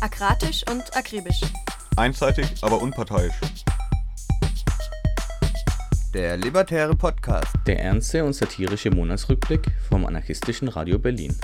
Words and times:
Akratisch 0.00 0.62
und 0.70 0.96
akribisch. 0.96 1.40
Einseitig, 1.96 2.46
aber 2.62 2.80
unparteiisch. 2.80 3.34
Der 6.14 6.36
Libertäre 6.36 6.94
Podcast. 6.94 7.52
Der 7.66 7.80
ernste 7.82 8.24
und 8.24 8.32
satirische 8.32 8.92
Monatsrückblick 8.92 9.66
vom 9.88 10.06
anarchistischen 10.06 10.68
Radio 10.68 11.00
Berlin. 11.00 11.36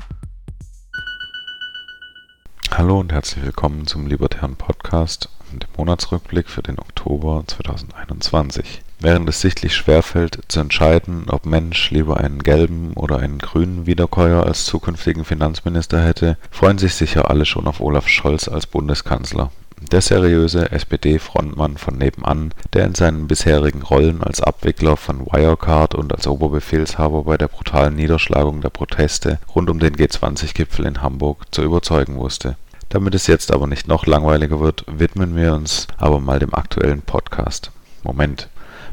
Hallo 2.71 3.01
und 3.01 3.13
herzlich 3.13 3.45
willkommen 3.45 3.89
zum 3.89 4.07
Libertären 4.07 4.55
Podcast 4.55 5.29
und 5.51 5.65
dem 5.65 5.71
Monatsrückblick 5.77 6.49
für 6.49 6.63
den 6.63 6.79
Oktober 6.79 7.43
2021. 7.49 8.84
Während 9.01 9.29
es 9.29 9.41
sichtlich 9.41 9.75
schwerfällt, 9.75 10.39
zu 10.49 10.61
entscheiden, 10.61 11.25
ob 11.29 11.47
Mensch 11.47 11.91
lieber 11.91 12.19
einen 12.19 12.43
gelben 12.43 12.93
oder 12.95 13.19
einen 13.19 13.39
grünen 13.39 13.87
Wiederkäuer 13.87 14.45
als 14.45 14.65
zukünftigen 14.65 15.25
Finanzminister 15.25 16.03
hätte, 16.03 16.39
freuen 16.51 16.79
sich 16.79 16.95
sicher 16.95 17.31
alle 17.31 17.45
schon 17.45 17.67
auf 17.67 17.81
Olaf 17.81 18.09
Scholz 18.09 18.49
als 18.49 18.67
Bundeskanzler. 18.67 19.51
Der 19.91 20.01
seriöse 20.01 20.71
SPD-Frontmann 20.71 21.77
von 21.77 21.99
nebenan, 21.99 22.55
der 22.73 22.87
in 22.87 22.95
seinen 22.95 23.27
bisherigen 23.27 23.83
Rollen 23.83 24.23
als 24.23 24.41
Abwickler 24.41 24.97
von 24.97 25.27
Wirecard 25.27 25.95
und 25.95 26.13
als 26.13 26.27
Oberbefehlshaber 26.27 27.25
bei 27.25 27.37
der 27.37 27.49
brutalen 27.49 27.97
Niederschlagung 27.97 28.61
der 28.61 28.71
Proteste 28.71 29.39
rund 29.55 29.69
um 29.69 29.81
den 29.81 29.97
G20-Gipfel 29.97 30.87
in 30.87 31.03
Hamburg 31.03 31.45
zu 31.51 31.63
überzeugen 31.63 32.17
wusste. 32.17 32.57
Damit 32.89 33.15
es 33.15 33.27
jetzt 33.27 33.53
aber 33.53 33.67
nicht 33.67 33.89
noch 33.89 34.07
langweiliger 34.07 34.61
wird, 34.61 34.85
widmen 34.87 35.37
wir 35.37 35.53
uns 35.55 35.89
aber 35.99 36.21
mal 36.21 36.39
dem 36.39 36.55
aktuellen 36.55 37.03
Podcast. 37.03 37.73
Moment, 38.05 38.49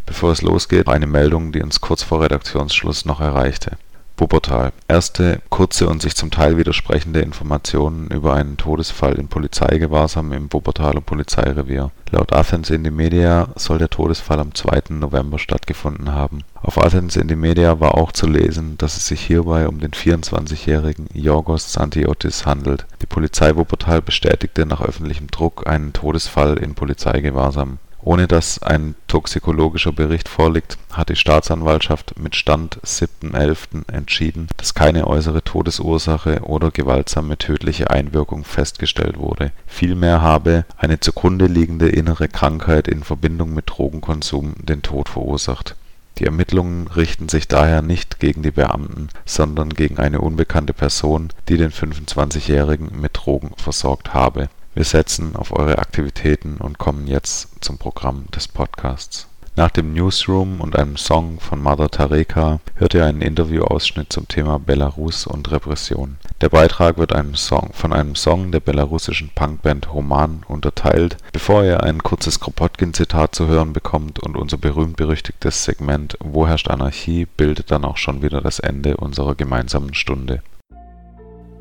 bevor 0.06 0.32
es 0.32 0.42
losgeht, 0.42 0.88
eine 0.88 1.08
Meldung, 1.08 1.52
die 1.52 1.62
uns 1.62 1.82
kurz 1.82 2.04
vor 2.04 2.22
Redaktionsschluss 2.22 3.06
noch 3.06 3.22
erreichte. 3.22 3.78
Wuppertal. 4.22 4.72
Erste 4.88 5.42
kurze 5.50 5.90
und 5.90 6.00
sich 6.04 6.16
zum 6.16 6.30
Teil 6.30 6.56
widersprechende 6.56 7.22
Informationen 7.22 8.08
über 8.12 8.36
einen 8.36 8.56
Todesfall 8.56 9.14
in 9.14 9.28
Polizeigewahrsam 9.28 10.32
im 10.32 10.54
Wuppertaler 10.54 11.02
Polizeirevier. 11.02 11.90
Laut 12.12 12.32
Athens 12.32 12.70
Indymedia 12.70 13.48
soll 13.56 13.80
der 13.80 13.90
Todesfall 13.90 14.40
am 14.40 14.54
2. 14.54 14.94
November 14.94 15.40
stattgefunden 15.40 16.12
haben. 16.12 16.44
Auf 16.62 16.78
Athens 16.78 17.16
Indymedia 17.16 17.80
war 17.80 17.96
auch 17.96 18.12
zu 18.12 18.28
lesen, 18.28 18.78
dass 18.78 18.96
es 18.96 19.08
sich 19.08 19.22
hierbei 19.22 19.68
um 19.68 19.80
den 19.80 19.92
24-jährigen 19.92 21.08
Yorgos 21.14 21.74
Santiotis 21.74 22.46
handelt. 22.46 22.86
Die 23.02 23.08
Polizei 23.08 23.56
Wuppertal 23.56 24.04
bestätigte 24.04 24.68
nach 24.68 24.82
öffentlichem 24.82 25.32
Druck 25.32 25.66
einen 25.66 25.94
Todesfall 25.94 26.58
in 26.60 26.76
Polizeigewahrsam 26.76 27.80
ohne 28.04 28.28
dass 28.28 28.62
ein 28.62 28.96
toxikologischer 29.08 29.92
Bericht 29.92 30.28
vorliegt, 30.28 30.78
hat 30.92 31.10
die 31.10 31.16
Staatsanwaltschaft 31.16 32.20
mit 32.20 32.36
Stand 32.36 32.80
7.11. 32.84 33.92
entschieden, 33.92 34.48
dass 34.58 34.74
keine 34.74 35.08
äußere 35.08 35.44
Todesursache 35.44 36.42
oder 36.44 36.72
gewaltsame 36.72 37.38
tödliche 37.38 37.90
Einwirkung 37.90 38.44
festgestellt 38.44 39.18
wurde. 39.18 39.52
Vielmehr 39.68 40.22
habe 40.22 40.66
eine 40.78 41.00
zugrunde 41.00 41.46
liegende 41.46 41.90
innere 41.90 42.28
Krankheit 42.28 42.88
in 42.88 43.04
Verbindung 43.04 43.54
mit 43.54 43.70
Drogenkonsum 43.70 44.56
den 44.60 44.82
Tod 44.82 45.10
verursacht. 45.10 45.76
Die 46.18 46.26
Ermittlungen 46.26 46.88
richten 46.88 47.30
sich 47.30 47.48
daher 47.48 47.82
nicht 47.82 48.20
gegen 48.20 48.44
die 48.44 48.52
Beamten, 48.52 49.08
sondern 49.26 49.70
gegen 49.70 49.98
eine 49.98 50.22
unbekannte 50.22 50.74
Person, 50.74 51.30
die 51.48 51.58
den 51.58 51.72
25-Jährigen 51.72 53.00
mit 53.00 53.12
Drogen 53.18 53.52
versorgt 53.58 54.14
habe 54.14 54.50
wir 54.74 54.84
setzen 54.84 55.36
auf 55.36 55.52
eure 55.52 55.80
Aktivitäten 55.80 56.58
und 56.58 56.78
kommen 56.78 57.08
jetzt 57.08 57.50
zum 57.60 57.78
Programm 57.78 58.26
des 58.34 58.48
Podcasts. 58.48 59.28
Nach 59.58 59.70
dem 59.70 59.94
Newsroom 59.94 60.62
und 60.62 60.78
einem 60.78 60.96
Song 60.96 61.42
von 61.42 61.62
Mother 61.62 61.90
Tareka 61.90 62.62
hört 62.76 62.94
ihr 62.94 63.06
einen 63.06 63.22
Interviewausschnitt 63.22 64.12
zum 64.12 64.30
Thema 64.30 64.60
Belarus 64.60 65.28
und 65.28 65.52
Repression. 65.52 66.16
Der 66.40 66.48
Beitrag 66.48 66.98
wird 66.98 67.12
einem 67.12 67.36
Song, 67.36 67.72
von 67.74 67.92
einem 67.92 68.16
Song 68.16 68.54
der 68.54 68.62
belarussischen 68.62 69.30
Punkband 69.36 69.94
Roman 69.94 70.44
unterteilt, 70.48 71.18
bevor 71.34 71.66
ihr 71.66 71.84
ein 71.84 72.02
kurzes 72.02 72.40
Kropotkin-Zitat 72.40 73.36
zu 73.36 73.48
hören 73.48 73.74
bekommt 73.74 74.20
und 74.20 74.38
unser 74.38 74.58
berühmt-berüchtigtes 74.58 75.66
Segment 75.66 76.18
Wo 76.22 76.48
herrscht 76.48 76.70
Anarchie 76.70 77.26
bildet 77.26 77.72
dann 77.72 77.84
auch 77.84 77.98
schon 77.98 78.22
wieder 78.22 78.40
das 78.40 78.60
Ende 78.60 78.96
unserer 78.96 79.36
gemeinsamen 79.36 79.94
Stunde. 79.94 80.42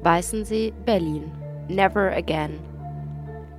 Weißensee, 0.05 0.73
Berlin. 0.87 1.25
Never 1.69 2.13
again. 2.17 2.70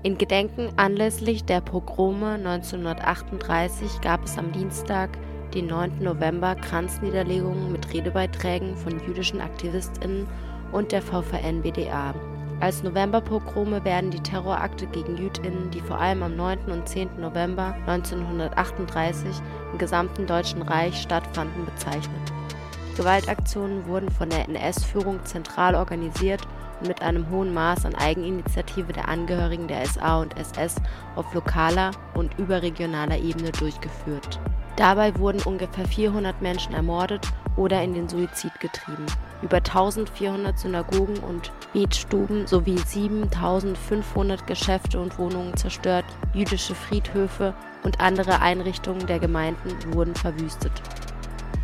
In 0.03 0.17
Gedenken 0.17 0.69
anlässlich 0.77 1.45
der 1.45 1.61
Pogrome 1.61 2.31
1938 2.31 4.01
gab 4.01 4.23
es 4.23 4.35
am 4.35 4.51
Dienstag, 4.51 5.11
den 5.53 5.67
9. 5.67 6.01
November, 6.01 6.55
Kranzniederlegungen 6.55 7.71
mit 7.71 7.93
Redebeiträgen 7.93 8.75
von 8.75 8.99
jüdischen 9.05 9.41
AktivistInnen 9.41 10.25
und 10.71 10.91
der 10.91 11.03
VVN-BDA. 11.03 12.15
Als 12.61 12.81
Novemberpogrome 12.81 13.85
werden 13.85 14.09
die 14.09 14.23
Terrorakte 14.23 14.87
gegen 14.87 15.17
JüdInnen, 15.17 15.69
die 15.69 15.81
vor 15.81 15.99
allem 15.99 16.23
am 16.23 16.35
9. 16.35 16.71
und 16.71 16.89
10. 16.89 17.19
November 17.19 17.75
1938 17.85 19.29
im 19.71 19.77
gesamten 19.77 20.25
Deutschen 20.25 20.63
Reich 20.63 20.99
stattfanden, 20.99 21.63
bezeichnet. 21.65 22.33
Gewaltaktionen 22.97 23.85
wurden 23.85 24.09
von 24.09 24.29
der 24.29 24.49
NS-Führung 24.49 25.23
zentral 25.25 25.75
organisiert 25.75 26.41
mit 26.87 27.01
einem 27.01 27.29
hohen 27.29 27.53
Maß 27.53 27.85
an 27.85 27.95
Eigeninitiative 27.95 28.93
der 28.93 29.07
Angehörigen 29.07 29.67
der 29.67 29.85
SA 29.85 30.21
und 30.21 30.37
SS 30.37 30.75
auf 31.15 31.33
lokaler 31.33 31.91
und 32.13 32.37
überregionaler 32.37 33.17
Ebene 33.17 33.51
durchgeführt. 33.51 34.39
Dabei 34.75 35.17
wurden 35.17 35.41
ungefähr 35.43 35.85
400 35.85 36.41
Menschen 36.41 36.73
ermordet 36.73 37.27
oder 37.55 37.83
in 37.83 37.93
den 37.93 38.07
Suizid 38.07 38.59
getrieben. 38.59 39.05
Über 39.41 39.57
1400 39.57 40.57
Synagogen 40.57 41.17
und 41.17 41.51
Betstuben 41.73 42.47
sowie 42.47 42.77
7500 42.77 44.47
Geschäfte 44.47 44.99
und 44.99 45.17
Wohnungen 45.19 45.55
zerstört, 45.57 46.05
jüdische 46.33 46.75
Friedhöfe 46.75 47.53
und 47.83 47.99
andere 47.99 48.41
Einrichtungen 48.41 49.05
der 49.07 49.19
Gemeinden 49.19 49.93
wurden 49.93 50.15
verwüstet. 50.15 50.71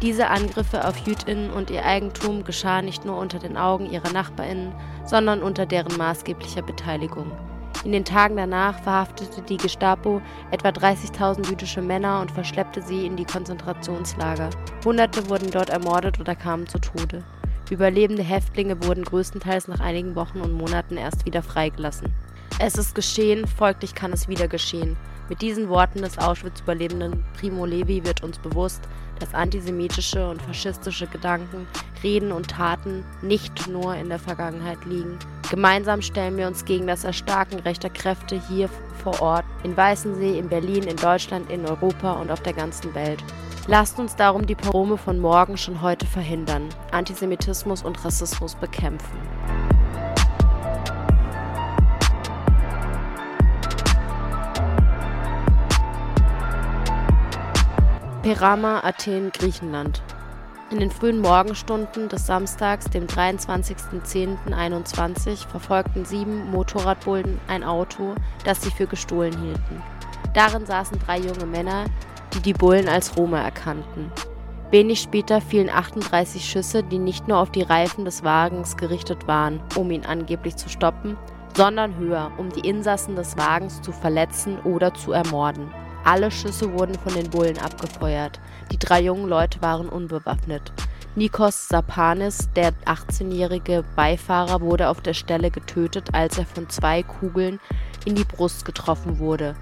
Diese 0.03 0.27
Angriffe 0.29 0.87
auf 0.87 0.95
Jüdinnen 1.07 1.49
und 1.49 1.71
ihr 1.71 1.83
Eigentum 1.83 2.43
geschahen 2.43 2.85
nicht 2.85 3.03
nur 3.03 3.17
unter 3.17 3.39
den 3.39 3.57
Augen 3.57 3.89
ihrer 3.89 4.11
Nachbarinnen, 4.11 4.71
sondern 5.05 5.41
unter 5.41 5.65
deren 5.65 5.97
maßgeblicher 5.97 6.61
Beteiligung. 6.61 7.31
In 7.83 7.93
den 7.93 8.05
Tagen 8.05 8.37
danach 8.37 8.79
verhaftete 8.83 9.41
die 9.41 9.57
Gestapo 9.57 10.21
etwa 10.51 10.69
30.000 10.69 11.49
jüdische 11.49 11.81
Männer 11.81 12.21
und 12.21 12.31
verschleppte 12.31 12.83
sie 12.83 13.07
in 13.07 13.15
die 13.15 13.25
Konzentrationslager. 13.25 14.51
Hunderte 14.85 15.27
wurden 15.29 15.49
dort 15.49 15.71
ermordet 15.71 16.19
oder 16.19 16.35
kamen 16.35 16.67
zu 16.67 16.79
Tode. 16.79 17.23
Überlebende 17.71 18.23
Häftlinge 18.23 18.83
wurden 18.83 19.03
größtenteils 19.03 19.67
nach 19.67 19.79
einigen 19.79 20.15
Wochen 20.15 20.41
und 20.41 20.53
Monaten 20.53 20.97
erst 20.97 21.25
wieder 21.25 21.41
freigelassen. 21.41 22.13
Es 22.59 22.75
ist 22.75 22.93
geschehen, 22.93 23.47
folglich 23.47 23.95
kann 23.95 24.13
es 24.13 24.27
wieder 24.27 24.47
geschehen. 24.47 24.95
Mit 25.29 25.41
diesen 25.41 25.67
Worten 25.69 26.01
des 26.01 26.17
Auschwitz-Überlebenden 26.17 27.25
Primo 27.37 27.65
Levi 27.65 28.05
wird 28.05 28.23
uns 28.23 28.39
bewusst, 28.39 28.81
dass 29.19 29.33
antisemitische 29.33 30.29
und 30.29 30.41
faschistische 30.41 31.07
Gedanken, 31.07 31.67
Reden 32.03 32.31
und 32.31 32.49
Taten 32.49 33.03
nicht 33.21 33.67
nur 33.67 33.95
in 33.95 34.09
der 34.09 34.19
Vergangenheit 34.19 34.83
liegen. 34.85 35.17
Gemeinsam 35.49 36.01
stellen 36.01 36.37
wir 36.37 36.47
uns 36.47 36.65
gegen 36.65 36.87
das 36.87 37.03
Erstarken 37.03 37.59
rechter 37.59 37.89
Kräfte 37.89 38.41
hier 38.47 38.69
vor 39.03 39.21
Ort, 39.21 39.45
in 39.63 39.75
Weißensee, 39.75 40.37
in 40.37 40.49
Berlin, 40.49 40.83
in 40.83 40.97
Deutschland, 40.97 41.49
in 41.49 41.65
Europa 41.65 42.13
und 42.13 42.31
auf 42.31 42.41
der 42.41 42.53
ganzen 42.53 42.93
Welt. 42.93 43.23
Lasst 43.67 43.99
uns 43.99 44.15
darum 44.15 44.45
die 44.45 44.55
Pogrome 44.55 44.97
von 44.97 45.19
morgen 45.19 45.57
schon 45.57 45.81
heute 45.81 46.05
verhindern, 46.05 46.69
Antisemitismus 46.91 47.83
und 47.83 48.03
Rassismus 48.03 48.55
bekämpfen. 48.55 49.36
Perama, 58.27 58.83
Athen, 58.83 59.31
Griechenland. 59.31 60.03
In 60.69 60.81
den 60.81 60.91
frühen 60.91 61.21
Morgenstunden 61.21 62.09
des 62.09 62.27
Samstags, 62.27 62.89
dem 62.89 63.07
23.10.21, 63.07 65.47
verfolgten 65.47 66.03
sieben 66.03 66.51
Motorradbullen 66.51 67.39
ein 67.47 67.63
Auto, 67.63 68.15
das 68.43 68.61
sie 68.61 68.71
für 68.71 68.85
gestohlen 68.85 69.31
hielten. 69.39 69.81
Darin 70.33 70.65
saßen 70.65 70.99
drei 70.99 71.19
junge 71.19 71.45
Männer, 71.45 71.85
die 72.33 72.41
die 72.41 72.51
Bullen 72.51 72.89
als 72.89 73.15
Roma 73.15 73.39
erkannten. 73.39 74.11
Wenig 74.71 74.99
später 74.99 75.39
fielen 75.39 75.69
38 75.69 76.43
Schüsse, 76.43 76.83
die 76.83 76.99
nicht 76.99 77.29
nur 77.29 77.37
auf 77.37 77.51
die 77.51 77.63
Reifen 77.63 78.03
des 78.03 78.25
Wagens 78.25 78.75
gerichtet 78.75 79.25
waren, 79.29 79.61
um 79.77 79.89
ihn 79.89 80.05
angeblich 80.05 80.57
zu 80.57 80.67
stoppen, 80.67 81.15
sondern 81.55 81.95
höher, 81.95 82.29
um 82.37 82.49
die 82.49 82.67
Insassen 82.67 83.15
des 83.15 83.37
Wagens 83.37 83.81
zu 83.81 83.93
verletzen 83.93 84.59
oder 84.65 84.93
zu 84.93 85.13
ermorden. 85.13 85.71
Alle 86.07 86.31
Schüsse 86.31 86.71
wurden 86.71 86.95
von 86.97 87.13
den 87.15 87.29
Bullen 87.29 87.57
abgefeuert. 87.57 88.39
Die 88.71 88.79
drei 88.79 89.01
jungen 89.01 89.27
Leute 89.27 89.61
waren 89.61 89.89
unbewaffnet. 89.89 90.71
Nikos 91.17 91.67
Sapanis, 91.67 92.47
der 92.55 92.71
18-jährige 92.85 93.83
Beifahrer, 93.97 94.61
wurde 94.61 94.87
auf 94.87 95.01
der 95.01 95.13
Stelle 95.13 95.51
getötet, 95.51 96.13
als 96.13 96.37
er 96.37 96.45
von 96.45 96.69
zwei 96.69 97.03
Kugeln 97.03 97.59
in 98.05 98.15
die 98.15 98.23
Brust 98.23 98.63
getroffen 98.63 99.19
wurde. 99.19 99.53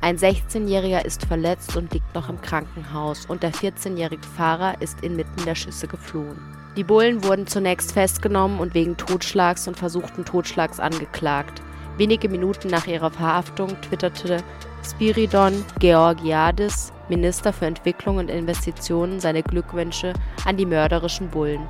Ein 0.00 0.16
16-Jähriger 0.16 1.04
ist 1.04 1.26
verletzt 1.26 1.76
und 1.76 1.92
liegt 1.92 2.14
noch 2.14 2.28
im 2.28 2.40
Krankenhaus 2.40 3.26
und 3.26 3.42
der 3.42 3.52
14-jährige 3.52 4.28
Fahrer 4.36 4.80
ist 4.80 5.02
inmitten 5.02 5.44
der 5.44 5.56
Schüsse 5.56 5.88
geflohen. 5.88 6.38
Die 6.76 6.84
Bullen 6.84 7.24
wurden 7.24 7.48
zunächst 7.48 7.90
festgenommen 7.90 8.60
und 8.60 8.74
wegen 8.74 8.96
Totschlags 8.96 9.66
und 9.66 9.76
versuchten 9.76 10.24
Totschlags 10.24 10.78
angeklagt. 10.78 11.60
Wenige 11.96 12.28
Minuten 12.28 12.68
nach 12.68 12.86
ihrer 12.86 13.10
Verhaftung 13.10 13.70
twitterte 13.80 14.44
Spiridon 14.84 15.64
Georgiadis, 15.78 16.92
Minister 17.08 17.52
für 17.52 17.66
Entwicklung 17.66 18.18
und 18.18 18.30
Investitionen, 18.30 19.20
seine 19.20 19.42
Glückwünsche 19.42 20.12
an 20.44 20.56
die 20.56 20.66
mörderischen 20.66 21.28
Bullen. 21.28 21.66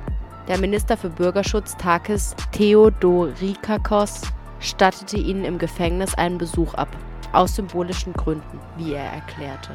Der 0.47 0.57
Minister 0.57 0.97
für 0.97 1.09
Bürgerschutz 1.09 1.77
Takis 1.77 2.35
Theodorikakos 2.51 4.21
stattete 4.59 5.17
ihnen 5.17 5.45
im 5.45 5.57
Gefängnis 5.57 6.13
einen 6.15 6.37
Besuch 6.37 6.73
ab, 6.73 6.89
aus 7.31 7.55
symbolischen 7.55 8.13
Gründen, 8.13 8.59
wie 8.77 8.93
er 8.93 9.05
erklärte. 9.05 9.73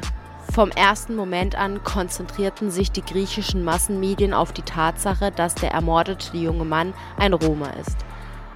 Vom 0.53 0.71
ersten 0.71 1.15
Moment 1.15 1.55
an 1.55 1.83
konzentrierten 1.83 2.71
sich 2.71 2.91
die 2.91 3.03
griechischen 3.03 3.63
Massenmedien 3.63 4.33
auf 4.33 4.53
die 4.53 4.61
Tatsache, 4.61 5.31
dass 5.31 5.55
der 5.55 5.71
ermordete 5.71 6.35
junge 6.37 6.65
Mann 6.65 6.93
ein 7.17 7.33
Roma 7.33 7.69
ist. 7.81 7.97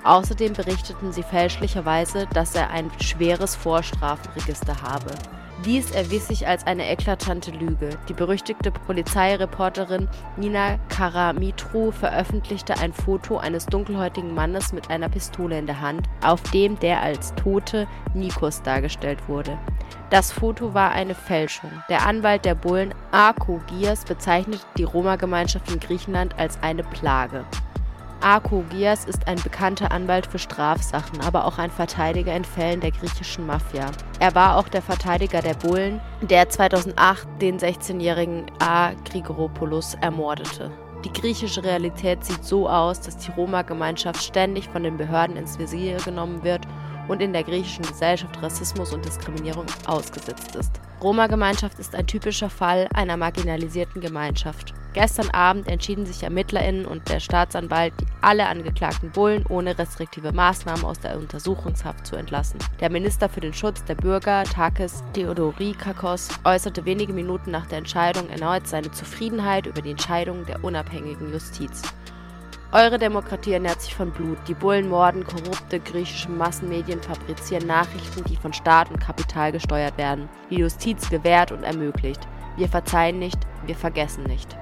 Außerdem 0.03 0.53
berichteten 0.53 1.11
sie 1.11 1.23
fälschlicherweise, 1.23 2.27
dass 2.33 2.55
er 2.55 2.71
ein 2.71 2.89
schweres 2.99 3.55
Vorstrafenregister 3.55 4.81
habe. 4.81 5.11
Dies 5.65 5.91
erwies 5.91 6.27
sich 6.27 6.47
als 6.47 6.65
eine 6.65 6.89
eklatante 6.89 7.51
Lüge. 7.51 7.89
Die 8.09 8.13
berüchtigte 8.13 8.71
Polizeireporterin 8.71 10.09
Nina 10.35 10.79
Karamitru 10.89 11.91
veröffentlichte 11.91 12.79
ein 12.79 12.93
Foto 12.93 13.37
eines 13.37 13.67
dunkelhäutigen 13.67 14.33
Mannes 14.33 14.73
mit 14.73 14.89
einer 14.89 15.07
Pistole 15.07 15.59
in 15.59 15.67
der 15.67 15.79
Hand, 15.79 16.07
auf 16.25 16.41
dem 16.49 16.79
der 16.79 17.01
als 17.01 17.35
Tote 17.35 17.87
Nikos 18.15 18.63
dargestellt 18.63 19.19
wurde. 19.27 19.55
Das 20.09 20.31
Foto 20.31 20.73
war 20.73 20.93
eine 20.93 21.13
Fälschung. 21.13 21.71
Der 21.89 22.07
Anwalt 22.07 22.43
der 22.43 22.55
Bullen 22.55 22.95
Arko 23.11 23.61
Gias 23.67 24.03
bezeichnete 24.03 24.65
die 24.77 24.83
Roma-Gemeinschaft 24.83 25.69
in 25.71 25.79
Griechenland 25.79 26.37
als 26.39 26.57
eine 26.63 26.83
Plage. 26.83 27.45
Arko 28.21 28.63
Gias 28.69 29.05
ist 29.05 29.27
ein 29.27 29.41
bekannter 29.41 29.91
Anwalt 29.91 30.27
für 30.27 30.37
Strafsachen, 30.37 31.21
aber 31.21 31.45
auch 31.45 31.57
ein 31.57 31.71
Verteidiger 31.71 32.35
in 32.35 32.45
Fällen 32.45 32.79
der 32.79 32.91
griechischen 32.91 33.47
Mafia. 33.47 33.89
Er 34.19 34.35
war 34.35 34.57
auch 34.57 34.67
der 34.67 34.83
Verteidiger 34.83 35.41
der 35.41 35.55
Bullen, 35.55 35.99
der 36.21 36.47
2008 36.47 37.27
den 37.41 37.57
16-jährigen 37.57 38.45
A. 38.59 38.91
Grigoropoulos 39.09 39.95
ermordete. 40.01 40.69
Die 41.03 41.11
griechische 41.11 41.63
Realität 41.63 42.23
sieht 42.23 42.43
so 42.45 42.69
aus, 42.69 43.01
dass 43.01 43.17
die 43.17 43.31
Roma-Gemeinschaft 43.31 44.21
ständig 44.21 44.69
von 44.69 44.83
den 44.83 44.97
Behörden 44.97 45.35
ins 45.35 45.57
Visier 45.57 45.97
genommen 45.97 46.43
wird 46.43 46.67
und 47.07 47.23
in 47.23 47.33
der 47.33 47.43
griechischen 47.43 47.85
Gesellschaft 47.85 48.39
Rassismus 48.39 48.93
und 48.93 49.03
Diskriminierung 49.03 49.65
ausgesetzt 49.87 50.55
ist. 50.55 50.79
Roma-Gemeinschaft 51.01 51.79
ist 51.79 51.95
ein 51.95 52.05
typischer 52.05 52.51
Fall 52.51 52.87
einer 52.93 53.17
marginalisierten 53.17 53.99
Gemeinschaft. 53.99 54.75
Gestern 54.93 55.29
Abend 55.29 55.69
entschieden 55.69 56.05
sich 56.05 56.21
ErmittlerInnen 56.21 56.85
und 56.85 57.07
der 57.07 57.21
Staatsanwalt, 57.21 57.93
alle 58.19 58.47
angeklagten 58.47 59.09
Bullen 59.11 59.45
ohne 59.47 59.77
restriktive 59.77 60.33
Maßnahmen 60.33 60.83
aus 60.83 60.99
der 60.99 61.17
Untersuchungshaft 61.17 62.05
zu 62.05 62.17
entlassen. 62.17 62.59
Der 62.81 62.91
Minister 62.91 63.29
für 63.29 63.39
den 63.39 63.53
Schutz 63.53 63.85
der 63.85 63.95
Bürger, 63.95 64.43
Takis 64.43 65.01
Theodorikakos, 65.13 66.27
äußerte 66.43 66.83
wenige 66.83 67.13
Minuten 67.13 67.51
nach 67.51 67.67
der 67.67 67.77
Entscheidung 67.77 68.29
erneut 68.29 68.67
seine 68.67 68.91
Zufriedenheit 68.91 69.65
über 69.65 69.81
die 69.81 69.91
Entscheidung 69.91 70.45
der 70.45 70.61
unabhängigen 70.61 71.31
Justiz. 71.31 71.83
Eure 72.73 72.97
Demokratie 72.97 73.53
ernährt 73.53 73.81
sich 73.81 73.95
von 73.95 74.11
Blut. 74.11 74.37
Die 74.47 74.53
Bullen 74.53 74.89
morden, 74.89 75.25
korrupte 75.25 75.79
griechische 75.79 76.29
Massenmedien 76.29 77.01
fabrizieren 77.01 77.67
Nachrichten, 77.67 78.23
die 78.25 78.37
von 78.37 78.53
Staat 78.53 78.89
und 78.89 78.99
Kapital 78.99 79.51
gesteuert 79.51 79.97
werden. 79.97 80.29
Die 80.49 80.55
Justiz 80.55 81.09
gewährt 81.09 81.51
und 81.51 81.63
ermöglicht. 81.63 82.27
Wir 82.55 82.69
verzeihen 82.69 83.19
nicht, 83.19 83.39
wir 83.65 83.75
vergessen 83.75 84.23
nicht. 84.23 84.57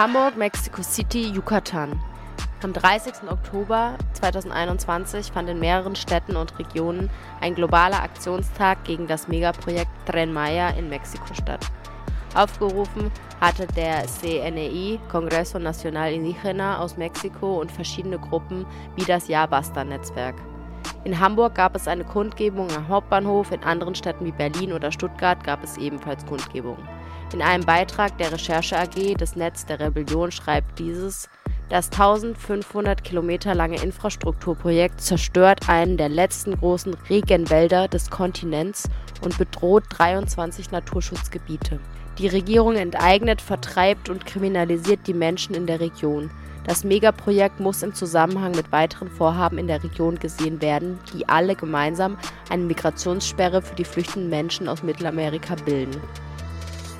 Hamburg, 0.00 0.38
Mexico 0.38 0.82
City, 0.82 1.30
Yucatan. 1.30 2.00
Am 2.62 2.72
30. 2.72 3.30
Oktober 3.30 3.98
2021 4.14 5.30
fand 5.30 5.50
in 5.50 5.58
mehreren 5.58 5.94
Städten 5.94 6.36
und 6.36 6.58
Regionen 6.58 7.10
ein 7.42 7.54
globaler 7.54 8.02
Aktionstag 8.02 8.82
gegen 8.84 9.06
das 9.06 9.28
Megaprojekt 9.28 9.90
Tren 10.06 10.32
Maya 10.32 10.70
in 10.70 10.88
Mexiko 10.88 11.34
statt. 11.34 11.66
Aufgerufen 12.34 13.10
hatte 13.42 13.66
der 13.66 14.06
CNEI, 14.06 14.98
Congreso 15.10 15.58
Nacional 15.58 16.12
Indígena 16.12 16.78
aus 16.78 16.96
Mexiko 16.96 17.60
und 17.60 17.70
verschiedene 17.70 18.18
Gruppen 18.18 18.64
wie 18.96 19.04
das 19.04 19.28
Ja 19.28 19.44
Basta 19.44 19.84
Netzwerk. 19.84 20.36
In 21.04 21.18
Hamburg 21.18 21.54
gab 21.54 21.74
es 21.74 21.88
eine 21.88 22.04
Kundgebung 22.04 22.70
am 22.72 22.88
Hauptbahnhof, 22.88 23.52
in 23.52 23.62
anderen 23.64 23.94
Städten 23.94 24.26
wie 24.26 24.32
Berlin 24.32 24.72
oder 24.72 24.92
Stuttgart 24.92 25.42
gab 25.44 25.64
es 25.64 25.78
ebenfalls 25.78 26.26
Kundgebungen. 26.26 26.86
In 27.32 27.42
einem 27.42 27.64
Beitrag 27.64 28.18
der 28.18 28.32
Recherche 28.32 28.78
AG 28.78 29.14
des 29.14 29.36
Netz 29.36 29.64
der 29.64 29.80
Rebellion 29.80 30.30
schreibt 30.30 30.78
dieses, 30.78 31.28
das 31.70 31.86
1500 31.92 33.04
Kilometer 33.04 33.54
lange 33.54 33.80
Infrastrukturprojekt 33.80 35.00
zerstört 35.00 35.68
einen 35.68 35.96
der 35.96 36.08
letzten 36.08 36.56
großen 36.58 36.94
Regenwälder 37.08 37.86
des 37.86 38.10
Kontinents 38.10 38.88
und 39.22 39.38
bedroht 39.38 39.84
23 39.90 40.72
Naturschutzgebiete. 40.72 41.78
Die 42.18 42.26
Regierung 42.26 42.74
enteignet, 42.74 43.40
vertreibt 43.40 44.08
und 44.08 44.26
kriminalisiert 44.26 45.06
die 45.06 45.14
Menschen 45.14 45.54
in 45.54 45.66
der 45.66 45.78
Region. 45.78 46.30
Das 46.70 46.84
Megaprojekt 46.84 47.58
muss 47.58 47.82
im 47.82 47.94
Zusammenhang 47.94 48.52
mit 48.52 48.70
weiteren 48.70 49.10
Vorhaben 49.10 49.58
in 49.58 49.66
der 49.66 49.82
Region 49.82 50.20
gesehen 50.20 50.62
werden, 50.62 51.00
die 51.12 51.28
alle 51.28 51.56
gemeinsam 51.56 52.16
eine 52.48 52.62
Migrationssperre 52.62 53.60
für 53.60 53.74
die 53.74 53.84
flüchtenden 53.84 54.30
Menschen 54.30 54.68
aus 54.68 54.84
Mittelamerika 54.84 55.56
bilden. 55.56 56.00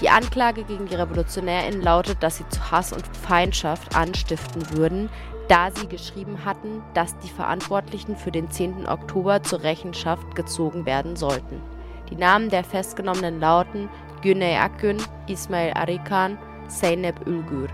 Die 0.00 0.08
Anklage 0.08 0.64
gegen 0.64 0.86
die 0.86 0.94
RevolutionärInnen 0.94 1.82
lautet, 1.82 2.22
dass 2.22 2.38
sie 2.38 2.48
zu 2.48 2.70
Hass 2.70 2.92
und 2.92 3.04
Feindschaft 3.16 3.94
anstiften 3.94 4.70
würden, 4.76 5.10
da 5.48 5.70
sie 5.70 5.88
geschrieben 5.88 6.44
hatten, 6.44 6.82
dass 6.94 7.18
die 7.18 7.28
Verantwortlichen 7.28 8.16
für 8.16 8.30
den 8.30 8.50
10. 8.50 8.88
Oktober 8.88 9.42
zur 9.42 9.62
Rechenschaft 9.62 10.34
gezogen 10.36 10.86
werden 10.86 11.16
sollten. 11.16 11.60
Die 12.08 12.16
Namen 12.16 12.48
der 12.48 12.64
Festgenommenen 12.64 13.40
lauten 13.40 13.88
Güney 14.22 14.56
Akgün, 14.56 14.98
Ismail 15.26 15.72
Arikan, 15.74 16.38
Zeynep 16.68 17.26
Ülgür. 17.26 17.68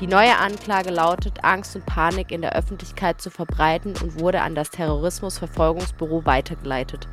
Die 0.00 0.06
neue 0.06 0.38
Anklage 0.38 0.90
lautet, 0.90 1.42
Angst 1.42 1.74
und 1.74 1.84
Panik 1.84 2.30
in 2.30 2.40
der 2.40 2.54
Öffentlichkeit 2.54 3.20
zu 3.20 3.30
verbreiten 3.30 3.94
und 4.00 4.20
wurde 4.20 4.42
an 4.42 4.54
das 4.54 4.70
Terrorismusverfolgungsbüro 4.70 6.24
weitergeleitet. 6.24 7.08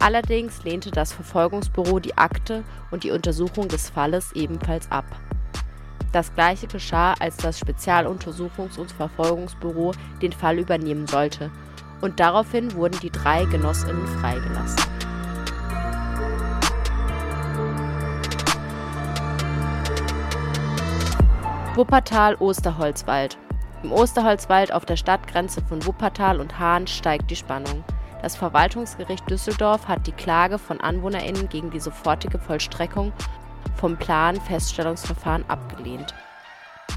Allerdings 0.00 0.64
lehnte 0.64 0.90
das 0.90 1.12
Verfolgungsbüro 1.12 2.00
die 2.00 2.18
Akte 2.18 2.64
und 2.90 3.04
die 3.04 3.12
Untersuchung 3.12 3.68
des 3.68 3.88
Falles 3.88 4.32
ebenfalls 4.32 4.90
ab. 4.90 5.04
Das 6.10 6.34
gleiche 6.34 6.66
geschah, 6.66 7.14
als 7.20 7.36
das 7.36 7.60
Spezialuntersuchungs- 7.60 8.78
und 8.78 8.90
Verfolgungsbüro 8.90 9.92
den 10.20 10.32
Fall 10.32 10.58
übernehmen 10.58 11.06
sollte, 11.06 11.52
und 12.00 12.18
daraufhin 12.18 12.74
wurden 12.74 12.98
die 13.00 13.10
drei 13.10 13.44
Genossinnen 13.44 14.06
freigelassen. 14.20 14.93
Wuppertal-Osterholzwald. 21.76 23.36
Im 23.82 23.90
Osterholzwald 23.90 24.72
auf 24.72 24.86
der 24.86 24.94
Stadtgrenze 24.94 25.60
von 25.60 25.84
Wuppertal 25.84 26.38
und 26.38 26.60
Hahn 26.60 26.86
steigt 26.86 27.32
die 27.32 27.36
Spannung. 27.36 27.82
Das 28.22 28.36
Verwaltungsgericht 28.36 29.28
Düsseldorf 29.28 29.88
hat 29.88 30.06
die 30.06 30.12
Klage 30.12 30.58
von 30.58 30.80
AnwohnerInnen 30.80 31.48
gegen 31.48 31.70
die 31.70 31.80
sofortige 31.80 32.38
Vollstreckung 32.38 33.12
vom 33.74 33.96
Plan-Feststellungsverfahren 33.96 35.44
abgelehnt. 35.48 36.14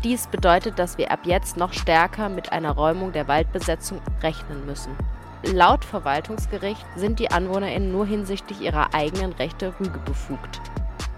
Dies 0.04 0.28
bedeutet, 0.28 0.78
dass 0.78 1.00
wir 1.00 1.10
ab 1.10 1.22
jetzt 1.24 1.58
noch 1.58 1.74
stärker 1.74 2.30
mit 2.30 2.52
einer 2.52 2.74
Räumung 2.74 3.12
der 3.12 3.28
Waldbesetzung 3.28 4.00
rechnen 4.22 4.64
müssen. 4.68 4.96
Laut 5.42 5.86
Verwaltungsgericht 5.86 6.86
sind 6.96 7.18
die 7.18 7.32
AnwohnerInnen 7.32 7.92
nur 7.92 8.06
hinsichtlich 8.06 8.62
ihrer 8.62 8.94
eigenen 8.94 9.34
Rechte 9.34 9.74
Rüge 9.80 10.00
befugt. 10.06 10.62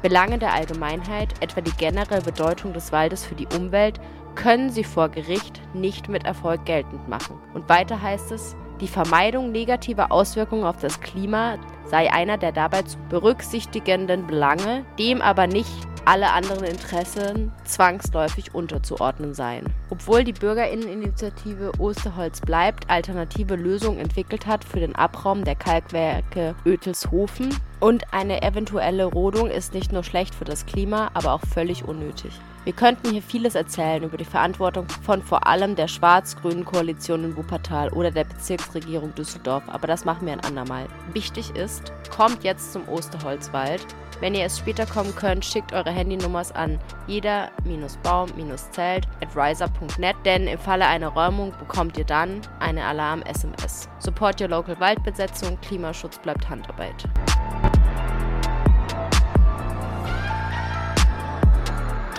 Belange 0.01 0.37
der 0.37 0.53
Allgemeinheit, 0.53 1.33
etwa 1.41 1.61
die 1.61 1.75
generelle 1.75 2.21
Bedeutung 2.21 2.73
des 2.73 2.91
Waldes 2.91 3.25
für 3.25 3.35
die 3.35 3.47
Umwelt, 3.47 3.99
können 4.35 4.69
sie 4.69 4.85
vor 4.85 5.09
Gericht 5.09 5.61
nicht 5.73 6.07
mit 6.07 6.25
Erfolg 6.25 6.65
geltend 6.65 7.09
machen. 7.09 7.37
Und 7.53 7.67
weiter 7.67 8.01
heißt 8.01 8.31
es, 8.31 8.55
die 8.81 8.87
Vermeidung 8.87 9.51
negativer 9.51 10.11
Auswirkungen 10.11 10.63
auf 10.63 10.77
das 10.77 11.01
Klima 11.01 11.57
sei 11.85 12.11
einer 12.11 12.37
der 12.37 12.51
dabei 12.51 12.83
zu 12.83 12.97
berücksichtigenden 13.09 14.27
Belange, 14.27 14.85
dem 14.97 15.21
aber 15.21 15.47
nicht 15.47 15.71
alle 16.05 16.31
anderen 16.31 16.63
Interessen 16.63 17.51
zwangsläufig 17.65 18.55
unterzuordnen 18.55 19.33
seien. 19.33 19.65
Obwohl 19.89 20.23
die 20.23 20.33
Bürgerinneninitiative 20.33 21.71
Osterholz 21.77 22.41
bleibt 22.41 22.89
alternative 22.89 23.55
Lösungen 23.55 23.99
entwickelt 23.99 24.47
hat 24.47 24.63
für 24.63 24.79
den 24.79 24.95
Abraum 24.95 25.43
der 25.43 25.55
Kalkwerke 25.55 26.55
Oetelshofen 26.65 27.55
und 27.79 28.13
eine 28.13 28.41
eventuelle 28.41 29.05
Rodung 29.05 29.49
ist 29.49 29.73
nicht 29.73 29.91
nur 29.91 30.03
schlecht 30.03 30.33
für 30.33 30.45
das 30.45 30.65
Klima, 30.65 31.11
aber 31.13 31.33
auch 31.33 31.41
völlig 31.53 31.85
unnötig. 31.85 32.31
Wir 32.65 32.73
könnten 32.73 33.11
hier 33.11 33.21
vieles 33.21 33.55
erzählen 33.55 34.03
über 34.03 34.17
die 34.17 34.25
Verantwortung 34.25 34.89
von 34.89 35.23
vor 35.23 35.47
allem 35.47 35.75
der 35.75 35.87
schwarz-grünen 35.87 36.65
Koalition 36.65 37.23
in 37.23 37.37
Wuppertal 37.37 37.89
oder 37.93 38.11
der 38.11 38.25
Bezirksregierung 38.25 39.15
Düsseldorf, 39.15 39.63
aber 39.67 39.87
das 39.87 40.03
machen 40.05 40.27
wir 40.27 40.33
ein 40.33 40.41
andermal. 40.41 40.85
Wichtig 41.13 41.55
ist, 41.55 41.93
kommt 42.15 42.43
jetzt 42.43 42.73
zum 42.73 42.87
Osterholzwald. 42.89 43.83
Wenn 44.19 44.35
ihr 44.35 44.43
es 44.43 44.59
später 44.59 44.85
kommen 44.85 45.15
könnt, 45.15 45.45
schickt 45.45 45.71
eure 45.71 45.91
Handynummers 45.91 46.51
an 46.51 46.77
jeder-baum-zelt 47.07 49.07
at 49.21 49.35
riser.net, 49.35 50.17
denn 50.25 50.47
im 50.47 50.59
Falle 50.59 50.85
einer 50.85 51.07
Räumung 51.07 51.53
bekommt 51.57 51.97
ihr 51.97 52.03
dann 52.03 52.41
eine 52.59 52.83
Alarm-SMS. 52.83 53.87
Support 53.99 54.41
your 54.41 54.49
local 54.49 54.77
Waldbesetzung, 54.81 55.57
Klimaschutz 55.61 56.19
bleibt 56.19 56.49
Handarbeit. 56.49 57.05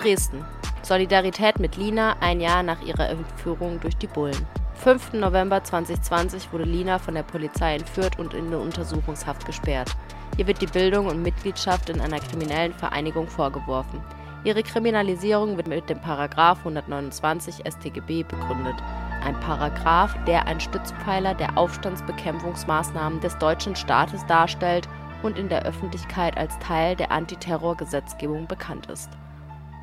Dresden. 0.01 0.43
Solidarität 0.81 1.59
mit 1.59 1.77
Lina 1.77 2.15
ein 2.21 2.41
Jahr 2.41 2.63
nach 2.63 2.81
ihrer 2.81 3.09
Entführung 3.09 3.79
durch 3.79 3.95
die 3.97 4.07
Bullen. 4.07 4.47
5. 4.75 5.13
November 5.13 5.63
2020 5.63 6.51
wurde 6.51 6.63
Lina 6.63 6.97
von 6.97 7.13
der 7.13 7.21
Polizei 7.21 7.75
entführt 7.75 8.17
und 8.17 8.33
in 8.33 8.47
eine 8.47 8.57
Untersuchungshaft 8.57 9.45
gesperrt. 9.45 9.91
Ihr 10.37 10.47
wird 10.47 10.59
die 10.59 10.67
Bildung 10.67 11.05
und 11.05 11.21
Mitgliedschaft 11.21 11.89
in 11.89 12.01
einer 12.01 12.19
kriminellen 12.19 12.73
Vereinigung 12.73 13.27
vorgeworfen. 13.27 14.01
Ihre 14.43 14.63
Kriminalisierung 14.63 15.55
wird 15.55 15.67
mit 15.67 15.87
dem 15.87 16.01
Paragraf 16.01 16.57
129 16.59 17.57
StGB 17.67 18.23
begründet. 18.23 18.75
Ein 19.23 19.39
Paragraph, 19.39 20.15
der 20.25 20.47
ein 20.47 20.59
Stützpfeiler 20.59 21.35
der 21.35 21.59
Aufstandsbekämpfungsmaßnahmen 21.59 23.19
des 23.19 23.37
deutschen 23.37 23.75
Staates 23.75 24.25
darstellt 24.25 24.89
und 25.21 25.37
in 25.37 25.47
der 25.47 25.63
Öffentlichkeit 25.63 26.37
als 26.37 26.57
Teil 26.57 26.95
der 26.95 27.11
Antiterrorgesetzgebung 27.11 28.47
bekannt 28.47 28.87
ist 28.87 29.11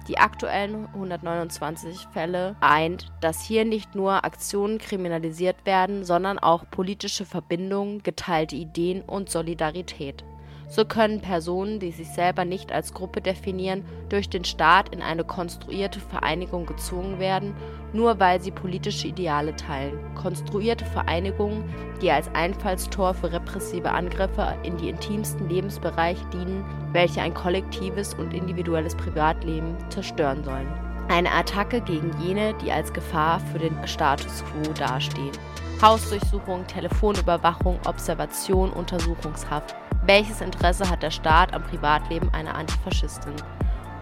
die 0.08 0.18
aktuellen 0.18 0.86
129 0.94 2.08
Fälle 2.12 2.56
eint, 2.60 3.06
dass 3.20 3.42
hier 3.42 3.64
nicht 3.64 3.94
nur 3.94 4.24
Aktionen 4.24 4.78
kriminalisiert 4.78 5.66
werden, 5.66 6.04
sondern 6.04 6.38
auch 6.38 6.64
politische 6.70 7.24
Verbindungen, 7.24 8.02
geteilte 8.02 8.56
Ideen 8.56 9.02
und 9.02 9.30
Solidarität. 9.30 10.24
So 10.70 10.84
können 10.84 11.22
Personen, 11.22 11.80
die 11.80 11.92
sich 11.92 12.08
selber 12.08 12.44
nicht 12.44 12.72
als 12.72 12.92
Gruppe 12.92 13.22
definieren, 13.22 13.84
durch 14.10 14.28
den 14.28 14.44
Staat 14.44 14.90
in 14.90 15.00
eine 15.00 15.24
konstruierte 15.24 15.98
Vereinigung 15.98 16.66
gezwungen 16.66 17.18
werden, 17.18 17.54
nur 17.92 18.18
weil 18.20 18.40
sie 18.40 18.50
politische 18.50 19.08
Ideale 19.08 19.54
teilen. 19.56 19.98
Konstruierte 20.14 20.84
Vereinigungen, 20.84 21.64
die 22.00 22.10
als 22.10 22.28
Einfallstor 22.34 23.14
für 23.14 23.32
repressive 23.32 23.90
Angriffe 23.90 24.54
in 24.62 24.76
die 24.76 24.88
intimsten 24.88 25.48
Lebensbereiche 25.48 26.24
dienen, 26.32 26.64
welche 26.92 27.20
ein 27.22 27.34
kollektives 27.34 28.14
und 28.14 28.34
individuelles 28.34 28.94
Privatleben 28.94 29.76
zerstören 29.90 30.44
sollen. 30.44 30.68
Eine 31.08 31.32
Attacke 31.32 31.80
gegen 31.80 32.10
jene, 32.20 32.54
die 32.62 32.70
als 32.70 32.92
Gefahr 32.92 33.40
für 33.40 33.58
den 33.58 33.74
Status 33.86 34.44
quo 34.44 34.72
dastehen. 34.74 35.32
Hausdurchsuchung, 35.80 36.66
Telefonüberwachung, 36.66 37.78
Observation, 37.86 38.70
Untersuchungshaft. 38.70 39.74
Welches 40.04 40.40
Interesse 40.40 40.88
hat 40.90 41.02
der 41.02 41.10
Staat 41.10 41.54
am 41.54 41.62
Privatleben 41.62 42.28
einer 42.34 42.54
Antifaschistin? 42.54 43.34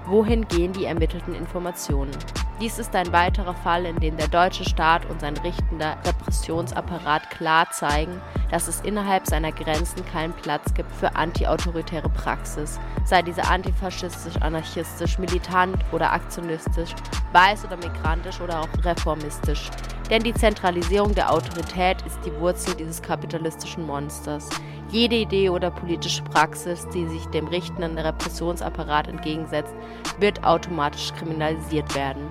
Wohin 0.07 0.47
gehen 0.47 0.73
die 0.73 0.85
ermittelten 0.85 1.35
Informationen? 1.35 2.13
Dies 2.61 2.79
ist 2.79 2.95
ein 2.95 3.13
weiterer 3.13 3.55
Fall, 3.55 3.85
in 3.87 3.99
dem 3.99 4.17
der 4.17 4.29
deutsche 4.29 4.65
Staat 4.65 5.05
und 5.11 5.21
sein 5.21 5.37
richtender 5.39 5.97
Repressionsapparat 6.07 7.29
klar 7.31 7.69
zeigen, 7.73 8.21
dass 8.53 8.69
es 8.69 8.81
innerhalb 8.83 9.27
seiner 9.27 9.51
Grenzen 9.51 10.07
keinen 10.07 10.33
Platz 10.33 10.73
gibt 10.75 10.93
für 10.93 11.17
antiautoritäre 11.17 12.09
Praxis, 12.09 12.79
sei 13.05 13.23
diese 13.23 13.45
antifaschistisch, 13.49 14.41
anarchistisch, 14.41 15.19
militant 15.19 15.77
oder 15.91 16.13
aktionistisch, 16.13 16.95
weiß 17.33 17.65
oder 17.65 17.77
migrantisch 17.77 18.41
oder 18.41 18.61
auch 18.61 18.85
reformistisch. 18.85 19.71
Denn 20.09 20.23
die 20.23 20.35
Zentralisierung 20.35 21.17
der 21.17 21.33
Autorität 21.33 22.01
ist 22.07 22.21
die 22.25 22.33
Wurzel 22.39 22.77
dieses 22.77 23.03
kapitalistischen 23.03 23.85
Monsters. 23.85 24.49
Jede 24.97 25.17
Idee 25.17 25.51
oder 25.51 25.71
politische 25.71 26.23
Praxis, 26.23 26.89
die 26.89 27.07
sich 27.07 27.27
dem 27.27 27.49
richtenden 27.49 27.99
Repressionsapparat 27.99 29.09
entgegensetzt, 29.09 29.75
wird 30.21 30.43
automatisch 30.43 31.13
kriminalisiert 31.13 31.95
werden 31.95 32.27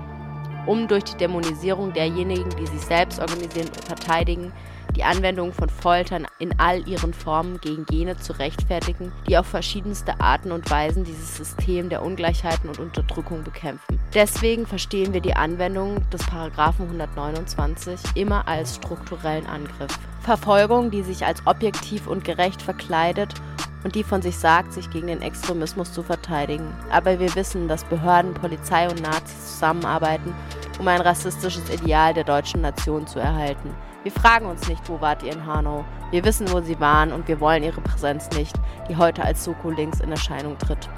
um 0.65 0.87
durch 0.87 1.03
die 1.03 1.17
Dämonisierung 1.17 1.93
derjenigen, 1.93 2.49
die 2.59 2.65
sich 2.65 2.81
selbst 2.81 3.19
organisieren 3.19 3.67
und 3.67 3.85
verteidigen, 3.85 4.51
die 4.95 5.03
Anwendung 5.03 5.51
von 5.51 5.69
Foltern 5.69 6.25
in 6.39 6.57
all 6.59 6.87
ihren 6.87 7.13
Formen 7.13 7.59
gegen 7.59 7.85
jene 7.91 8.17
zu 8.17 8.33
rechtfertigen, 8.33 9.11
die 9.27 9.37
auf 9.37 9.45
verschiedenste 9.45 10.19
Arten 10.21 10.51
und 10.51 10.69
Weisen 10.71 11.03
dieses 11.03 11.35
System 11.35 11.89
der 11.89 12.01
Ungleichheiten 12.01 12.69
und 12.69 12.79
Unterdrückung 12.79 13.43
bekämpfen. 13.43 13.99
Deswegen 14.13 14.65
verstehen 14.65 15.13
wir 15.13 15.21
die 15.21 15.35
Anwendung 15.35 16.09
des 16.11 16.25
Paragraphen 16.25 16.85
129 16.85 17.99
immer 18.15 18.47
als 18.47 18.77
strukturellen 18.77 19.45
Angriff. 19.47 19.99
Verfolgung, 20.25 20.89
die 20.89 21.03
sich 21.03 21.23
als 21.23 21.45
objektiv 21.45 22.07
und 22.07 22.23
gerecht 22.23 22.61
verkleidet 22.61 23.35
und 23.83 23.93
die 23.93 24.03
von 24.03 24.23
sich 24.23 24.35
sagt, 24.35 24.73
sich 24.73 24.89
gegen 24.89 25.05
den 25.07 25.21
Extremismus 25.21 25.93
zu 25.93 26.01
verteidigen. 26.01 26.73
Aber 26.89 27.19
wir 27.19 27.35
wissen, 27.35 27.67
dass 27.67 27.83
Behörden, 27.83 28.33
Polizei 28.33 28.89
und 28.89 29.03
Nazis 29.03 29.53
zusammenarbeiten, 29.53 30.33
um 30.79 30.87
ein 30.87 31.01
rassistisches 31.01 31.69
Ideal 31.69 32.15
der 32.15 32.23
deutschen 32.23 32.61
Nation 32.61 33.05
zu 33.05 33.19
erhalten. 33.19 33.75
Wir 34.01 34.11
fragen 34.11 34.47
uns 34.47 34.67
nicht, 34.67 34.89
wo 34.89 34.99
wart 34.99 35.21
ihr 35.21 35.33
in 35.33 35.45
Hanau. 35.45 35.85
Wir 36.09 36.25
wissen, 36.25 36.51
wo 36.51 36.59
sie 36.59 36.79
waren 36.79 37.11
und 37.11 37.27
wir 37.27 37.39
wollen 37.39 37.63
ihre 37.63 37.81
Präsenz 37.81 38.27
nicht, 38.31 38.55
die 38.89 38.97
heute 38.97 39.23
als 39.23 39.43
Soko-Links 39.43 39.99
in 39.99 40.09
Erscheinung 40.09 40.57
tritt. 40.57 40.89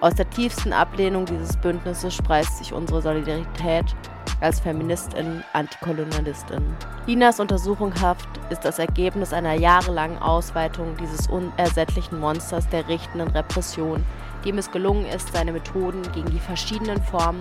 Aus 0.00 0.16
der 0.16 0.28
tiefsten 0.28 0.72
Ablehnung 0.72 1.26
dieses 1.26 1.56
Bündnisses 1.56 2.14
speist 2.14 2.58
sich 2.58 2.72
unsere 2.72 3.00
Solidarität 3.00 3.94
als 4.42 4.60
Feministin, 4.60 5.42
Antikolonialistin. 5.52 6.62
Linas 7.06 7.40
Untersuchungshaft 7.40 8.28
ist 8.50 8.64
das 8.64 8.78
Ergebnis 8.78 9.32
einer 9.32 9.54
jahrelangen 9.54 10.18
Ausweitung 10.18 10.96
dieses 10.98 11.26
unersättlichen 11.28 12.18
Monsters 12.20 12.68
der 12.68 12.86
richtenden 12.88 13.28
Repression, 13.28 14.04
dem 14.44 14.58
es 14.58 14.70
gelungen 14.70 15.06
ist, 15.06 15.32
seine 15.32 15.52
Methoden 15.52 16.02
gegen 16.12 16.30
die 16.30 16.40
verschiedenen 16.40 17.02
Formen 17.02 17.40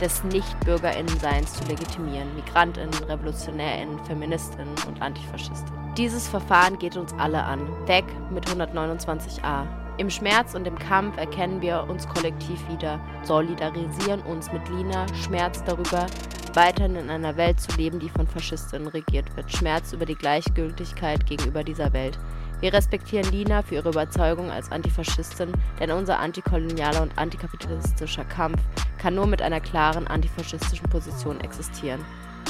des 0.00 0.22
Nicht-BürgerInnenseins 0.24 1.54
zu 1.54 1.64
legitimieren, 1.64 2.34
MigrantInnen, 2.34 2.94
RevolutionärInnen, 3.08 3.98
FeministInnen 4.04 4.74
und 4.86 5.00
Antifaschistinnen. 5.00 5.94
Dieses 5.96 6.28
Verfahren 6.28 6.78
geht 6.78 6.96
uns 6.96 7.14
alle 7.18 7.42
an. 7.42 7.60
Weg 7.86 8.04
mit 8.30 8.46
129a. 8.46 9.85
Im 9.98 10.10
Schmerz 10.10 10.54
und 10.54 10.66
im 10.66 10.78
Kampf 10.78 11.16
erkennen 11.16 11.62
wir 11.62 11.86
uns 11.88 12.06
kollektiv 12.06 12.60
wieder, 12.68 13.00
solidarisieren 13.22 14.20
uns 14.22 14.52
mit 14.52 14.68
Lina, 14.68 15.06
Schmerz 15.14 15.64
darüber, 15.64 16.06
weiterhin 16.52 16.96
in 16.96 17.08
einer 17.08 17.38
Welt 17.38 17.58
zu 17.58 17.74
leben, 17.78 17.98
die 17.98 18.10
von 18.10 18.26
Faschistinnen 18.26 18.88
regiert 18.88 19.34
wird, 19.36 19.50
Schmerz 19.50 19.94
über 19.94 20.04
die 20.04 20.14
Gleichgültigkeit 20.14 21.24
gegenüber 21.24 21.64
dieser 21.64 21.94
Welt. 21.94 22.18
Wir 22.60 22.74
respektieren 22.74 23.30
Lina 23.30 23.62
für 23.62 23.76
ihre 23.76 23.88
Überzeugung 23.88 24.50
als 24.50 24.70
Antifaschistin, 24.70 25.52
denn 25.80 25.90
unser 25.90 26.18
antikolonialer 26.18 27.00
und 27.00 27.16
antikapitalistischer 27.16 28.24
Kampf 28.26 28.60
kann 28.98 29.14
nur 29.14 29.26
mit 29.26 29.40
einer 29.40 29.60
klaren 29.60 30.06
antifaschistischen 30.06 30.90
Position 30.90 31.40
existieren. 31.40 32.04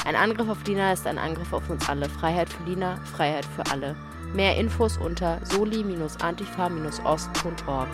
Ein 0.04 0.16
Angriff 0.16 0.48
auf 0.48 0.64
Lina 0.66 0.92
ist 0.92 1.06
ein 1.06 1.18
Angriff 1.18 1.52
auf 1.52 1.70
uns 1.70 1.88
alle. 1.88 2.08
Freiheit 2.08 2.48
für 2.48 2.64
Lina, 2.64 2.96
Freiheit 3.04 3.44
für 3.44 3.64
alle. 3.70 3.94
Mehr 4.34 4.56
Infos 4.56 4.98
unter 4.98 5.40
soli-antifa-ost.org. 5.44 7.88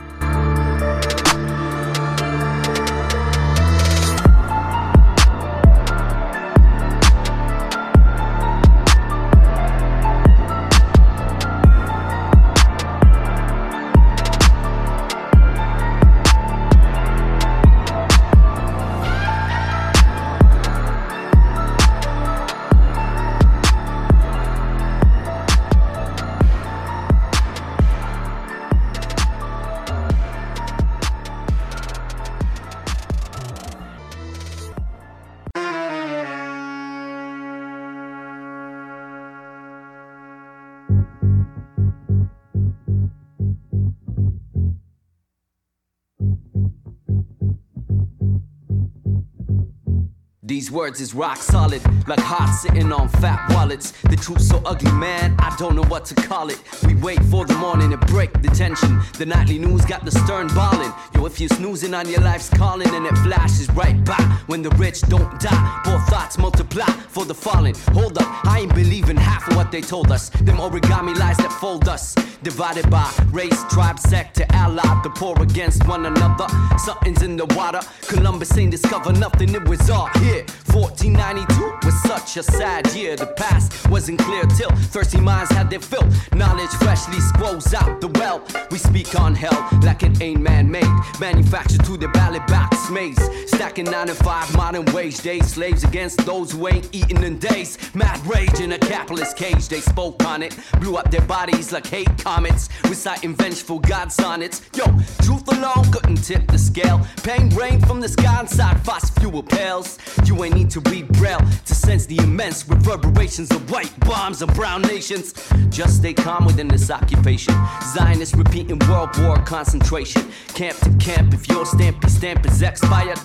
These 50.52 50.70
words 50.70 51.00
is 51.00 51.14
rock 51.14 51.38
solid, 51.38 51.80
like 52.06 52.20
hot 52.20 52.52
sitting 52.52 52.92
on 52.92 53.08
fat 53.08 53.50
wallets. 53.54 53.92
The 54.02 54.16
truth's 54.16 54.48
so 54.48 54.60
ugly, 54.66 54.92
man, 54.92 55.34
I 55.38 55.56
don't 55.56 55.74
know 55.74 55.84
what 55.84 56.04
to 56.04 56.14
call 56.14 56.50
it. 56.50 56.60
We 56.86 56.94
wait 56.94 57.24
for 57.30 57.46
the 57.46 57.54
morning 57.54 57.88
to 57.88 57.96
break 57.96 58.34
the 58.42 58.48
tension. 58.48 59.00
The 59.16 59.24
nightly 59.24 59.58
news 59.58 59.86
got 59.86 60.04
the 60.04 60.10
stern 60.10 60.48
ballin'. 60.48 60.92
Yo, 61.14 61.24
if 61.24 61.40
you're 61.40 61.48
snoozing 61.48 61.94
on 61.94 62.06
your 62.06 62.20
life's 62.20 62.50
calling 62.50 62.94
and 62.94 63.06
it 63.06 63.16
flashes 63.24 63.70
right 63.70 64.04
by 64.04 64.22
when 64.46 64.60
the 64.60 64.68
rich 64.72 65.00
don't 65.08 65.40
die, 65.40 65.80
poor 65.86 65.98
thoughts 66.00 66.36
multiply 66.36 66.92
for 67.08 67.24
the 67.24 67.34
fallen. 67.34 67.74
Hold 67.94 68.18
up, 68.18 68.44
I 68.44 68.60
ain't 68.60 68.74
believing 68.74 69.16
half 69.16 69.48
of 69.48 69.56
what 69.56 69.72
they 69.72 69.80
told 69.80 70.12
us. 70.12 70.28
Them 70.28 70.58
origami 70.58 71.16
lies 71.16 71.38
that 71.38 71.52
fold 71.62 71.88
us. 71.88 72.14
Divided 72.42 72.90
by 72.90 73.10
race, 73.30 73.64
tribe, 73.70 73.98
sect 73.98 74.34
to 74.36 74.54
ally, 74.54 74.82
the 75.02 75.10
poor 75.10 75.40
against 75.40 75.86
one 75.88 76.04
another. 76.04 76.46
Something's 76.76 77.22
in 77.22 77.36
the 77.36 77.46
water. 77.54 77.80
Columbus 78.02 78.58
ain't 78.58 78.72
discover 78.72 79.12
nothing, 79.12 79.54
it 79.54 79.66
was 79.66 79.88
all 79.88 80.08
here. 80.18 80.41
1492 80.72 81.86
was 81.86 82.02
such 82.02 82.36
a 82.36 82.42
sad 82.42 82.92
year. 82.94 83.16
The 83.16 83.26
past 83.26 83.88
wasn't 83.88 84.18
clear 84.20 84.44
till 84.44 84.70
thirsty 84.92 85.20
minds 85.20 85.50
had 85.50 85.70
their 85.70 85.80
fill. 85.80 86.06
Knowledge 86.34 86.70
freshly 86.80 87.20
squoze 87.20 87.74
out 87.74 88.00
the 88.00 88.08
well. 88.18 88.42
We 88.70 88.78
speak 88.78 89.18
on 89.18 89.34
hell 89.34 89.68
like 89.82 90.02
it 90.02 90.20
ain't 90.20 90.40
man 90.40 90.70
made. 90.70 90.92
Manufactured 91.20 91.84
to 91.84 91.96
the 91.96 92.08
ballot 92.08 92.46
box 92.46 92.90
maze. 92.90 93.18
Stacking 93.46 93.84
9 93.84 94.08
and 94.08 94.18
5 94.18 94.56
modern 94.56 94.84
wage 94.92 95.18
days. 95.20 95.52
Slaves 95.52 95.84
against 95.84 96.24
those 96.24 96.52
who 96.52 96.68
ain't 96.68 96.88
eating 96.92 97.22
in 97.22 97.38
days. 97.38 97.78
Mad 97.94 98.24
rage 98.26 98.60
in 98.60 98.72
a 98.72 98.78
capitalist 98.78 99.36
cage. 99.36 99.68
They 99.68 99.80
spoke 99.80 100.24
on 100.24 100.42
it. 100.42 100.56
Blew 100.80 100.96
up 100.96 101.10
their 101.10 101.26
bodies 101.26 101.72
like 101.72 101.86
hate 101.86 102.10
comets. 102.18 102.68
Reciting 102.84 103.34
vengeful 103.34 103.78
God 103.78 104.10
sonnets. 104.12 104.62
Yo, 104.74 104.84
truth 105.22 105.46
alone 105.48 105.90
couldn't 105.92 106.22
tip 106.22 106.46
the 106.48 106.58
scale. 106.58 107.00
Pain 107.22 107.48
rain 107.50 107.80
from 107.80 108.00
the 108.00 108.08
sky 108.08 108.40
inside 108.40 108.82
fossil 108.84 109.14
fuel 109.20 109.42
pails. 109.42 109.98
You 110.24 110.31
ain't 110.44 110.54
need 110.54 110.70
to 110.70 110.80
read 110.80 111.08
Braille 111.08 111.40
to 111.66 111.74
sense 111.74 112.06
the 112.06 112.18
immense 112.18 112.68
reverberations 112.68 113.50
of 113.50 113.70
white 113.70 113.92
bombs 114.00 114.42
and 114.42 114.52
brown 114.54 114.82
nations. 114.82 115.34
Just 115.68 115.96
stay 115.98 116.14
calm 116.14 116.44
within 116.44 116.68
this 116.68 116.90
occupation. 116.90 117.54
Zionists 117.94 118.34
repeating 118.36 118.78
world 118.88 119.10
war 119.18 119.36
concentration. 119.38 120.22
Camp 120.48 120.76
to 120.78 120.90
camp, 120.98 121.34
if 121.34 121.48
your 121.48 121.64
stampy 121.64 122.08
stamp 122.08 122.46
is 122.46 122.62
expired, 122.62 123.18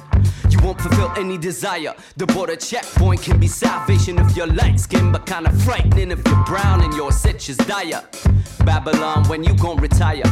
you 0.50 0.60
won't 0.62 0.80
fulfill 0.80 1.12
any 1.18 1.38
desire. 1.38 1.94
The 2.16 2.26
border 2.28 2.56
checkpoint 2.56 3.22
can 3.22 3.40
be 3.40 3.48
salvation 3.48 4.20
if 4.20 4.36
you're 4.36 4.48
light 4.48 4.80
skinned, 4.80 5.14
but 5.14 5.26
kinda 5.26 5.52
frightening 5.66 6.12
if 6.12 6.26
you're 6.28 6.44
brown 6.46 6.82
and 6.82 6.94
your 6.94 7.12
sitch 7.12 7.50
is 7.50 7.58
dire. 7.58 8.04
Babylon, 8.66 9.24
when 9.30 9.44
you 9.44 9.54
gon' 9.56 9.78
retire? 9.78 10.24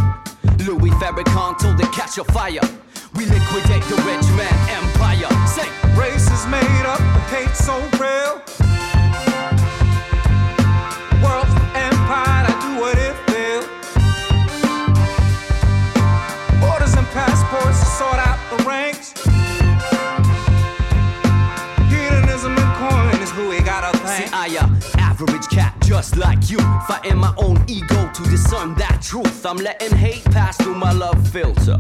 Louis 0.66 0.92
Farrakhan 0.92 1.58
told 1.58 1.78
to 1.78 1.88
catch 1.92 2.18
a 2.18 2.24
fire. 2.26 2.62
We 3.16 3.26
liquidate 3.28 3.84
the 3.84 3.96
rich 4.04 4.28
man 4.36 4.52
empire. 4.70 5.30
Say, 5.48 5.70
race 5.96 6.30
is 6.30 6.46
made 6.48 6.86
up 6.86 7.00
of 7.00 7.24
hate 7.32 7.56
so 7.56 7.80
real. 7.96 8.44
World's 11.24 11.56
empire, 11.80 12.44
I 12.44 12.54
do 12.60 12.72
what 12.82 12.98
it 13.00 13.16
feel. 13.32 13.62
Borders 16.60 16.94
and 16.96 17.08
passports 17.16 17.80
to 17.80 17.86
sort 17.86 18.20
out 18.20 18.38
the 18.52 18.58
ranks. 18.66 19.14
Hedonism 21.90 22.58
and 22.58 22.72
coin 22.76 23.22
is 23.24 23.32
who 23.32 23.48
we 23.48 23.62
gotta 23.62 23.98
thank. 24.00 24.28
See, 24.28 24.34
I 24.34 24.58
uh, 24.60 25.00
average 25.00 25.48
cat 25.48 25.74
just 25.86 26.18
like 26.18 26.50
you. 26.50 26.60
Fighting 26.86 27.18
my 27.18 27.34
own 27.38 27.64
ego 27.68 28.12
to 28.14 28.24
discern 28.24 28.76
that 28.76 29.02
truth. 29.02 29.46
I'm 29.46 29.58
letting 29.58 29.96
hate 29.96 30.26
pass 30.26 30.58
through 30.58 30.76
my 30.76 30.92
love 30.92 31.26
filter. 31.30 31.80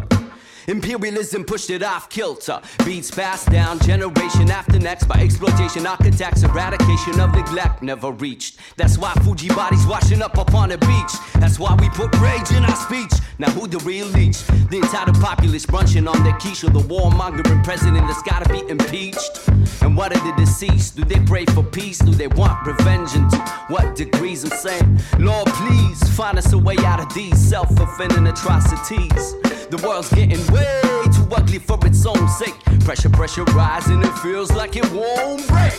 Imperialism 0.67 1.43
pushed 1.43 1.69
it 1.69 1.84
off 1.84 2.10
kilter. 2.10 2.60
Beats 2.86 3.12
passed 3.12 3.49
down 3.51 3.80
generation 3.80 4.49
after 4.49 4.80
next 4.80 5.06
by 5.06 5.15
exploitation, 5.15 5.86
architects, 5.86 6.43
eradication 6.43 7.19
of 7.19 7.34
neglect 7.34 7.84
never 7.84 8.12
reached. 8.12 8.60
That's 8.78 8.97
why 8.97 9.13
Fuji 9.23 9.49
bodies 9.49 9.86
washing 9.86 10.21
up 10.21 10.38
upon 10.38 10.69
the 10.69 10.78
beach. 10.80 11.13
That's 11.36 11.60
why 11.60 11.75
we 11.80 11.89
put 11.89 12.15
rage 12.19 12.51
in 12.51 12.63
our 12.63 12.75
speech. 12.75 13.12
Now 13.38 13.51
who 13.51 13.67
the 13.67 13.80
real 13.80 14.08
leech? 14.08 14.43
The 14.69 14.78
entitled 14.78 15.19
populace 15.21 15.65
brunching 15.65 16.08
on 16.08 16.23
their 16.23 16.38
quiche 16.38 16.63
or 16.63 16.69
the 16.69 16.80
warmongering 16.80 17.63
president 17.63 18.08
that's 18.08 18.23
gotta 18.23 18.49
be 18.49 18.67
impeached. 18.69 19.47
And 19.82 19.95
what 19.95 20.15
are 20.15 20.32
the 20.32 20.34
deceased? 20.38 20.95
Do 20.95 21.04
they 21.04 21.19
pray 21.25 21.45
for 21.45 21.63
peace? 21.63 21.99
Do 21.99 22.12
they 22.12 22.28
want 22.28 22.65
revenge? 22.65 23.15
And 23.15 23.30
to 23.32 23.38
what 23.67 23.95
degrees? 23.95 24.43
I'm 24.43 24.58
saying, 24.58 24.99
Lord, 25.19 25.47
please 25.47 26.10
find 26.10 26.38
us 26.38 26.51
a 26.54 26.58
way 26.58 26.75
out 26.80 26.99
of 26.99 27.13
these 27.13 27.38
self-offending 27.38 28.28
atrocities. 28.28 29.36
The 29.69 29.78
world's 29.86 30.10
getting 30.13 30.45
way 30.54 30.82
too 31.15 31.28
ugly 31.36 31.58
for 31.60 31.80
its 31.86 32.06
own 32.06 32.28
sake. 32.30 32.54
Pressure, 32.86 33.10
pressure 33.10 33.43
rising, 33.45 34.01
it 34.01 34.13
feels 34.19 34.51
like 34.51 34.75
it 34.75 34.86
won't 34.91 35.47
break. 35.47 35.73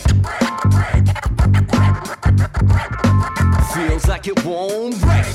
Feels 3.73 4.07
like 4.07 4.27
it 4.27 4.43
won't 4.45 4.99
break. 5.01 5.25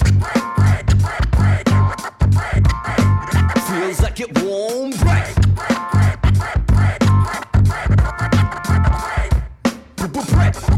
Feels 3.69 4.01
like 4.03 4.21
it 4.21 4.43
won't 4.43 5.01
break. 5.01 5.43
Race 10.37 10.73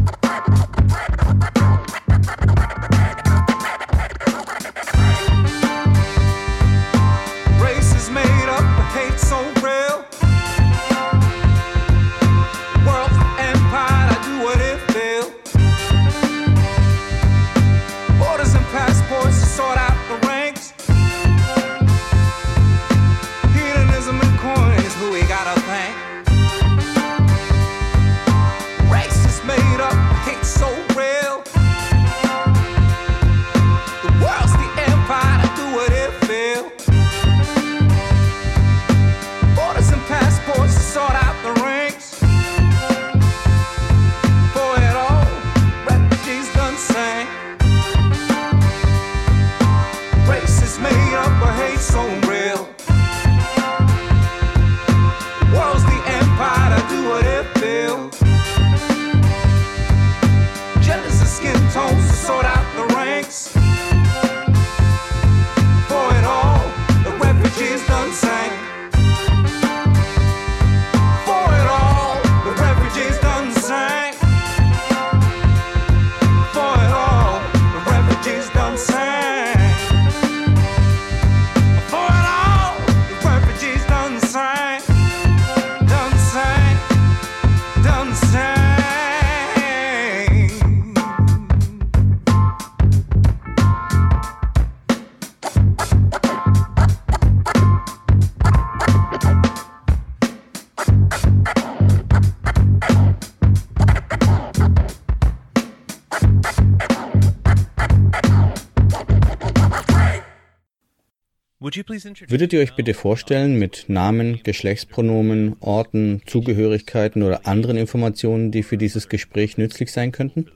Würdet 112.27 112.53
ihr 112.53 112.59
euch 112.59 112.75
bitte 112.75 112.93
vorstellen 112.93 113.57
mit 113.57 113.85
Namen, 113.87 114.41
Geschlechtspronomen, 114.43 115.55
Orten, 115.59 116.21
Zugehörigkeiten 116.25 117.23
oder 117.23 117.47
anderen 117.47 117.77
Informationen, 117.77 118.51
die 118.51 118.63
für 118.63 118.77
dieses 118.77 119.09
Gespräch 119.09 119.57
nützlich 119.57 119.91
sein 119.91 120.11
könnten? 120.11 120.47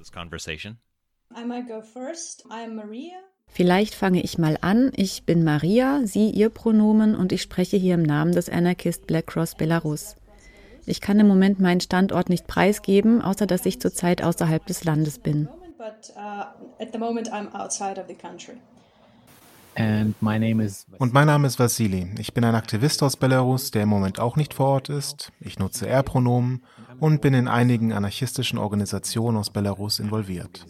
I 1.38 1.46
might 1.46 1.68
go 1.68 1.82
first. 1.82 2.46
I'm 2.48 2.74
Maria. 2.74 3.14
Vielleicht 3.48 3.96
fange 3.96 4.22
ich 4.22 4.38
mal 4.38 4.58
an. 4.62 4.92
Ich 4.96 5.24
bin 5.24 5.44
Maria, 5.44 6.02
sie 6.06 6.30
ihr 6.30 6.50
Pronomen 6.50 7.16
und 7.16 7.32
ich 7.32 7.42
spreche 7.42 7.78
hier 7.78 7.96
im 7.96 8.04
Namen 8.04 8.32
des 8.32 8.50
Anarchist 8.50 9.08
Black 9.08 9.28
Cross 9.28 9.56
Belarus. 9.56 10.16
Ich 10.86 11.02
kann 11.02 11.20
im 11.20 11.28
Moment 11.28 11.60
meinen 11.60 11.82
Standort 11.82 12.30
nicht 12.30 12.48
preisgeben, 12.48 13.22
außer 13.22 13.46
dass 13.46 13.66
ich 13.66 13.80
zurzeit 13.80 14.24
außerhalb 14.24 14.66
des 14.66 14.84
Landes 14.84 15.20
bin. 15.20 15.48
Und 20.98 21.14
mein 21.14 21.28
Name 21.28 21.48
ist 21.48 21.58
Vasili. 21.58 22.10
Ich 22.20 22.34
bin 22.34 22.44
ein 22.44 22.56
Aktivist 22.56 23.02
aus 23.02 23.16
Belarus, 23.16 23.72
der 23.72 23.84
im 23.84 23.90
Moment 23.90 24.20
auch 24.20 24.36
nicht 24.36 24.54
vor 24.54 24.68
Ort 24.68 24.90
ist. 24.90 25.32
Ich 25.40 25.58
nutze 25.58 25.88
R-Pronomen 25.88 26.64
und 27.00 27.22
bin 27.22 27.34
in 27.34 27.48
einigen 27.48 27.94
anarchistischen 27.94 28.60
Organisationen 28.60 29.38
aus 29.38 29.50
Belarus 29.50 30.00
involviert. 30.00 30.66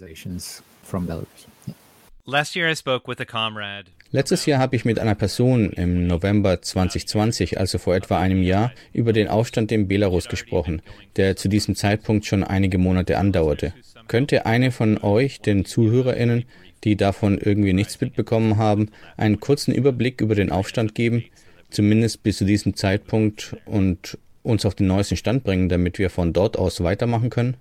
Letztes 4.12 4.45
Jahr 4.45 4.60
habe 4.60 4.76
ich 4.76 4.86
mit 4.86 5.00
einer 5.00 5.15
Person 5.15 5.72
im 5.72 6.06
November 6.06 6.62
2020, 6.62 7.60
also 7.60 7.80
vor 7.80 7.95
etwa 7.95 8.19
einem 8.19 8.43
Jahr, 8.43 8.72
über 8.93 9.13
den 9.13 9.28
Aufstand 9.28 9.72
in 9.72 9.88
Belarus 9.88 10.28
gesprochen, 10.28 10.84
der 11.15 11.36
zu 11.36 11.48
diesem 11.48 11.76
Zeitpunkt 11.76 12.26
schon 12.28 12.43
einige 12.43 12.78
Monate 12.78 13.17
andauerte. 13.17 13.74
Könnte 14.08 14.45
eine 14.45 14.72
von 14.72 15.00
euch, 15.00 15.41
den 15.41 15.65
ZuhörerInnen, 15.65 16.45
die 16.84 16.96
davon 16.96 17.38
irgendwie 17.38 17.74
nichts 17.74 18.00
mitbekommen 18.00 18.58
haben, 18.58 18.89
einen 19.18 19.39
kurzen 19.39 19.74
Überblick 19.74 20.22
über 20.22 20.36
den 20.36 20.52
Aufstand 20.52 20.96
geben, 20.96 21.24
zumindest 21.70 22.24
bis 22.24 22.38
zu 22.38 22.46
diesem 22.46 22.76
Zeitpunkt 22.76 23.56
und 23.65 24.18
uns 24.44 24.65
auf 24.65 24.76
den 24.76 24.88
neuesten 24.88 25.18
Stand 25.18 25.44
bringen, 25.44 25.70
damit 25.70 26.00
wir 26.00 26.10
von 26.10 26.34
dort 26.34 26.58
aus 26.58 26.82
weitermachen 26.82 27.30
können? 27.30 27.58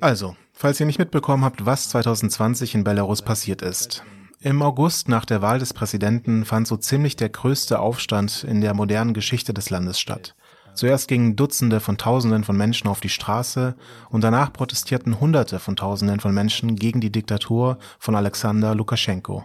Also, 0.00 0.36
falls 0.52 0.80
ihr 0.80 0.86
nicht 0.86 0.98
mitbekommen 0.98 1.44
habt, 1.44 1.66
was 1.66 1.90
2020 1.90 2.74
in 2.74 2.84
Belarus 2.84 3.22
passiert 3.22 3.62
ist. 3.62 4.02
Im 4.40 4.62
August 4.62 5.08
nach 5.08 5.24
der 5.24 5.42
Wahl 5.42 5.58
des 5.58 5.74
Präsidenten 5.74 6.44
fand 6.44 6.66
so 6.66 6.76
ziemlich 6.76 7.16
der 7.16 7.28
größte 7.28 7.78
Aufstand 7.78 8.44
in 8.44 8.60
der 8.60 8.74
modernen 8.74 9.14
Geschichte 9.14 9.52
des 9.52 9.70
Landes 9.70 9.98
statt. 9.98 10.34
Zuerst 10.76 11.08
gingen 11.08 11.36
Dutzende 11.36 11.80
von 11.80 11.96
Tausenden 11.96 12.44
von 12.44 12.54
Menschen 12.54 12.88
auf 12.88 13.00
die 13.00 13.08
Straße 13.08 13.74
und 14.10 14.22
danach 14.22 14.52
protestierten 14.52 15.20
Hunderte 15.20 15.58
von 15.58 15.74
Tausenden 15.74 16.20
von 16.20 16.34
Menschen 16.34 16.76
gegen 16.76 17.00
die 17.00 17.10
Diktatur 17.10 17.78
von 17.98 18.14
Alexander 18.14 18.74
Lukaschenko. 18.74 19.44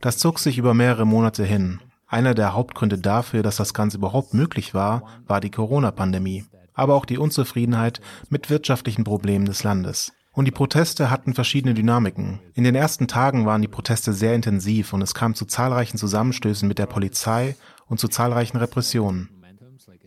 Das 0.00 0.18
zog 0.18 0.40
sich 0.40 0.58
über 0.58 0.74
mehrere 0.74 1.06
Monate 1.06 1.44
hin. 1.44 1.78
Einer 2.08 2.34
der 2.34 2.52
Hauptgründe 2.52 2.98
dafür, 2.98 3.44
dass 3.44 3.56
das 3.56 3.74
Ganze 3.74 3.98
überhaupt 3.98 4.34
möglich 4.34 4.74
war, 4.74 5.04
war 5.28 5.40
die 5.40 5.52
Corona-Pandemie, 5.52 6.44
aber 6.74 6.96
auch 6.96 7.04
die 7.04 7.18
Unzufriedenheit 7.18 8.00
mit 8.28 8.50
wirtschaftlichen 8.50 9.04
Problemen 9.04 9.44
des 9.44 9.62
Landes. 9.62 10.12
Und 10.32 10.46
die 10.46 10.52
Proteste 10.52 11.10
hatten 11.10 11.34
verschiedene 11.34 11.74
Dynamiken. 11.74 12.40
In 12.54 12.64
den 12.64 12.74
ersten 12.74 13.06
Tagen 13.06 13.46
waren 13.46 13.62
die 13.62 13.68
Proteste 13.68 14.12
sehr 14.12 14.34
intensiv 14.34 14.92
und 14.92 15.02
es 15.02 15.14
kam 15.14 15.36
zu 15.36 15.44
zahlreichen 15.44 15.96
Zusammenstößen 15.96 16.66
mit 16.66 16.80
der 16.80 16.86
Polizei 16.86 17.54
und 17.86 18.00
zu 18.00 18.08
zahlreichen 18.08 18.56
Repressionen, 18.56 19.28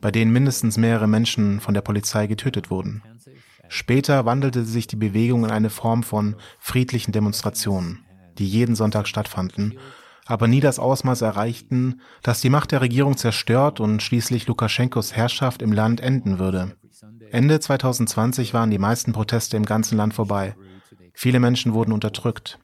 bei 0.03 0.11
denen 0.11 0.31
mindestens 0.31 0.77
mehrere 0.77 1.07
Menschen 1.07 1.59
von 1.59 1.73
der 1.73 1.81
Polizei 1.81 2.27
getötet 2.27 2.69
wurden. 2.69 3.01
Später 3.69 4.25
wandelte 4.25 4.63
sich 4.63 4.85
die 4.85 4.97
Bewegung 4.97 5.45
in 5.45 5.49
eine 5.49 5.71
Form 5.71 6.03
von 6.03 6.35
friedlichen 6.59 7.11
Demonstrationen 7.11 8.05
die 8.37 8.47
jeden 8.47 8.75
Sonntag 8.75 9.07
stattfanden, 9.07 9.77
aber 10.25 10.47
nie 10.47 10.61
das 10.61 10.79
Ausmaß 10.79 11.21
erreichten, 11.21 12.01
dass 12.21 12.41
die 12.41 12.49
Macht 12.49 12.71
der 12.71 12.81
Regierung 12.81 13.17
zerstört 13.17 13.79
und 13.79 14.01
schließlich 14.01 14.47
Lukaschenkos 14.47 15.15
Herrschaft 15.15 15.61
im 15.61 15.71
Land 15.71 15.99
enden 15.99 16.39
würde. 16.39 16.75
Ende 17.31 17.59
2020 17.59 18.53
waren 18.53 18.71
die 18.71 18.79
meisten 18.79 19.11
Proteste 19.11 19.57
im 19.57 19.65
ganzen 19.65 19.97
Land 19.97 20.13
vorbei. 20.13 20.55
Viele 21.13 21.39
Menschen 21.39 21.73
wurden 21.73 21.91
unterdrückt. 21.91 22.59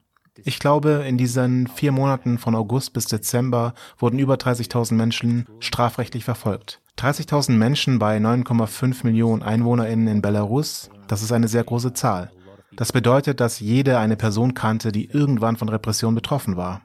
Ich 0.46 0.60
glaube, 0.60 1.04
in 1.06 1.18
diesen 1.18 1.68
vier 1.68 1.92
Monaten 1.92 2.38
von 2.38 2.56
August 2.56 2.94
bis 2.94 3.06
Dezember 3.06 3.74
wurden 3.98 4.20
über 4.20 4.36
30.000 4.36 4.94
Menschen 4.94 5.46
strafrechtlich 5.60 6.24
verfolgt. 6.24 6.82
30.000 7.00 7.54
Menschen 7.54 7.98
bei 7.98 8.18
9,5 8.18 9.06
Millionen 9.06 9.42
EinwohnerInnen 9.42 10.10
in 10.10 10.22
Belarus, 10.22 10.90
das 11.08 11.22
ist 11.22 11.32
eine 11.32 11.48
sehr 11.48 11.64
große 11.64 11.94
Zahl. 11.94 12.30
Das 12.76 12.92
bedeutet, 12.92 13.40
dass 13.40 13.62
jede 13.62 14.00
eine 14.00 14.18
Person 14.18 14.54
kannte, 14.54 14.92
die 14.92 15.06
irgendwann 15.06 15.56
von 15.56 15.70
Repression 15.70 16.14
betroffen 16.14 16.58
war. 16.58 16.82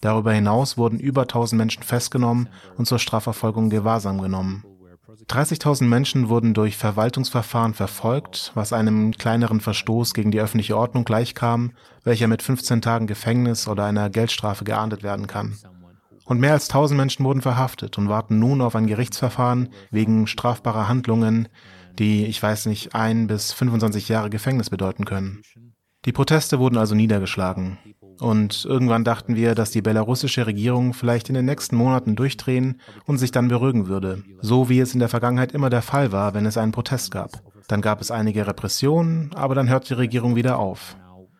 Darüber 0.00 0.32
hinaus 0.32 0.78
wurden 0.78 0.98
über 0.98 1.22
1000 1.22 1.58
Menschen 1.58 1.82
festgenommen 1.82 2.48
und 2.78 2.86
zur 2.86 2.98
Strafverfolgung 2.98 3.68
Gewahrsam 3.68 4.22
genommen. 4.22 4.64
30.000 5.28 5.84
Menschen 5.84 6.30
wurden 6.30 6.54
durch 6.54 6.78
Verwaltungsverfahren 6.78 7.74
verfolgt, 7.74 8.52
was 8.54 8.72
einem 8.72 9.12
kleineren 9.12 9.60
Verstoß 9.60 10.14
gegen 10.14 10.30
die 10.30 10.40
öffentliche 10.40 10.78
Ordnung 10.78 11.04
gleichkam, 11.04 11.72
welcher 12.04 12.26
mit 12.26 12.40
15 12.40 12.80
Tagen 12.80 13.06
Gefängnis 13.06 13.68
oder 13.68 13.84
einer 13.84 14.08
Geldstrafe 14.08 14.64
geahndet 14.64 15.02
werden 15.02 15.26
kann. 15.26 15.58
Und 16.28 16.40
mehr 16.40 16.52
als 16.52 16.68
1000 16.68 16.98
Menschen 16.98 17.24
wurden 17.24 17.40
verhaftet 17.40 17.96
und 17.96 18.10
warten 18.10 18.38
nun 18.38 18.60
auf 18.60 18.76
ein 18.76 18.86
Gerichtsverfahren 18.86 19.70
wegen 19.90 20.26
strafbarer 20.26 20.86
Handlungen, 20.86 21.48
die, 21.98 22.26
ich 22.26 22.42
weiß 22.42 22.66
nicht, 22.66 22.94
ein 22.94 23.28
bis 23.28 23.54
25 23.54 24.10
Jahre 24.10 24.28
Gefängnis 24.28 24.68
bedeuten 24.68 25.06
können. 25.06 25.40
Die 26.04 26.12
Proteste 26.12 26.58
wurden 26.58 26.76
also 26.76 26.94
niedergeschlagen. 26.94 27.78
Und 28.20 28.66
irgendwann 28.66 29.04
dachten 29.04 29.36
wir, 29.36 29.54
dass 29.54 29.70
die 29.70 29.80
belarussische 29.80 30.46
Regierung 30.46 30.92
vielleicht 30.92 31.30
in 31.30 31.34
den 31.34 31.46
nächsten 31.46 31.76
Monaten 31.76 32.14
durchdrehen 32.14 32.78
und 33.06 33.16
sich 33.16 33.30
dann 33.30 33.48
beruhigen 33.48 33.86
würde. 33.86 34.22
So 34.42 34.68
wie 34.68 34.80
es 34.80 34.92
in 34.92 35.00
der 35.00 35.08
Vergangenheit 35.08 35.52
immer 35.52 35.70
der 35.70 35.82
Fall 35.82 36.12
war, 36.12 36.34
wenn 36.34 36.44
es 36.44 36.58
einen 36.58 36.72
Protest 36.72 37.10
gab. 37.10 37.42
Dann 37.68 37.80
gab 37.80 38.02
es 38.02 38.10
einige 38.10 38.46
Repressionen, 38.46 39.32
aber 39.34 39.54
dann 39.54 39.70
hört 39.70 39.88
die 39.88 39.94
Regierung 39.94 40.36
wieder 40.36 40.58
auf. 40.58 40.96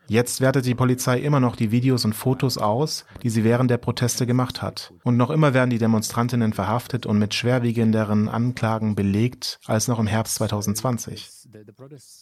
Jetzt 0.09 0.41
wertet 0.41 0.65
die 0.65 0.73
Polizei 0.73 1.19
immer 1.19 1.39
noch 1.39 1.55
die 1.55 1.69
Videos 1.69 2.03
und 2.03 2.13
Fotos 2.13 2.57
aus, 2.57 3.05
die 3.21 3.29
sie 3.29 3.43
während 3.43 3.69
der 3.69 3.77
Proteste 3.77 4.25
gemacht 4.25 4.63
hat. 4.63 4.91
Und 5.03 5.17
noch 5.17 5.29
immer 5.29 5.53
werden 5.53 5.69
die 5.69 5.77
Demonstrantinnen 5.77 6.51
verhaftet 6.51 7.05
und 7.05 7.19
mit 7.19 7.35
schwerwiegenderen 7.35 8.27
Anklagen 8.27 8.95
belegt 8.95 9.59
als 9.67 9.87
noch 9.87 9.99
im 9.99 10.07
Herbst 10.07 10.35
2020. 10.35 11.29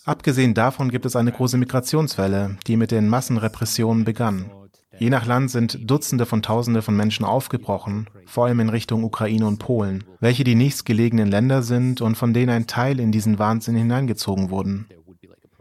Abgesehen 0.04 0.54
davon 0.54 0.92
gibt 0.92 1.06
es 1.06 1.16
eine 1.16 1.32
große 1.32 1.58
Migrationswelle, 1.58 2.58
die 2.68 2.76
mit 2.76 2.92
den 2.92 3.08
Massenrepressionen 3.08 4.04
begann. 4.04 4.52
Je 5.00 5.10
nach 5.10 5.26
Land 5.26 5.52
sind 5.52 5.90
Dutzende 5.90 6.26
von 6.26 6.42
Tausende 6.42 6.82
von 6.82 6.98
Menschen 6.98 7.24
aufgebrochen, 7.24 8.10
vor 8.26 8.48
allem 8.48 8.60
in 8.60 8.70
Richtung 8.70 9.06
Ukraine 9.06 9.48
und 9.48 9.60
Polen, 9.60 10.04
welche 10.20 10.44
die 10.44 10.56
nächstgelegenen 10.56 11.30
Länder 11.30 11.62
sind 11.62 12.02
und 12.02 12.16
von 12.16 12.34
denen 12.34 12.50
ein 12.50 12.68
Teil 12.68 13.00
in 13.00 13.14
diesen 13.14 13.40
Wahnsinn 13.40 13.76
hineingezogen 13.76 14.50
wurden. 14.50 14.88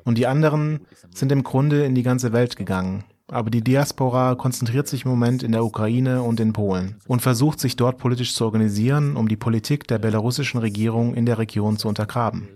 Und 0.06 0.16
die 0.18 0.28
anderen 0.28 0.86
sind 1.12 1.32
im 1.32 1.42
Grunde 1.42 1.84
in 1.84 1.96
die 1.96 2.04
ganze 2.04 2.32
Welt 2.32 2.56
gegangen. 2.56 3.04
Aber 3.28 3.50
die 3.50 3.60
Diaspora 3.60 4.36
konzentriert 4.36 4.86
sich 4.86 5.04
im 5.04 5.10
Moment 5.10 5.42
in 5.42 5.50
der 5.50 5.64
Ukraine 5.64 6.22
und 6.22 6.38
in 6.38 6.52
Polen 6.52 7.00
und 7.08 7.22
versucht 7.22 7.58
sich 7.58 7.74
dort 7.74 7.98
politisch 7.98 8.32
zu 8.32 8.44
organisieren, 8.44 9.16
um 9.16 9.26
die 9.26 9.36
Politik 9.36 9.88
der 9.88 9.98
belarussischen 9.98 10.60
Regierung 10.60 11.14
in 11.14 11.26
der 11.26 11.38
Region 11.38 11.76
zu 11.76 11.88
untergraben. 11.88 12.48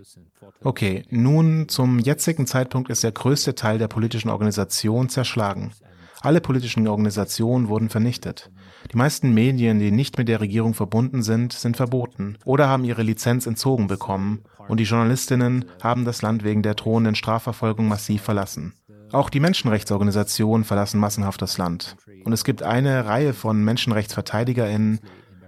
Okay, 0.63 1.03
nun 1.09 1.67
zum 1.67 1.99
jetzigen 1.99 2.47
Zeitpunkt 2.47 2.89
ist 2.89 3.03
der 3.03 3.11
größte 3.11 3.53
Teil 3.53 3.79
der 3.79 3.89
politischen 3.89 4.29
Organisation 4.29 5.09
zerschlagen. 5.09 5.73
Alle 6.21 6.39
politischen 6.39 6.87
Organisationen 6.87 7.67
wurden 7.67 7.89
vernichtet. 7.89 8.49
Die 8.93 8.97
meisten 8.97 9.33
Medien, 9.33 9.79
die 9.79 9.91
nicht 9.91 10.17
mit 10.17 10.29
der 10.29 10.39
Regierung 10.39 10.73
verbunden 10.73 11.21
sind, 11.21 11.51
sind 11.51 11.75
verboten 11.75 12.37
oder 12.45 12.69
haben 12.69 12.85
ihre 12.85 13.03
Lizenz 13.03 13.45
entzogen 13.45 13.87
bekommen 13.87 14.43
und 14.71 14.79
die 14.79 14.85
Journalistinnen 14.85 15.65
haben 15.83 16.05
das 16.05 16.21
Land 16.21 16.45
wegen 16.45 16.61
der 16.61 16.75
drohenden 16.75 17.13
Strafverfolgung 17.13 17.89
massiv 17.89 18.21
verlassen. 18.21 18.73
Auch 19.11 19.29
die 19.29 19.41
Menschenrechtsorganisationen 19.41 20.63
verlassen 20.63 20.97
massenhaft 20.97 21.41
das 21.41 21.57
Land. 21.57 21.97
Und 22.23 22.31
es 22.31 22.45
gibt 22.45 22.63
eine 22.63 23.05
Reihe 23.05 23.33
von 23.33 23.65
Menschenrechtsverteidigerinnen, 23.65 25.01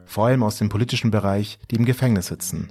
vor 0.03 0.25
allem 0.25 0.43
aus 0.43 0.57
dem 0.57 0.67
politischen 0.67 1.09
Bereich, 1.09 1.57
die 1.71 1.77
im 1.77 1.85
Gefängnis 1.85 2.27
sitzen. 2.27 2.67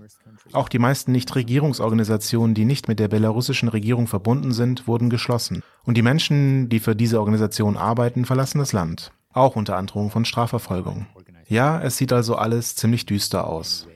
Auch 0.53 0.69
die 0.69 0.79
meisten 0.79 1.13
Nichtregierungsorganisationen, 1.13 2.55
die 2.55 2.67
nicht 2.67 2.87
mit 2.87 2.99
der 2.99 3.09
belarussischen 3.09 3.71
Regierung 3.71 4.07
verbunden 4.07 4.53
sind, 4.53 4.87
wurden 4.87 5.09
geschlossen. 5.09 5.63
Und 5.85 5.97
die 5.97 6.03
Menschen, 6.03 6.69
die 6.69 6.81
für 6.81 6.95
diese 6.95 7.19
Organisation 7.19 7.79
arbeiten, 7.79 8.27
verlassen 8.27 8.59
das 8.59 8.75
Land. 8.75 9.11
Auch 9.33 9.57
unter 9.57 9.79
Androhung 9.79 10.11
von 10.11 10.27
Strafverfolgung. 10.27 11.07
Ja, 11.49 11.81
es 11.81 11.97
sieht 11.97 12.13
also 12.13 12.37
alles 12.37 12.77
ziemlich 12.77 13.07
düster 13.07 13.47
aus. 13.47 13.89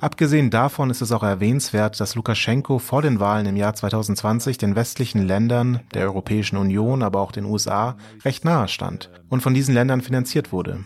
Abgesehen 0.00 0.50
davon 0.50 0.90
ist 0.90 1.00
es 1.00 1.12
auch 1.12 1.22
erwähnenswert, 1.22 2.00
dass 2.00 2.14
Lukaschenko 2.14 2.78
vor 2.78 3.02
den 3.02 3.20
Wahlen 3.20 3.46
im 3.46 3.56
Jahr 3.56 3.74
2020 3.74 4.58
den 4.58 4.74
westlichen 4.76 5.26
Ländern, 5.26 5.80
der 5.94 6.04
Europäischen 6.04 6.56
Union, 6.56 7.02
aber 7.02 7.20
auch 7.20 7.32
den 7.32 7.44
USA 7.44 7.96
recht 8.24 8.44
nahe 8.44 8.68
stand 8.68 9.10
und 9.28 9.42
von 9.42 9.54
diesen 9.54 9.74
Ländern 9.74 10.00
finanziert 10.00 10.52
wurde. 10.52 10.84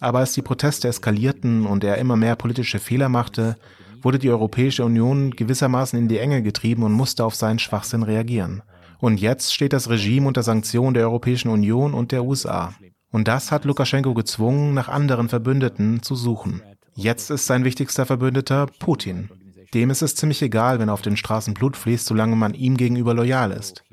Aber 0.00 0.20
als 0.20 0.32
die 0.32 0.42
Proteste 0.42 0.88
eskalierten 0.88 1.66
und 1.66 1.84
er 1.84 1.98
immer 1.98 2.16
mehr 2.16 2.36
politische 2.36 2.78
Fehler 2.78 3.08
machte, 3.08 3.56
wurde 4.02 4.18
die 4.18 4.30
Europäische 4.30 4.84
Union 4.84 5.30
gewissermaßen 5.30 5.98
in 5.98 6.08
die 6.08 6.18
Enge 6.18 6.42
getrieben 6.42 6.82
und 6.84 6.92
musste 6.92 7.24
auf 7.24 7.34
seinen 7.34 7.58
Schwachsinn 7.58 8.02
reagieren. 8.02 8.62
Und 8.98 9.20
jetzt 9.20 9.52
steht 9.52 9.72
das 9.72 9.90
Regime 9.90 10.28
unter 10.28 10.42
Sanktionen 10.42 10.94
der 10.94 11.04
Europäischen 11.04 11.48
Union 11.48 11.92
und 11.92 12.12
der 12.12 12.24
USA. 12.24 12.72
Und 13.10 13.28
das 13.28 13.50
hat 13.52 13.64
Lukaschenko 13.64 14.14
gezwungen, 14.14 14.74
nach 14.74 14.88
anderen 14.88 15.28
Verbündeten 15.28 16.02
zu 16.02 16.14
suchen. 16.14 16.62
Jetzt 16.98 17.30
ist 17.30 17.44
sein 17.44 17.64
wichtigster 17.64 18.06
Verbündeter 18.06 18.66
Putin. 18.78 19.28
Dem 19.74 19.90
ist 19.90 20.00
es 20.00 20.14
ziemlich 20.14 20.40
egal, 20.40 20.78
wenn 20.78 20.88
auf 20.88 21.02
den 21.02 21.18
Straßen 21.18 21.52
Blut 21.52 21.76
fließt, 21.76 22.06
solange 22.06 22.36
man 22.36 22.54
ihm 22.54 22.78
gegenüber 22.78 23.12
loyal 23.12 23.50
ist. 23.50 23.84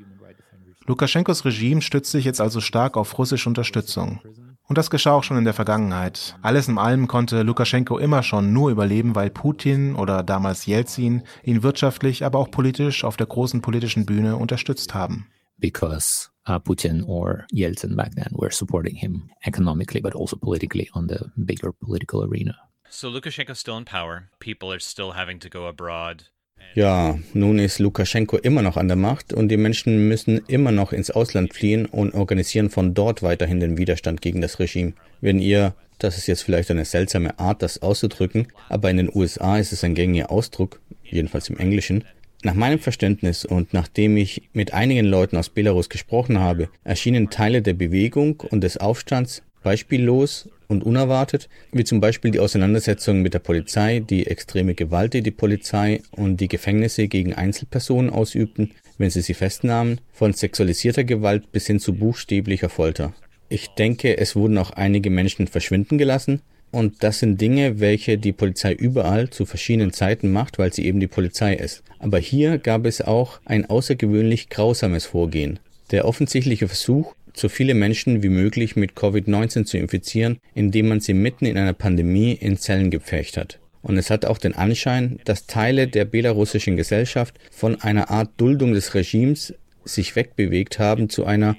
Lukaschenkos 0.86 1.44
Regime 1.44 1.82
stützt 1.82 2.10
sich 2.10 2.24
jetzt 2.24 2.40
also 2.40 2.62
stark 2.62 2.96
auf 2.96 3.18
russische 3.18 3.48
Unterstützung. 3.48 4.20
Und 4.66 4.78
das 4.78 4.88
geschah 4.88 5.12
auch 5.12 5.22
schon 5.22 5.36
in 5.36 5.44
der 5.44 5.52
Vergangenheit. 5.52 6.38
Alles 6.40 6.68
in 6.68 6.78
allem 6.78 7.06
konnte 7.06 7.42
Lukaschenko 7.42 7.98
immer 7.98 8.22
schon 8.22 8.54
nur 8.54 8.70
überleben, 8.70 9.14
weil 9.14 9.28
Putin 9.28 9.94
oder 9.96 10.22
damals 10.22 10.64
Jelzin 10.64 11.22
ihn 11.42 11.62
wirtschaftlich, 11.62 12.24
aber 12.24 12.38
auch 12.38 12.50
politisch 12.50 13.04
auf 13.04 13.18
der 13.18 13.26
großen 13.26 13.60
politischen 13.60 14.06
Bühne 14.06 14.36
unterstützt 14.36 14.94
haben. 14.94 15.26
Because 15.58 16.30
uh, 16.48 16.58
Putin 16.58 17.04
or 17.04 17.44
Yeltsin 17.52 17.96
back 17.96 18.14
then 18.14 18.32
were 18.32 18.50
supporting 18.50 18.96
him 18.96 19.30
economically, 19.42 20.00
but 20.00 20.16
also 20.16 20.36
politically 20.36 20.90
on 20.94 21.06
the 21.08 21.26
bigger 21.36 21.70
political 21.72 22.22
arena. 22.22 22.56
So 22.96 23.08
Lukashenko's 23.08 23.58
still 23.58 23.76
in 23.76 23.84
power. 23.84 24.28
People 24.38 24.70
are 24.70 24.78
still 24.78 25.14
having 25.14 25.40
to 25.40 25.48
go 25.48 25.66
abroad. 25.66 26.30
Ja, 26.76 27.18
nun 27.32 27.58
ist 27.58 27.80
Lukaschenko 27.80 28.36
immer 28.36 28.62
noch 28.62 28.76
an 28.76 28.86
der 28.86 28.96
Macht 28.96 29.32
und 29.32 29.48
die 29.48 29.56
Menschen 29.56 30.06
müssen 30.06 30.42
immer 30.46 30.70
noch 30.70 30.92
ins 30.92 31.10
Ausland 31.10 31.52
fliehen 31.54 31.86
und 31.86 32.14
organisieren 32.14 32.70
von 32.70 32.94
dort 32.94 33.20
weiterhin 33.24 33.58
den 33.58 33.78
Widerstand 33.78 34.22
gegen 34.22 34.40
das 34.40 34.60
Regime. 34.60 34.92
Wenn 35.20 35.40
ihr, 35.40 35.74
das 35.98 36.18
ist 36.18 36.28
jetzt 36.28 36.42
vielleicht 36.42 36.70
eine 36.70 36.84
seltsame 36.84 37.36
Art, 37.40 37.62
das 37.62 37.82
auszudrücken, 37.82 38.52
aber 38.68 38.90
in 38.90 38.98
den 38.98 39.10
USA 39.12 39.58
ist 39.58 39.72
es 39.72 39.82
ein 39.82 39.96
gängiger 39.96 40.30
Ausdruck, 40.30 40.80
jedenfalls 41.02 41.48
im 41.48 41.58
Englischen, 41.58 42.04
nach 42.44 42.54
meinem 42.54 42.78
Verständnis 42.78 43.44
und 43.44 43.74
nachdem 43.74 44.16
ich 44.16 44.50
mit 44.52 44.72
einigen 44.72 45.06
Leuten 45.06 45.36
aus 45.36 45.48
Belarus 45.48 45.88
gesprochen 45.88 46.38
habe, 46.38 46.68
erschienen 46.84 47.28
Teile 47.28 47.60
der 47.60 47.74
Bewegung 47.74 48.40
und 48.40 48.60
des 48.60 48.76
Aufstands 48.76 49.42
beispiellos 49.64 50.48
und 50.68 50.84
unerwartet, 50.84 51.48
wie 51.72 51.84
zum 51.84 52.00
Beispiel 52.00 52.30
die 52.30 52.40
Auseinandersetzungen 52.40 53.22
mit 53.22 53.34
der 53.34 53.38
Polizei, 53.40 54.00
die 54.00 54.26
extreme 54.26 54.74
Gewalt, 54.74 55.14
die 55.14 55.22
die 55.22 55.30
Polizei 55.30 56.00
und 56.10 56.38
die 56.38 56.48
Gefängnisse 56.48 57.08
gegen 57.08 57.34
Einzelpersonen 57.34 58.10
ausübten, 58.10 58.72
wenn 58.98 59.10
sie 59.10 59.22
sie 59.22 59.34
festnahmen, 59.34 60.00
von 60.12 60.32
sexualisierter 60.32 61.04
Gewalt 61.04 61.52
bis 61.52 61.66
hin 61.66 61.80
zu 61.80 61.94
buchstäblicher 61.94 62.68
Folter. 62.68 63.12
Ich 63.48 63.68
denke, 63.68 64.16
es 64.18 64.36
wurden 64.36 64.58
auch 64.58 64.70
einige 64.70 65.10
Menschen 65.10 65.46
verschwinden 65.46 65.98
gelassen, 65.98 66.40
und 66.74 67.04
das 67.04 67.20
sind 67.20 67.40
Dinge, 67.40 67.78
welche 67.78 68.18
die 68.18 68.32
Polizei 68.32 68.72
überall 68.72 69.30
zu 69.30 69.46
verschiedenen 69.46 69.92
Zeiten 69.92 70.32
macht, 70.32 70.58
weil 70.58 70.72
sie 70.72 70.84
eben 70.84 70.98
die 70.98 71.06
Polizei 71.06 71.54
ist. 71.54 71.84
Aber 72.00 72.18
hier 72.18 72.58
gab 72.58 72.84
es 72.84 73.00
auch 73.00 73.38
ein 73.44 73.66
außergewöhnlich 73.66 74.48
grausames 74.48 75.06
Vorgehen. 75.06 75.60
Der 75.92 76.04
offensichtliche 76.04 76.66
Versuch, 76.66 77.14
so 77.36 77.48
viele 77.48 77.74
Menschen 77.74 78.22
wie 78.22 78.28
möglich 78.28 78.76
mit 78.76 78.92
Covid-19 78.92 79.64
zu 79.64 79.76
infizieren, 79.78 80.38
indem 80.54 80.88
man 80.88 81.00
sie 81.00 81.14
mitten 81.14 81.46
in 81.46 81.58
einer 81.58 81.72
Pandemie 81.72 82.32
in 82.32 82.56
Zellen 82.56 82.90
gepfercht 82.90 83.36
hat. 83.36 83.58
Und 83.82 83.98
es 83.98 84.08
hat 84.08 84.24
auch 84.24 84.38
den 84.38 84.54
Anschein, 84.54 85.18
dass 85.24 85.46
Teile 85.46 85.88
der 85.88 86.06
belarussischen 86.06 86.76
Gesellschaft 86.76 87.34
von 87.50 87.80
einer 87.80 88.10
Art 88.10 88.30
Duldung 88.38 88.72
des 88.72 88.94
Regimes 88.94 89.54
sich 89.84 90.16
wegbewegt 90.16 90.78
haben 90.78 91.10
zu 91.10 91.26
einer 91.26 91.56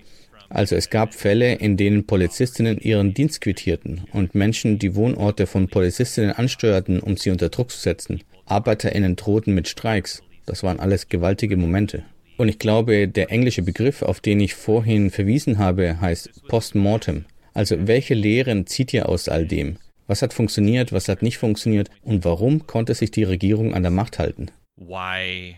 also 0.49 0.75
es 0.75 0.89
gab 0.89 1.13
Fälle, 1.13 1.55
in 1.55 1.75
denen 1.75 2.05
Polizistinnen 2.05 2.77
ihren 2.79 3.13
Dienst 3.13 3.41
quittierten 3.41 4.01
und 4.13 4.35
Menschen 4.35 4.79
die 4.79 4.95
Wohnorte 4.95 5.47
von 5.47 5.67
Polizistinnen 5.67 6.31
ansteuerten, 6.31 6.99
um 6.99 7.17
sie 7.17 7.31
unter 7.31 7.49
Druck 7.49 7.71
zu 7.71 7.79
setzen. 7.79 8.21
Arbeiterinnen 8.45 9.15
drohten 9.15 9.55
mit 9.55 9.67
Streiks. 9.67 10.21
Das 10.45 10.61
waren 10.61 10.79
alles 10.79 11.09
gewaltige 11.09 11.57
Momente. 11.57 12.03
Und 12.37 12.49
ich 12.49 12.59
glaube, 12.59 13.07
der 13.07 13.31
englische 13.31 13.61
Begriff, 13.61 14.01
auf 14.01 14.19
den 14.19 14.39
ich 14.39 14.55
vorhin 14.55 15.09
verwiesen 15.09 15.57
habe, 15.57 16.01
heißt 16.01 16.47
Postmortem. 16.47 17.25
Also 17.53 17.87
welche 17.87 18.13
Lehren 18.13 18.67
zieht 18.67 18.93
ihr 18.93 19.07
aus 19.07 19.29
all 19.29 19.45
dem? 19.45 19.77
Was 20.07 20.21
hat 20.21 20.33
funktioniert, 20.33 20.91
was 20.91 21.07
hat 21.07 21.21
nicht 21.21 21.37
funktioniert 21.37 21.89
und 22.03 22.25
warum 22.25 22.67
konnte 22.67 22.93
sich 22.93 23.11
die 23.11 23.23
Regierung 23.23 23.73
an 23.73 23.83
der 23.83 23.91
Macht 23.91 24.19
halten? 24.19 24.51
Why 24.75 25.55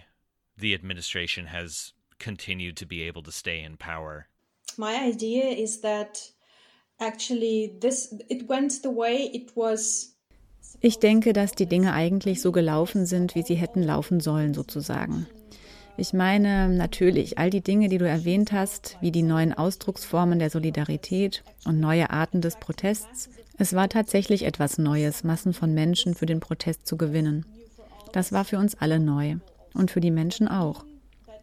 the 0.56 0.74
administration 0.76 1.52
has 1.52 1.94
continued 2.24 2.78
to 2.78 2.86
be 2.86 3.08
able 3.08 3.24
to 3.24 3.32
stay 3.32 3.64
in 3.64 3.78
power 3.78 4.28
my 4.78 4.96
idea 4.96 5.50
is 5.50 5.82
that 5.82 6.32
actually 7.00 7.76
this 7.80 8.14
it 8.30 8.48
went 8.48 8.72
the 8.84 8.90
way 8.90 9.30
it 9.34 9.52
was 9.56 10.14
ich 10.82 11.00
denke, 11.00 11.34
dass 11.34 11.54
die 11.54 11.66
Dinge 11.66 11.94
eigentlich 11.94 12.42
so 12.42 12.52
gelaufen 12.52 13.06
sind, 13.06 13.36
wie 13.36 13.42
sie 13.42 13.56
hätten 13.56 13.82
laufen 13.82 14.20
sollen, 14.20 14.54
sozusagen. 14.54 15.26
Ich 16.00 16.14
meine 16.14 16.70
natürlich 16.70 17.40
all 17.40 17.50
die 17.50 17.62
Dinge, 17.62 17.90
die 17.90 17.98
du 17.98 18.08
erwähnt 18.08 18.52
hast, 18.52 18.98
wie 19.02 19.12
die 19.12 19.24
neuen 19.24 19.52
Ausdrucksformen 19.52 20.38
der 20.38 20.52
Solidarität 20.52 21.44
und 21.66 21.80
neue 21.80 22.12
Arten 22.12 22.40
des 22.40 22.58
Protests. 22.58 23.30
Es 23.58 23.74
war 23.74 23.90
tatsächlich 23.90 24.44
etwas 24.44 24.78
Neues, 24.78 25.24
Massen 25.24 25.54
von 25.54 25.74
Menschen 25.74 26.14
für 26.14 26.28
den 26.28 26.40
Protest 26.40 26.86
zu 26.86 26.98
gewinnen. 26.98 27.48
Das 28.14 28.32
war 28.32 28.46
für 28.46 28.60
uns 28.60 28.76
alle 28.76 29.00
neu 29.00 29.38
und 29.74 29.90
für 29.90 30.00
die 30.00 30.12
Menschen 30.12 30.48
auch. 30.48 30.86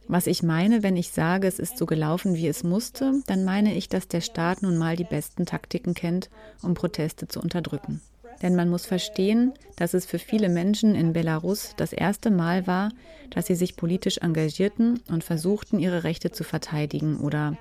Was 0.06 0.28
ich 0.28 0.44
meine, 0.44 0.84
wenn 0.84 0.96
ich 0.96 1.10
sage, 1.10 1.48
es 1.48 1.58
ist 1.58 1.76
so 1.76 1.84
gelaufen, 1.84 2.36
wie 2.36 2.46
es 2.46 2.62
musste, 2.62 3.22
dann 3.26 3.44
meine 3.44 3.74
ich, 3.74 3.88
dass 3.88 4.06
der 4.06 4.20
Staat 4.20 4.62
nun 4.62 4.78
mal 4.78 4.94
die 4.94 5.04
besten 5.04 5.46
Taktiken 5.46 5.94
kennt, 5.94 6.30
um 6.62 6.74
Proteste 6.74 7.26
zu 7.26 7.40
unterdrücken. 7.40 8.02
Denn 8.42 8.56
man 8.56 8.68
muss 8.68 8.86
verstehen, 8.86 9.52
dass 9.76 9.94
es 9.94 10.06
für 10.06 10.18
viele 10.18 10.48
Menschen 10.48 10.94
in 10.94 11.12
Belarus 11.12 11.74
das 11.76 11.92
erste 11.92 12.30
Mal 12.30 12.66
war, 12.66 12.90
dass 13.30 13.46
sie 13.46 13.54
sich 13.54 13.76
politisch 13.76 14.18
engagierten 14.18 15.00
und 15.08 15.24
versuchten, 15.24 15.78
ihre 15.78 16.04
Rechte 16.04 16.30
zu 16.30 16.44
verteidigen 16.44 17.18
oder, 17.18 17.56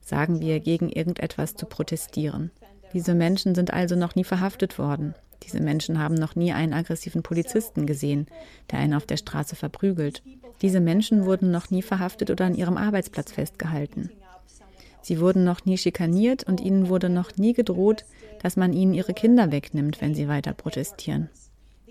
sagen 0.00 0.40
wir, 0.40 0.60
gegen 0.60 0.88
irgendetwas 0.88 1.54
zu 1.54 1.66
protestieren. 1.66 2.50
Diese 2.92 3.14
Menschen 3.14 3.54
sind 3.54 3.72
also 3.72 3.96
noch 3.96 4.14
nie 4.14 4.24
verhaftet 4.24 4.78
worden. 4.78 5.14
Diese 5.42 5.60
Menschen 5.60 5.98
haben 5.98 6.14
noch 6.14 6.34
nie 6.34 6.52
einen 6.52 6.72
aggressiven 6.72 7.22
Polizisten 7.22 7.86
gesehen, 7.86 8.26
der 8.70 8.78
einen 8.78 8.94
auf 8.94 9.06
der 9.06 9.16
Straße 9.16 9.54
verprügelt. 9.54 10.22
Diese 10.62 10.80
Menschen 10.80 11.26
wurden 11.26 11.50
noch 11.50 11.70
nie 11.70 11.82
verhaftet 11.82 12.30
oder 12.30 12.46
an 12.46 12.54
ihrem 12.54 12.76
Arbeitsplatz 12.76 13.32
festgehalten. 13.32 14.10
Sie 15.02 15.20
wurden 15.20 15.44
noch 15.44 15.64
nie 15.64 15.78
schikaniert 15.78 16.44
und 16.44 16.60
ihnen 16.60 16.88
wurde 16.88 17.08
noch 17.08 17.36
nie 17.36 17.52
gedroht, 17.52 18.04
dass 18.42 18.56
man 18.56 18.72
ihnen 18.72 18.94
ihre 18.94 19.14
Kinder 19.14 19.52
wegnimmt, 19.52 20.00
wenn 20.00 20.14
sie 20.14 20.28
weiter 20.28 20.54
protestieren. 20.54 21.28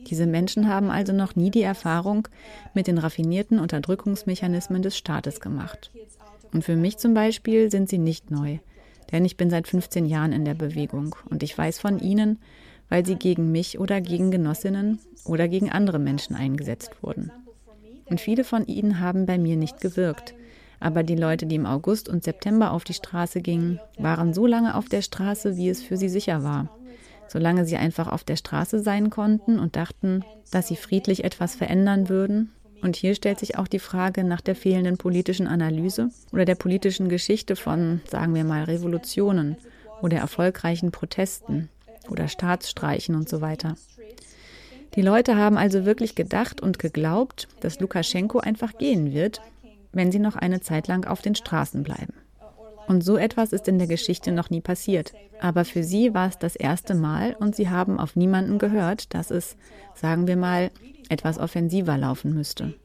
Diese 0.07 0.27
Menschen 0.27 0.67
haben 0.67 0.91
also 0.91 1.13
noch 1.13 1.35
nie 1.35 1.49
die 1.49 1.63
Erfahrung 1.63 2.27
mit 2.73 2.87
den 2.87 2.97
raffinierten 2.97 3.59
Unterdrückungsmechanismen 3.59 4.81
des 4.81 4.97
Staates 4.97 5.39
gemacht. 5.39 5.91
Und 6.53 6.63
für 6.63 6.75
mich 6.75 6.97
zum 6.97 7.13
Beispiel 7.13 7.71
sind 7.71 7.89
sie 7.89 7.97
nicht 7.97 8.29
neu, 8.29 8.59
denn 9.11 9.25
ich 9.25 9.35
bin 9.37 9.49
seit 9.49 9.67
15 9.67 10.05
Jahren 10.05 10.31
in 10.31 10.45
der 10.45 10.53
Bewegung 10.53 11.15
und 11.29 11.43
ich 11.43 11.57
weiß 11.57 11.79
von 11.79 11.99
ihnen, 11.99 12.39
weil 12.89 13.05
sie 13.05 13.15
gegen 13.15 13.51
mich 13.51 13.79
oder 13.79 13.99
gegen 13.99 14.29
Genossinnen 14.29 14.99
oder 15.25 15.47
gegen 15.47 15.71
andere 15.71 15.99
Menschen 15.99 16.35
eingesetzt 16.35 16.91
wurden. 17.01 17.31
Und 18.05 18.21
viele 18.21 18.43
von 18.43 18.67
ihnen 18.67 18.99
haben 18.99 19.25
bei 19.25 19.39
mir 19.39 19.57
nicht 19.57 19.81
gewirkt. 19.81 20.35
Aber 20.85 21.01
die 21.01 21.15
Leute, 21.15 21.47
die 21.47 21.55
im 21.55 21.65
August 21.65 22.07
und 22.09 22.23
September 22.23 22.69
auf 22.69 22.83
die 22.83 22.93
Straße 22.93 23.41
gingen, 23.41 23.79
waren 23.97 24.35
so 24.35 24.45
lange 24.45 24.75
auf 24.75 24.87
der 24.87 25.01
Straße, 25.01 25.57
wie 25.57 25.67
es 25.67 25.81
für 25.81 25.97
sie 25.97 26.09
sicher 26.09 26.43
war. 26.43 26.69
Solange 27.27 27.65
sie 27.65 27.75
einfach 27.75 28.07
auf 28.07 28.23
der 28.23 28.35
Straße 28.35 28.83
sein 28.83 29.09
konnten 29.09 29.57
und 29.57 29.77
dachten, 29.77 30.23
dass 30.51 30.67
sie 30.67 30.75
friedlich 30.75 31.23
etwas 31.23 31.55
verändern 31.55 32.07
würden. 32.07 32.51
Und 32.83 32.95
hier 32.97 33.15
stellt 33.15 33.39
sich 33.39 33.57
auch 33.57 33.67
die 33.67 33.79
Frage 33.79 34.23
nach 34.23 34.41
der 34.41 34.55
fehlenden 34.55 34.97
politischen 34.97 35.47
Analyse 35.47 36.11
oder 36.31 36.45
der 36.45 36.53
politischen 36.53 37.09
Geschichte 37.09 37.55
von, 37.55 38.01
sagen 38.07 38.35
wir 38.35 38.43
mal, 38.43 38.65
Revolutionen 38.65 39.57
oder 40.03 40.17
erfolgreichen 40.17 40.91
Protesten 40.91 41.69
oder 42.11 42.27
Staatsstreichen 42.27 43.15
und 43.15 43.27
so 43.27 43.41
weiter. 43.41 43.75
Die 44.93 45.01
Leute 45.01 45.35
haben 45.35 45.57
also 45.57 45.83
wirklich 45.83 46.13
gedacht 46.13 46.61
und 46.61 46.77
geglaubt, 46.77 47.47
dass 47.59 47.79
Lukaschenko 47.79 48.37
einfach 48.37 48.77
gehen 48.77 49.13
wird, 49.15 49.41
wenn 49.95 50.11
sie 50.11 50.19
noch 50.19 50.35
eine 50.35 50.61
Zeit 50.61 50.87
lang 50.87 51.05
auf 51.05 51.21
den 51.21 51.33
Straßen 51.33 51.81
bleiben. 51.81 52.13
Und 52.87 53.03
so 53.03 53.17
etwas 53.17 53.51
ist 53.51 53.67
in 53.67 53.79
der 53.79 53.87
Geschichte 53.87 54.31
noch 54.31 54.51
nie 54.51 54.61
passiert. 54.61 55.13
Aber 55.41 55.65
für 55.65 55.83
sie 55.83 56.13
war 56.13 56.27
es 56.27 56.37
das 56.37 56.55
erste 56.55 56.93
Mal 56.93 57.35
und 57.39 57.55
sie 57.55 57.69
haben 57.69 57.99
auf 57.99 58.15
niemanden 58.15 58.59
gehört, 58.59 59.13
dass 59.13 59.31
es, 59.31 59.57
sagen 59.95 60.27
wir 60.27 60.37
mal, 60.37 60.69
etwas 61.09 61.39
offensiver 61.39 61.97
laufen 61.97 62.33
müsste. 62.33 62.75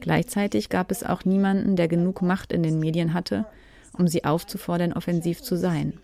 Gleichzeitig 0.00 0.70
gab 0.70 0.90
es 0.90 1.04
auch 1.04 1.24
niemanden, 1.24 1.76
der 1.76 1.88
genug 1.88 2.22
Macht 2.22 2.52
in 2.52 2.62
den 2.62 2.80
Medien 2.80 3.12
hatte, 3.12 3.44
um 3.92 4.08
sie 4.08 4.24
aufzufordern, 4.24 4.94
offensiv 4.94 5.42
zu 5.42 5.56
sein. 5.56 5.94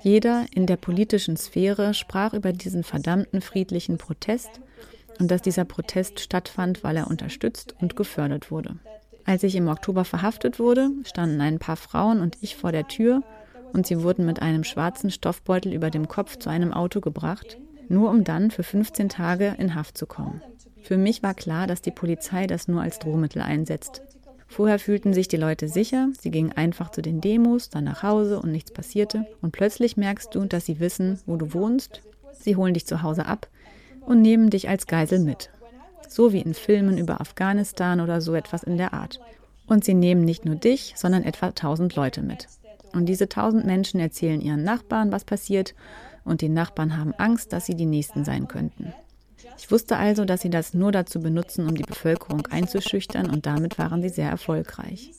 Jeder 0.00 0.46
in 0.54 0.66
der 0.66 0.76
politischen 0.76 1.36
Sphäre 1.36 1.94
sprach 1.94 2.32
über 2.32 2.52
diesen 2.52 2.84
verdammten 2.84 3.40
friedlichen 3.40 3.98
Protest 3.98 4.60
und 5.18 5.30
dass 5.30 5.42
dieser 5.42 5.64
Protest 5.64 6.20
stattfand, 6.20 6.84
weil 6.84 6.96
er 6.96 7.08
unterstützt 7.08 7.74
und 7.80 7.96
gefördert 7.96 8.52
wurde. 8.52 8.76
Als 9.28 9.42
ich 9.42 9.56
im 9.56 9.68
Oktober 9.68 10.06
verhaftet 10.06 10.58
wurde, 10.58 10.88
standen 11.04 11.42
ein 11.42 11.58
paar 11.58 11.76
Frauen 11.76 12.22
und 12.22 12.38
ich 12.40 12.56
vor 12.56 12.72
der 12.72 12.88
Tür 12.88 13.22
und 13.74 13.86
sie 13.86 14.02
wurden 14.02 14.24
mit 14.24 14.40
einem 14.40 14.64
schwarzen 14.64 15.10
Stoffbeutel 15.10 15.74
über 15.74 15.90
dem 15.90 16.08
Kopf 16.08 16.38
zu 16.38 16.48
einem 16.48 16.72
Auto 16.72 17.02
gebracht, 17.02 17.58
nur 17.90 18.08
um 18.08 18.24
dann 18.24 18.50
für 18.50 18.62
15 18.62 19.10
Tage 19.10 19.54
in 19.58 19.74
Haft 19.74 19.98
zu 19.98 20.06
kommen. 20.06 20.40
Für 20.82 20.96
mich 20.96 21.22
war 21.22 21.34
klar, 21.34 21.66
dass 21.66 21.82
die 21.82 21.90
Polizei 21.90 22.46
das 22.46 22.68
nur 22.68 22.80
als 22.80 23.00
Drohmittel 23.00 23.42
einsetzt. 23.42 24.00
Vorher 24.46 24.78
fühlten 24.78 25.12
sich 25.12 25.28
die 25.28 25.36
Leute 25.36 25.68
sicher, 25.68 26.08
sie 26.18 26.30
gingen 26.30 26.52
einfach 26.52 26.90
zu 26.90 27.02
den 27.02 27.20
Demos, 27.20 27.68
dann 27.68 27.84
nach 27.84 28.02
Hause 28.02 28.40
und 28.40 28.50
nichts 28.50 28.70
passierte. 28.70 29.26
Und 29.42 29.52
plötzlich 29.52 29.98
merkst 29.98 30.34
du, 30.34 30.46
dass 30.46 30.64
sie 30.64 30.80
wissen, 30.80 31.20
wo 31.26 31.36
du 31.36 31.52
wohnst. 31.52 32.00
Sie 32.32 32.56
holen 32.56 32.72
dich 32.72 32.86
zu 32.86 33.02
Hause 33.02 33.26
ab 33.26 33.46
und 34.06 34.22
nehmen 34.22 34.48
dich 34.48 34.70
als 34.70 34.86
Geisel 34.86 35.18
mit. 35.18 35.50
So 36.08 36.32
wie 36.32 36.40
in 36.40 36.54
Filmen 36.54 36.98
über 36.98 37.20
Afghanistan 37.20 38.00
oder 38.00 38.20
so 38.20 38.34
etwas 38.34 38.62
in 38.62 38.76
der 38.76 38.94
Art. 38.94 39.20
Und 39.66 39.84
sie 39.84 39.94
nehmen 39.94 40.24
nicht 40.24 40.44
nur 40.44 40.56
dich, 40.56 40.94
sondern 40.96 41.22
etwa 41.22 41.52
tausend 41.52 41.94
Leute 41.94 42.22
mit. 42.22 42.48
Und 42.92 43.06
diese 43.06 43.28
tausend 43.28 43.66
Menschen 43.66 44.00
erzählen 44.00 44.40
ihren 44.40 44.64
Nachbarn, 44.64 45.12
was 45.12 45.24
passiert, 45.24 45.74
und 46.24 46.40
die 46.40 46.48
Nachbarn 46.48 46.96
haben 46.96 47.14
Angst, 47.14 47.52
dass 47.52 47.66
sie 47.66 47.74
die 47.74 47.86
Nächsten 47.86 48.24
sein 48.24 48.48
könnten. 48.48 48.92
Ich 49.58 49.70
wusste 49.70 49.96
also, 49.96 50.24
dass 50.24 50.40
sie 50.40 50.50
das 50.50 50.74
nur 50.74 50.92
dazu 50.92 51.20
benutzen, 51.20 51.66
um 51.66 51.74
die 51.74 51.82
Bevölkerung 51.82 52.46
einzuschüchtern, 52.46 53.28
und 53.28 53.46
damit 53.46 53.78
waren 53.78 54.02
sie 54.02 54.08
sehr 54.08 54.30
erfolgreich. 54.30 55.10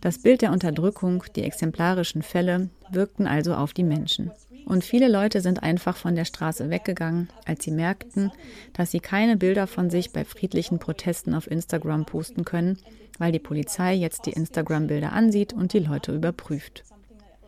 Das 0.00 0.18
Bild 0.18 0.42
der 0.42 0.52
Unterdrückung, 0.52 1.24
die 1.34 1.42
exemplarischen 1.42 2.22
Fälle, 2.22 2.68
wirkten 2.90 3.26
also 3.26 3.54
auf 3.54 3.72
die 3.72 3.84
Menschen. 3.84 4.30
Und 4.66 4.82
viele 4.82 5.06
Leute 5.06 5.40
sind 5.40 5.62
einfach 5.62 5.96
von 5.96 6.16
der 6.16 6.24
Straße 6.24 6.68
weggegangen, 6.70 7.28
als 7.44 7.62
sie 7.62 7.70
merkten, 7.70 8.32
dass 8.72 8.90
sie 8.90 8.98
keine 8.98 9.36
Bilder 9.36 9.68
von 9.68 9.90
sich 9.90 10.10
bei 10.10 10.24
friedlichen 10.24 10.80
Protesten 10.80 11.34
auf 11.34 11.48
Instagram 11.48 12.04
posten 12.04 12.44
können, 12.44 12.76
weil 13.18 13.30
die 13.30 13.38
Polizei 13.38 13.94
jetzt 13.94 14.26
die 14.26 14.32
Instagram-Bilder 14.32 15.12
ansieht 15.12 15.52
und 15.52 15.72
die 15.72 15.78
Leute 15.78 16.12
überprüft. 16.12 16.82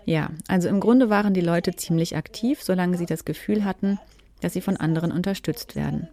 Ja, 0.05 0.31
also 0.47 0.69
im 0.69 0.79
Grunde 0.79 1.11
waren 1.11 1.35
die 1.35 1.41
Leute 1.41 1.75
ziemlich 1.75 2.17
aktiv, 2.17 2.63
solange 2.63 2.97
sie 2.97 3.07
das 3.07 3.25
Gefühl 3.25 3.65
hatten, 3.65 3.99
dass 4.41 4.53
sie 4.53 4.61
von 4.61 4.77
anderen 4.77 5.11
unterstützt 5.11 5.75
werden. 5.75 6.09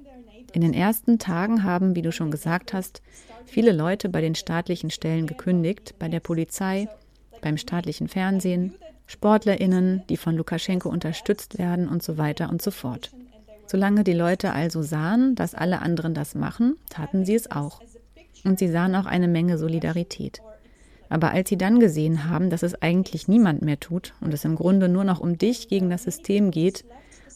In 0.53 0.61
den 0.61 0.73
ersten 0.73 1.19
Tagen 1.19 1.63
haben, 1.63 1.95
wie 1.95 2.01
du 2.01 2.11
schon 2.11 2.31
gesagt 2.31 2.73
hast, 2.73 3.03
viele 3.45 3.73
Leute 3.73 4.09
bei 4.09 4.21
den 4.21 4.33
staatlichen 4.33 4.89
Stellen 4.89 5.27
gekündigt, 5.27 5.93
bei 5.99 6.09
der 6.09 6.19
Polizei, 6.19 6.89
beim 7.41 7.57
staatlichen 7.57 8.07
Fernsehen, 8.07 8.73
Sportlerinnen, 9.07 10.03
die 10.09 10.17
von 10.17 10.35
Lukaschenko 10.35 10.89
unterstützt 10.89 11.57
werden 11.57 11.87
und 11.87 12.03
so 12.03 12.17
weiter 12.17 12.49
und 12.49 12.61
so 12.61 12.71
fort. 12.71 13.11
Solange 13.67 14.03
die 14.03 14.13
Leute 14.13 14.51
also 14.51 14.81
sahen, 14.81 15.35
dass 15.35 15.55
alle 15.55 15.81
anderen 15.81 16.13
das 16.13 16.35
machen, 16.35 16.77
taten 16.89 17.25
sie 17.25 17.35
es 17.35 17.49
auch. 17.51 17.81
Und 18.43 18.59
sie 18.59 18.67
sahen 18.67 18.95
auch 18.95 19.05
eine 19.05 19.27
Menge 19.27 19.57
Solidarität. 19.57 20.41
Aber 21.09 21.31
als 21.31 21.49
sie 21.49 21.57
dann 21.57 21.79
gesehen 21.79 22.29
haben, 22.29 22.49
dass 22.49 22.63
es 22.63 22.81
eigentlich 22.81 23.27
niemand 23.27 23.61
mehr 23.61 23.79
tut 23.79 24.13
und 24.21 24.33
es 24.33 24.45
im 24.45 24.55
Grunde 24.55 24.89
nur 24.89 25.03
noch 25.03 25.19
um 25.19 25.37
dich 25.37 25.67
gegen 25.67 25.89
das 25.89 26.03
System 26.03 26.51
geht 26.51 26.85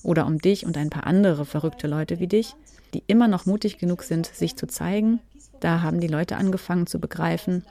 oder 0.04 0.26
um 0.26 0.40
dich 0.40 0.66
und 0.66 0.78
ein 0.78 0.90
paar 0.90 1.06
andere 1.06 1.46
verrückte 1.46 1.88
Leute 1.88 2.20
wie 2.20 2.28
dich, 2.28 2.56
die 2.94 3.04
immer 3.08 3.28
noch 3.28 3.46
mutig 3.46 3.78
genug 3.78 4.04
sind, 4.04 4.26
sich 4.26 4.56
zu 4.56 4.68
zeigen, 4.68 5.20
da 5.60 5.82
haben 5.82 6.00
die 6.00 6.08
Leute 6.08 6.38
angefangen 6.38 6.88
zu 6.88 7.00
begreifen, 7.00 7.64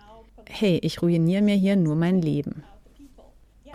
hey, 0.49 0.79
ich 0.83 1.03
ruiniere 1.03 1.43
mir 1.43 1.57
hier 1.57 1.77
nur 1.77 1.97
mein 1.97 2.23
Leben. 2.23 2.63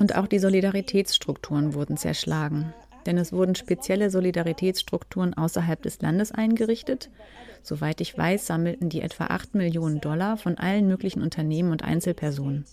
Und 0.03 0.17
auch 0.17 0.27
die 0.27 0.39
Solidaritätsstrukturen 0.39 1.75
wurden 1.75 1.95
zerschlagen. 1.95 2.73
Denn 3.05 3.17
es 3.17 3.31
wurden 3.31 3.55
spezielle 3.55 4.09
Solidaritätsstrukturen 4.09 5.33
außerhalb 5.33 5.81
des 5.81 6.01
Landes 6.01 6.33
eingerichtet. 6.33 7.09
Soweit 7.61 8.01
ich 8.01 8.17
weiß, 8.17 8.45
sammelten 8.45 8.89
die 8.89 8.99
etwa 8.99 9.27
8 9.27 9.55
Millionen 9.55 10.01
Dollar 10.01 10.35
von 10.35 10.57
allen 10.57 10.87
möglichen 10.87 11.21
Unternehmen 11.21 11.71
und 11.71 11.85
Einzelpersonen. 11.85 12.65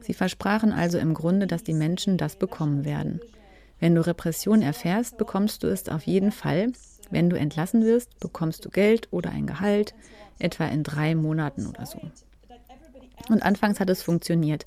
Sie 0.00 0.14
versprachen 0.14 0.72
also 0.72 0.96
im 0.96 1.12
Grunde, 1.12 1.46
dass 1.46 1.62
die 1.62 1.74
Menschen 1.74 2.16
das 2.16 2.36
bekommen 2.36 2.86
werden. 2.86 3.20
Wenn 3.78 3.94
du 3.94 4.06
Repression 4.06 4.62
erfährst, 4.62 5.18
bekommst 5.18 5.62
du 5.62 5.66
es 5.66 5.90
auf 5.90 6.04
jeden 6.04 6.32
Fall. 6.32 6.72
Wenn 7.10 7.28
du 7.28 7.36
entlassen 7.36 7.84
wirst, 7.84 8.18
bekommst 8.18 8.64
du 8.64 8.70
Geld 8.70 9.08
oder 9.10 9.28
ein 9.28 9.46
Gehalt, 9.46 9.94
etwa 10.38 10.64
in 10.68 10.84
drei 10.84 11.14
Monaten 11.16 11.66
oder 11.66 11.84
so. 11.84 12.00
Und 13.28 13.42
anfangs 13.42 13.80
hat 13.80 13.90
es 13.90 14.02
funktioniert, 14.02 14.64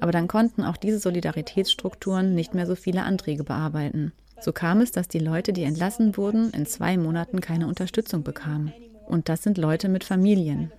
aber 0.00 0.12
dann 0.12 0.28
konnten 0.28 0.64
auch 0.64 0.76
diese 0.76 0.98
Solidaritätsstrukturen 0.98 2.34
nicht 2.34 2.54
mehr 2.54 2.66
so 2.66 2.74
viele 2.74 3.04
Anträge 3.04 3.44
bearbeiten. 3.44 4.12
So 4.40 4.52
kam 4.52 4.80
es, 4.80 4.90
dass 4.90 5.08
die 5.08 5.20
Leute, 5.20 5.52
die 5.52 5.62
entlassen 5.62 6.16
wurden, 6.16 6.50
in 6.50 6.66
zwei 6.66 6.96
Monaten 6.96 7.40
keine 7.40 7.68
Unterstützung 7.68 8.22
bekamen. 8.22 8.72
Und 9.06 9.28
das 9.28 9.42
sind 9.42 9.56
Leute 9.56 9.88
mit 9.88 10.04
Familien. 10.04 10.72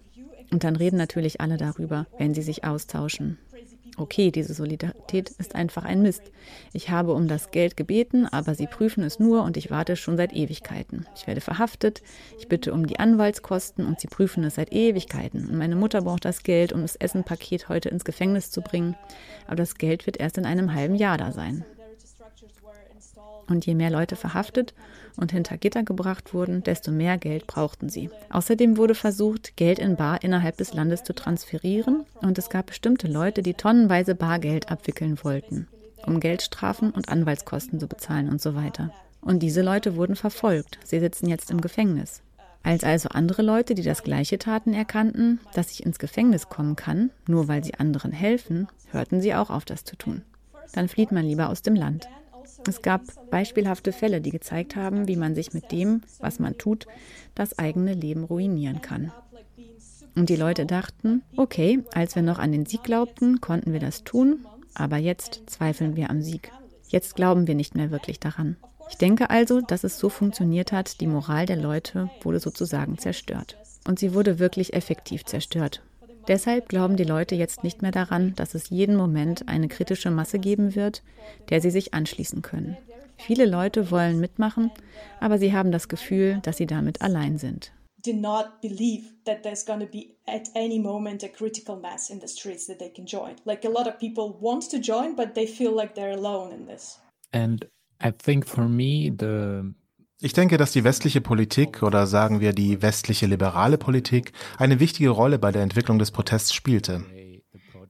Und 0.52 0.64
dann 0.64 0.76
reden 0.76 0.98
natürlich 0.98 1.42
alle 1.42 1.58
darüber, 1.58 2.06
wenn 2.18 2.34
sie 2.34 2.42
sich 2.42 2.64
austauschen 2.64 3.38
okay, 3.98 4.32
diese 4.32 4.54
Solidarität 4.54 5.30
ist 5.30 5.56
einfach 5.56 5.84
ein 5.84 6.02
Mist. 6.02 6.24
Ich 6.74 6.90
habe 6.90 7.14
um 7.14 7.28
das 7.28 7.52
Geld 7.52 7.78
gebeten, 7.78 8.26
aber 8.28 8.56
sie 8.56 8.68
prüfen 8.68 9.04
es 9.04 9.20
nur 9.20 9.44
und 9.44 9.58
ich 9.58 9.72
warte 9.72 9.96
schon 9.96 10.18
seit 10.18 10.34
Ewigkeiten. 10.34 11.06
Ich 11.16 11.28
werde 11.28 11.42
verhaftet, 11.42 12.02
ich 12.40 12.48
bitte 12.48 12.74
um 12.74 12.88
die 12.88 13.00
Anwaltskosten 13.00 13.86
und 13.86 14.00
sie 14.00 14.08
prüfen 14.08 14.44
es 14.44 14.56
seit 14.56 14.74
Ewigkeiten. 14.74 15.48
Und 15.50 15.58
meine 15.58 15.76
Mutter 15.76 16.02
braucht 16.02 16.26
das 16.26 16.44
Geld, 16.44 16.74
um 16.74 16.82
das 16.82 16.96
Essenpaket 16.96 17.70
heute 17.70 17.90
ins 17.90 18.06
Gefängnis 18.06 18.52
zu 18.52 18.62
bringen. 18.62 18.96
Aber 19.48 19.56
das 19.56 19.76
Geld 19.76 20.06
wird 20.06 20.18
erst 20.18 20.38
in 20.38 20.46
einem 20.46 20.74
halben 20.74 20.96
Jahr 20.96 21.18
da 21.18 21.32
sein. 21.32 21.66
Und 23.48 23.66
je 23.66 23.76
mehr 23.76 23.90
Leute 23.90 24.16
verhaftet 24.16 24.74
und 25.18 25.32
hinter 25.32 25.58
Gitter 25.58 25.84
gebracht 25.84 26.34
wurden, 26.34 26.64
desto 26.64 26.92
mehr 26.92 27.18
Geld 27.18 27.46
brauchten 27.48 27.90
sie. 27.90 28.10
Außerdem 28.30 28.78
wurde 28.78 28.96
versucht, 28.96 29.58
Geld 29.58 29.80
in 29.80 29.96
Bar 29.96 30.24
innerhalb 30.24 30.58
des 30.58 30.74
Landes 30.74 31.04
zu 31.04 31.14
transferieren 31.14 32.06
und 32.22 32.38
es 32.38 32.50
gab 32.50 32.68
bestimmte 32.68 33.08
Leute, 33.08 33.44
die 33.44 33.54
tonnenweise 33.54 34.16
Bargeld 34.16 34.72
abwickeln 34.72 35.18
wollten, 35.24 35.68
um 36.06 36.20
Geldstrafen 36.20 36.92
und 36.92 37.10
Anwaltskosten 37.10 37.80
zu 37.80 37.88
bezahlen 37.88 38.30
und 38.30 38.42
so 38.42 38.56
weiter. 38.56 38.92
Und 39.22 39.40
diese 39.40 39.62
Leute 39.62 39.96
wurden 39.96 40.16
verfolgt. 40.16 40.80
Sie 40.84 41.00
sitzen 41.00 41.28
jetzt 41.28 41.52
im 41.52 41.62
Gefängnis. 41.62 42.22
Als 42.64 42.86
also 42.86 43.10
andere 43.10 43.42
Leute, 43.42 43.76
die 43.76 43.84
das 43.84 44.04
Gleiche 44.04 44.38
taten, 44.38 44.74
erkannten, 44.74 45.42
dass 45.54 45.72
ich 45.72 45.86
ins 45.86 46.00
Gefängnis 46.00 46.48
kommen 46.48 46.78
kann, 46.78 47.12
nur 47.28 47.50
weil 47.50 47.64
sie 47.64 47.74
anderen 47.76 48.14
helfen, 48.14 48.68
hörten 48.92 49.20
sie 49.20 49.36
auch 49.36 49.50
auf, 49.50 49.66
das 49.66 49.84
zu 49.84 49.98
tun. 49.98 50.22
Dann 50.72 50.88
flieht 50.88 51.12
man 51.12 51.26
lieber 51.26 51.50
aus 51.50 51.62
dem 51.62 51.76
Land. 51.76 52.08
Es 52.68 52.82
gab 52.82 53.02
beispielhafte 53.30 53.92
Fälle, 53.92 54.22
die 54.22 54.32
gezeigt 54.32 54.76
haben, 54.76 55.08
wie 55.08 55.16
man 55.16 55.36
sich 55.36 55.54
mit 55.54 55.72
dem, 55.72 56.02
was 56.20 56.40
man 56.40 56.58
tut, 56.58 56.88
das 57.36 57.60
eigene 57.60 57.94
Leben 57.94 58.24
ruinieren 58.24 58.82
kann. 58.82 59.12
Und 60.16 60.30
die 60.30 60.36
Leute 60.36 60.66
dachten, 60.66 61.24
okay, 61.36 61.84
als 61.94 62.16
wir 62.16 62.22
noch 62.22 62.40
an 62.40 62.52
den 62.52 62.66
Sieg 62.66 62.84
glaubten, 62.84 63.42
konnten 63.42 63.74
wir 63.74 63.80
das 63.80 64.04
tun, 64.04 64.46
aber 64.74 64.98
jetzt 64.98 65.42
zweifeln 65.48 65.96
wir 65.96 66.10
am 66.10 66.22
Sieg. 66.22 66.52
Jetzt 66.88 67.16
glauben 67.16 67.48
wir 67.48 67.56
nicht 67.56 67.76
mehr 67.76 67.92
wirklich 67.92 68.20
daran. 68.20 68.56
Ich 68.90 68.98
denke 68.98 69.30
also, 69.30 69.62
dass 69.62 69.84
es 69.84 69.98
so 69.98 70.10
funktioniert 70.10 70.72
hat, 70.72 71.02
die 71.02 71.08
Moral 71.08 71.46
der 71.46 71.56
Leute 71.58 72.10
wurde 72.22 72.40
sozusagen 72.40 72.98
zerstört. 72.98 73.58
Und 73.88 74.00
sie 74.00 74.14
wurde 74.14 74.40
wirklich 74.40 74.74
effektiv 74.74 75.26
zerstört. 75.26 75.82
Deshalb 76.28 76.70
glauben 76.70 76.96
die 76.96 77.04
Leute 77.04 77.36
jetzt 77.36 77.64
nicht 77.64 77.82
mehr 77.82 77.92
daran, 77.92 78.34
dass 78.36 78.56
es 78.56 78.70
jeden 78.70 78.96
Moment 78.96 79.48
eine 79.48 79.68
kritische 79.68 80.12
Masse 80.12 80.40
geben 80.40 80.76
wird, 80.76 81.04
der 81.50 81.62
sie 81.62 81.72
sich 81.72 81.94
anschließen 81.94 82.42
können. 82.42 82.78
Viele 83.18 83.46
Leute 83.46 83.92
wollen 83.92 84.20
mitmachen, 84.20 84.72
aber 85.20 85.38
sie 85.38 85.54
haben 85.54 85.72
das 85.72 85.88
Gefühl, 85.88 86.40
dass 86.44 86.58
sie 86.58 86.68
damit 86.68 87.02
allein 87.02 87.38
sind. 87.38 87.72
Do 88.06 88.12
not 88.12 88.62
believe 88.62 89.06
that 89.24 89.44
there's 89.44 89.66
going 89.66 89.80
to 89.80 89.86
be 89.86 90.16
at 90.28 90.50
any 90.56 90.78
moment 90.78 91.24
a 91.24 91.30
critical 91.30 91.78
mass 91.78 92.10
in 92.10 92.20
the 92.20 92.28
streets 92.28 92.68
that 92.68 92.80
they 92.80 92.90
can 92.90 93.06
join. 93.06 93.36
Like 93.46 93.64
a 93.66 93.70
lot 93.70 93.88
of 93.88 93.98
people 93.98 94.36
want 94.42 94.70
to 94.72 94.78
join, 94.78 95.16
but 95.16 95.36
they 95.36 95.48
feel 95.48 95.74
like 95.74 95.96
they're 95.96 96.12
alone 96.12 96.52
in 96.52 96.66
this. 96.66 97.00
And 97.32 97.66
I 98.02 98.12
think 98.12 98.46
for 98.46 98.68
me 98.68 99.10
the 99.10 99.74
ich 100.24 100.32
denke, 100.32 100.56
dass 100.56 100.72
die 100.72 100.86
westliche 100.86 101.20
Politik 101.20 101.84
oder 101.84 102.08
sagen 102.08 102.40
wir 102.40 102.54
die 102.54 102.82
westliche 102.82 103.26
liberale 103.26 103.78
Politik 103.78 104.32
eine 104.58 104.80
wichtige 104.80 105.10
Rolle 105.10 105.38
bei 105.38 105.52
der 105.52 105.64
Entwicklung 105.64 106.00
des 106.00 106.12
Protests 106.12 106.54
spielte. 106.54 107.04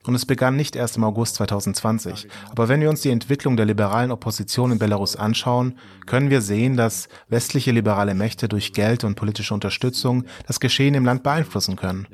Und 0.05 0.15
es 0.15 0.25
begann 0.25 0.55
nicht 0.55 0.75
erst 0.75 0.97
im 0.97 1.03
August 1.03 1.35
2020. 1.35 2.27
Aber 2.49 2.69
wenn 2.69 2.81
wir 2.81 2.89
uns 2.89 3.01
die 3.01 3.11
Entwicklung 3.11 3.55
der 3.55 3.67
liberalen 3.67 4.11
Opposition 4.11 4.71
in 4.71 4.79
Belarus 4.79 5.15
anschauen, 5.15 5.77
können 6.07 6.31
wir 6.31 6.41
sehen, 6.41 6.75
dass 6.75 7.07
westliche 7.29 7.71
liberale 7.71 8.15
Mächte 8.15 8.49
durch 8.49 8.73
Geld 8.73 9.03
und 9.03 9.13
politische 9.13 9.53
Unterstützung 9.53 10.25
das 10.47 10.59
Geschehen 10.59 10.95
im 10.95 11.05
Land 11.05 11.21
beeinflussen 11.21 11.75
können. 11.75 12.07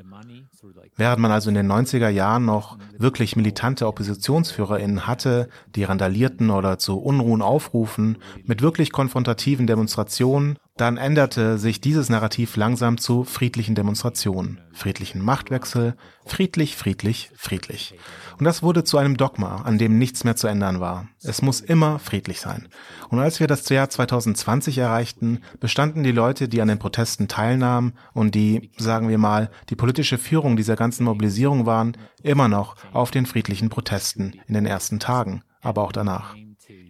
Während 1.00 1.18
man 1.22 1.32
also 1.32 1.48
in 1.48 1.54
den 1.54 1.72
90er 1.72 2.10
Jahren 2.10 2.44
noch 2.44 2.76
wirklich 2.98 3.34
militante 3.34 3.86
OppositionsführerInnen 3.86 5.06
hatte, 5.06 5.48
die 5.74 5.84
randalierten 5.84 6.50
oder 6.50 6.78
zu 6.78 7.00
Unruhen 7.00 7.40
aufrufen, 7.40 8.18
mit 8.44 8.60
wirklich 8.60 8.92
konfrontativen 8.92 9.66
Demonstrationen, 9.66 10.58
dann 10.80 10.96
änderte 10.96 11.58
sich 11.58 11.80
dieses 11.80 12.08
Narrativ 12.08 12.56
langsam 12.56 12.96
zu 12.96 13.24
friedlichen 13.24 13.74
Demonstrationen, 13.74 14.60
friedlichen 14.72 15.22
Machtwechsel, 15.22 15.94
friedlich, 16.24 16.74
friedlich, 16.74 17.30
friedlich. 17.36 17.94
Und 18.38 18.46
das 18.46 18.62
wurde 18.62 18.82
zu 18.82 18.96
einem 18.96 19.18
Dogma, 19.18 19.56
an 19.56 19.76
dem 19.76 19.98
nichts 19.98 20.24
mehr 20.24 20.36
zu 20.36 20.46
ändern 20.46 20.80
war. 20.80 21.08
Es 21.22 21.42
muss 21.42 21.60
immer 21.60 21.98
friedlich 21.98 22.40
sein. 22.40 22.68
Und 23.10 23.18
als 23.18 23.40
wir 23.40 23.46
das 23.46 23.68
Jahr 23.68 23.90
2020 23.90 24.78
erreichten, 24.78 25.40
bestanden 25.60 26.02
die 26.02 26.12
Leute, 26.12 26.48
die 26.48 26.62
an 26.62 26.68
den 26.68 26.78
Protesten 26.78 27.28
teilnahmen 27.28 27.92
und 28.14 28.34
die, 28.34 28.70
sagen 28.78 29.08
wir 29.10 29.18
mal, 29.18 29.50
die 29.68 29.76
politische 29.76 30.16
Führung 30.16 30.56
dieser 30.56 30.76
ganzen 30.76 31.04
Mobilisierung 31.04 31.66
waren, 31.66 31.96
immer 32.22 32.48
noch 32.48 32.76
auf 32.92 33.10
den 33.10 33.26
friedlichen 33.26 33.68
Protesten 33.68 34.40
in 34.46 34.54
den 34.54 34.64
ersten 34.64 34.98
Tagen, 34.98 35.42
aber 35.60 35.82
auch 35.82 35.92
danach. 35.92 36.34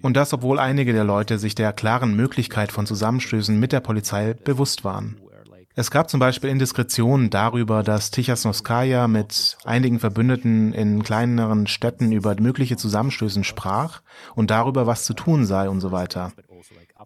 Und 0.03 0.17
das, 0.17 0.33
obwohl 0.33 0.59
einige 0.59 0.93
der 0.93 1.05
Leute 1.05 1.39
sich 1.39 1.55
der 1.55 1.73
klaren 1.73 2.15
Möglichkeit 2.17 2.73
von 2.73 2.87
Zusammenstößen 2.87 3.59
mit 3.59 3.73
der 3.73 3.81
Polizei 3.81 4.35
bewusst 4.35 4.85
waren. 4.85 5.21
Es 5.77 5.91
gab 5.91 6.11
zum 6.11 6.19
Beispiel 6.19 6.51
Indiskretionen 6.51 7.31
darüber, 7.31 7.83
dass 7.83 8.11
Tichasnoskaya 8.11 9.07
mit 9.09 9.57
einigen 9.65 10.01
Verbündeten 10.01 10.73
in 10.73 11.03
kleineren 11.03 11.67
Städten 11.69 12.13
über 12.13 12.35
mögliche 12.41 12.77
Zusammenstößen 12.77 13.45
sprach 13.45 14.03
und 14.35 14.51
darüber, 14.51 14.87
was 14.87 15.05
zu 15.05 15.15
tun 15.15 15.47
sei 15.47 15.69
und 15.69 15.81
so 15.81 15.93
weiter. 15.93 16.33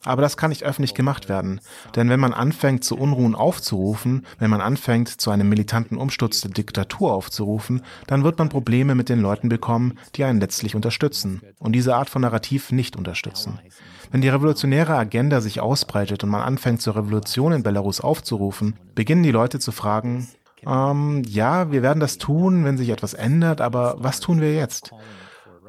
Aber 0.03 0.23
das 0.23 0.37
kann 0.37 0.51
nicht 0.51 0.65
öffentlich 0.65 0.95
gemacht 0.95 1.29
werden. 1.29 1.61
Denn 1.95 2.09
wenn 2.09 2.21
man 2.21 2.33
anfängt, 2.33 2.85
zu 2.85 2.97
Unruhen 2.97 3.35
aufzurufen, 3.35 4.27
wenn 4.39 4.51
man 4.51 4.61
anfängt, 4.61 5.09
zu 5.09 5.31
einem 5.31 5.49
militanten 5.49 5.97
Umsturz 5.97 6.41
der 6.41 6.51
Diktatur 6.51 7.13
aufzurufen, 7.13 7.83
dann 8.07 8.25
wird 8.25 8.39
man 8.39 8.49
Probleme 8.49 8.95
mit 8.95 9.09
den 9.09 9.21
Leuten 9.21 9.49
bekommen, 9.49 9.99
die 10.17 10.25
einen 10.25 10.41
letztlich 10.41 10.75
unterstützen 10.75 11.43
und 11.59 11.73
diese 11.73 11.95
Art 11.95 12.11
von 12.11 12.23
Narrativ 12.23 12.73
nicht 12.73 12.97
unterstützen. 12.97 13.59
Wenn 14.11 14.21
die 14.21 14.29
revolutionäre 14.29 14.97
Agenda 14.97 15.41
sich 15.41 15.61
ausbreitet 15.61 16.23
und 16.23 16.31
man 16.31 16.43
anfängt, 16.43 16.83
zur 16.83 16.97
Revolution 16.97 17.53
in 17.53 17.63
Belarus 17.63 18.01
aufzurufen, 18.01 18.77
beginnen 18.95 19.23
die 19.23 19.33
Leute 19.33 19.59
zu 19.59 19.73
fragen, 19.73 20.29
ähm, 20.67 21.23
ja, 21.27 21.71
wir 21.71 21.83
werden 21.83 22.01
das 22.01 22.19
tun, 22.19 22.65
wenn 22.65 22.79
sich 22.79 22.89
etwas 22.89 23.15
ändert, 23.15 23.61
aber 23.61 23.97
was 23.99 24.21
tun 24.21 24.41
wir 24.41 24.55
jetzt? 24.55 24.93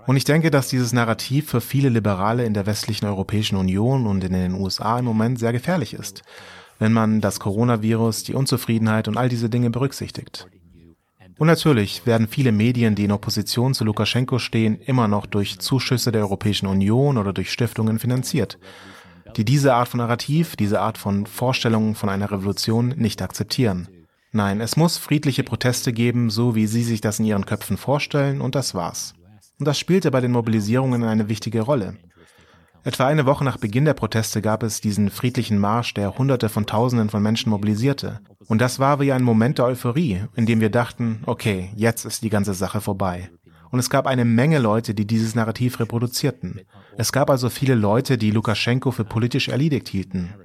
Und 0.08 0.18
ich 0.18 0.24
denke, 0.24 0.51
dass 0.51 0.68
dieses 0.68 0.93
Narrativ 0.93 1.49
für 1.49 1.62
viele 1.62 1.89
Liberale 1.89 2.45
in 2.45 2.53
der 2.53 2.66
westlichen 2.66 3.06
Europäischen 3.06 3.56
Union 3.56 4.06
und 4.06 4.24
in 4.24 4.34
den 4.34 4.53
USA 4.53 4.99
im 4.99 5.06
Moment 5.06 5.39
sehr 5.39 5.51
gefährlich 5.51 5.93
ist, 5.93 6.22
wenn 6.78 6.93
man 6.93 7.22
das 7.22 7.39
Coronavirus, 7.39 8.24
die 8.24 8.36
Unzufriedenheit 8.36 9.08
und 9.08 9.18
all 9.18 9.30
diese 9.30 9.49
Dinge 9.49 9.72
berücksichtigt. 9.72 10.47
Und 11.38 11.47
natürlich 11.47 12.06
werden 12.06 12.28
viele 12.28 12.51
Medien, 12.51 12.95
die 12.95 13.03
in 13.03 13.12
Opposition 13.12 13.74
zu 13.74 13.84
Lukaschenko 13.84 14.39
stehen, 14.39 14.80
immer 14.80 15.08
noch 15.08 15.26
durch 15.26 15.60
Zuschüsse 15.60 16.12
der 16.12 16.22
Europäischen 16.22 16.68
Union 16.68 17.18
oder 17.18 17.34
durch 17.34 17.51
Stiftungen 17.51 17.99
finanziert, 17.99 18.58
die 19.36 19.43
diese 19.43 19.74
Art 19.74 19.89
von 19.89 19.97
Narrativ, 19.97 20.56
diese 20.56 20.80
Art 20.80 20.97
von 20.97 21.26
Vorstellungen 21.26 21.95
von 21.95 22.10
einer 22.10 22.32
Revolution 22.32 22.89
nicht 22.89 23.22
akzeptieren. 23.22 23.89
Nein, 24.32 24.62
es 24.62 24.78
muss 24.78 24.97
friedliche 24.97 25.43
Proteste 25.43 25.91
geben, 25.93 26.30
so 26.30 26.56
wie 26.56 26.68
Sie 26.68 26.84
sich 26.84 27.01
das 27.01 27.20
in 27.20 27.26
Ihren 27.26 27.45
Köpfen 27.45 27.78
vorstellen, 27.78 28.39
und 28.39 28.56
das 28.56 28.74
war's. 28.76 29.14
Und 29.60 29.68
das 29.68 29.80
spielte 29.80 30.12
bei 30.12 30.22
den 30.22 30.32
Mobilisierungen 30.32 31.03
eine 31.03 31.30
wichtige 31.30 31.62
Rolle. 31.62 31.97
Etwa 32.84 33.08
eine 33.08 33.26
Woche 33.26 33.43
nach 33.43 33.58
Beginn 33.58 33.86
der 33.86 33.95
Proteste 33.95 34.43
gab 34.43 34.62
es 34.62 34.80
diesen 34.80 35.10
friedlichen 35.10 35.58
Marsch, 35.58 35.95
der 35.95 36.20
Hunderte 36.20 36.49
von 36.49 36.68
Tausenden 36.68 37.10
von 37.10 37.24
Menschen 37.24 37.49
mobilisierte. 37.49 38.20
Und 38.47 38.62
das 38.62 38.78
war 38.78 38.99
wie 38.99 39.12
ein 39.12 39.24
Moment 39.24 39.58
der 39.58 39.66
Euphorie, 39.66 40.26
in 40.36 40.45
dem 40.45 40.62
wir 40.62 40.70
dachten, 40.70 41.24
okay, 41.26 41.72
jetzt 41.76 42.06
ist 42.06 42.22
die 42.22 42.30
ganze 42.30 42.53
Sache 42.53 42.82
vorbei. 42.82 43.32
Und 43.72 43.80
es 43.80 43.89
gab 43.89 44.06
eine 44.06 44.24
Menge 44.24 44.60
Leute, 44.60 44.93
die 44.93 45.08
dieses 45.08 45.34
Narrativ 45.34 45.80
reproduzierten. 45.80 46.62
Es 46.97 47.12
gab 47.12 47.30
also 47.32 47.49
viele 47.49 47.76
Leute, 47.76 48.20
die 48.20 48.32
Lukaschenko 48.32 48.91
für 48.91 49.03
politisch 49.03 49.47
erledigt 49.47 49.89
hielten. 49.89 50.36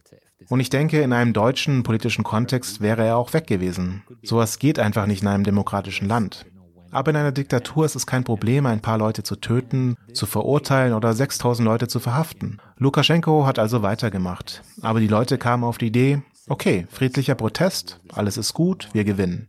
Und 0.48 0.61
ich 0.61 0.70
denke, 0.70 1.02
in 1.02 1.12
einem 1.12 1.32
deutschen 1.32 1.82
politischen 1.82 2.24
Kontext 2.24 2.80
wäre 2.80 3.04
er 3.04 3.18
auch 3.18 3.32
weg 3.34 3.46
gewesen. 3.46 4.02
Sowas 4.22 4.58
geht 4.58 4.78
einfach 4.78 5.06
nicht 5.06 5.22
in 5.22 5.28
einem 5.28 5.44
demokratischen 5.44 6.08
Land. 6.08 6.46
Aber 6.93 7.11
in 7.11 7.16
einer 7.16 7.32
Diktatur 7.32 7.84
ist 7.84 7.95
es 7.95 8.07
kein 8.07 8.24
Problem, 8.24 8.66
ein 8.66 8.80
paar 8.80 8.99
Leute 8.99 9.22
zu 9.22 9.36
töten, 9.36 9.97
zu 10.12 10.26
verurteilen 10.26 10.93
oder 10.93 11.12
6000 11.12 11.64
Leute 11.64 11.88
zu 11.88 12.01
verhaften. 12.01 12.59
Lukaschenko 12.78 13.47
hat 13.47 13.59
also 13.59 13.82
weitergemacht. 13.82 14.62
Aber 14.82 15.01
die 15.01 15.07
Leute 15.07 15.38
kamen 15.38 15.64
auf 15.64 15.78
die 15.78 15.86
Idee, 15.86 16.22
okay, 16.49 16.86
friedlicher 16.91 17.34
Protest, 17.34 18.01
alles 18.12 18.36
ist 18.36 18.55
gut, 18.55 18.88
wir 18.93 19.05
gewinnen. 19.05 19.49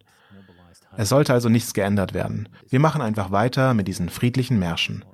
Es 0.97 1.09
sollte 1.09 1.33
also 1.33 1.49
nichts 1.49 1.73
geändert 1.73 2.13
werden. 2.13 2.49
Wir 2.69 2.79
machen 2.79 3.01
einfach 3.01 3.31
weiter 3.31 3.73
mit 3.73 3.87
diesen 3.87 4.09
friedlichen 4.09 4.59
Märschen. 4.59 5.05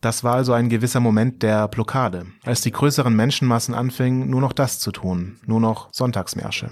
Das 0.00 0.22
war 0.22 0.34
also 0.34 0.52
ein 0.52 0.68
gewisser 0.68 1.00
Moment 1.00 1.42
der 1.42 1.66
Blockade, 1.66 2.26
als 2.44 2.60
die 2.60 2.70
größeren 2.70 3.16
Menschenmassen 3.16 3.74
anfingen, 3.74 4.28
nur 4.28 4.42
noch 4.42 4.52
das 4.52 4.78
zu 4.78 4.92
tun, 4.92 5.38
nur 5.46 5.60
noch 5.60 5.88
Sonntagsmärsche. 5.92 6.70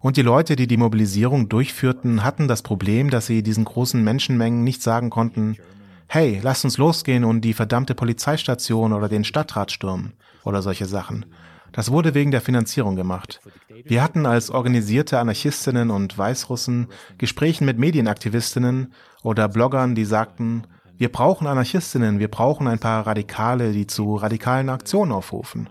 Und 0.00 0.16
die 0.16 0.22
Leute, 0.22 0.56
die 0.56 0.66
die 0.66 0.78
Mobilisierung 0.78 1.50
durchführten, 1.50 2.24
hatten 2.24 2.48
das 2.48 2.62
Problem, 2.62 3.10
dass 3.10 3.26
sie 3.26 3.42
diesen 3.42 3.66
großen 3.66 4.02
Menschenmengen 4.02 4.64
nicht 4.64 4.82
sagen 4.82 5.10
konnten, 5.10 5.56
hey, 6.08 6.40
lasst 6.42 6.64
uns 6.64 6.78
losgehen 6.78 7.22
und 7.22 7.42
die 7.42 7.52
verdammte 7.52 7.94
Polizeistation 7.94 8.94
oder 8.94 9.08
den 9.08 9.24
Stadtrat 9.24 9.70
stürmen 9.70 10.14
oder 10.42 10.62
solche 10.62 10.86
Sachen. 10.86 11.26
Das 11.72 11.92
wurde 11.92 12.14
wegen 12.14 12.30
der 12.30 12.40
Finanzierung 12.40 12.96
gemacht. 12.96 13.40
Wir 13.84 14.02
hatten 14.02 14.26
als 14.26 14.50
organisierte 14.50 15.18
Anarchistinnen 15.18 15.90
und 15.90 16.16
Weißrussen 16.16 16.88
Gesprächen 17.18 17.64
mit 17.66 17.78
Medienaktivistinnen 17.78 18.92
oder 19.22 19.48
Bloggern, 19.48 19.94
die 19.94 20.04
sagten, 20.04 20.64
wir 20.96 21.12
brauchen 21.12 21.46
Anarchistinnen, 21.46 22.18
wir 22.18 22.28
brauchen 22.28 22.66
ein 22.66 22.78
paar 22.78 23.06
Radikale, 23.06 23.72
die 23.72 23.86
zu 23.86 24.16
radikalen 24.16 24.68
Aktionen 24.68 25.12
aufrufen. 25.12 25.68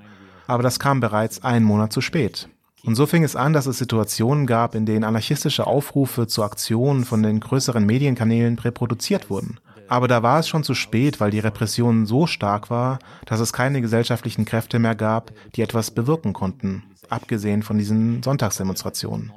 Aber 0.47 0.63
das 0.63 0.79
kam 0.79 0.99
bereits 0.99 1.43
einen 1.43 1.65
Monat 1.65 1.91
zu 1.91 2.01
spät. 2.01 2.47
Und 2.85 2.95
so 2.95 3.05
fing 3.05 3.23
es 3.23 3.35
an, 3.35 3.53
dass 3.53 3.65
es 3.65 3.77
Situationen 3.77 4.47
gab, 4.47 4.73
in 4.75 4.85
denen 4.85 5.03
anarchistische 5.03 5.67
Aufrufe 5.67 6.27
zu 6.27 6.43
Aktionen 6.43 7.03
von 7.03 7.23
den 7.23 7.39
größeren 7.39 7.85
Medienkanälen 7.85 8.57
reproduziert 8.57 9.29
wurden. 9.29 9.59
Aber 9.89 10.07
da 10.07 10.21
war 10.21 10.39
es 10.39 10.47
schon 10.47 10.63
zu 10.63 10.75
spät, 10.75 11.19
weil 11.19 11.31
die 11.31 11.39
Repression 11.39 12.05
so 12.05 12.27
stark 12.27 12.69
war, 12.69 12.99
dass 13.25 13.39
es 13.39 13.53
keine 13.53 13.81
gesellschaftlichen 13.81 14.45
Kräfte 14.45 14.79
mehr 14.79 14.95
gab, 14.95 15.31
die 15.55 15.61
etwas 15.61 15.91
bewirken 15.91 16.31
konnten, 16.31 16.83
abgesehen 17.09 17.63
von 17.63 17.77
diesen 17.77 18.21
Sonntagsdemonstrationen. 18.21 19.33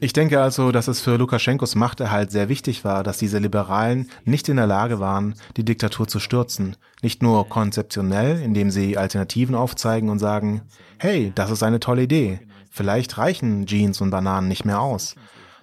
Ich 0.00 0.12
denke 0.14 0.40
also, 0.40 0.72
dass 0.72 0.88
es 0.88 1.00
für 1.00 1.16
Lukaschenkos 1.16 1.74
Machterhalt 1.74 2.32
sehr 2.32 2.48
wichtig 2.48 2.84
war, 2.84 3.02
dass 3.04 3.18
diese 3.18 3.38
Liberalen 3.38 4.08
nicht 4.24 4.48
in 4.48 4.56
der 4.56 4.66
Lage 4.66 4.98
waren, 4.98 5.34
die 5.56 5.64
Diktatur 5.64 6.08
zu 6.08 6.20
stürzen. 6.20 6.76
Nicht 7.02 7.22
nur 7.22 7.48
konzeptionell, 7.48 8.40
indem 8.40 8.70
sie 8.70 8.96
Alternativen 8.96 9.54
aufzeigen 9.54 10.08
und 10.08 10.18
sagen, 10.18 10.62
hey, 10.98 11.32
das 11.34 11.50
ist 11.50 11.62
eine 11.62 11.80
tolle 11.80 12.04
Idee, 12.04 12.40
Vielleicht 12.76 13.18
reichen 13.18 13.66
Jeans 13.66 14.00
und 14.00 14.10
Bananen 14.10 14.48
nicht 14.48 14.64
mehr 14.64 14.80
aus, 14.80 15.14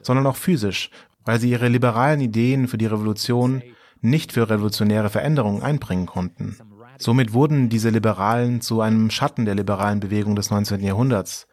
sondern 0.01 0.25
auch 0.27 0.37
physisch, 0.37 0.89
weil 1.25 1.41
sie 1.41 1.51
ihre 1.51 1.67
liberalen 1.67 2.21
Ideen 2.21 2.69
für 2.69 2.77
die 2.77 2.85
Revolution 2.85 3.61
nicht 3.99 4.31
für 4.31 4.49
revolutionäre 4.49 5.09
Veränderungen 5.09 5.61
einbringen 5.61 6.05
konnten. 6.05 6.55
Somit 6.97 7.33
wurden 7.33 7.67
diese 7.67 7.89
Liberalen 7.89 8.61
zu 8.61 8.79
einem 8.79 9.11
Schatten 9.11 9.43
der 9.43 9.55
liberalen 9.55 9.99
Bewegung 9.99 10.37
des 10.37 10.51
19. 10.51 10.81
Jahrhunderts, 10.81 11.47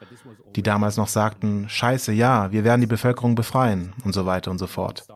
die 0.55 0.63
damals 0.63 0.97
noch 0.97 1.09
sagten, 1.09 1.69
scheiße, 1.69 2.13
ja, 2.13 2.53
wir 2.53 2.63
werden 2.63 2.83
die 2.83 2.87
Bevölkerung 2.87 3.35
befreien 3.35 3.95
und 4.05 4.13
so 4.13 4.27
weiter 4.27 4.53
und 4.53 4.59
so 4.59 4.69
fort. 4.69 5.09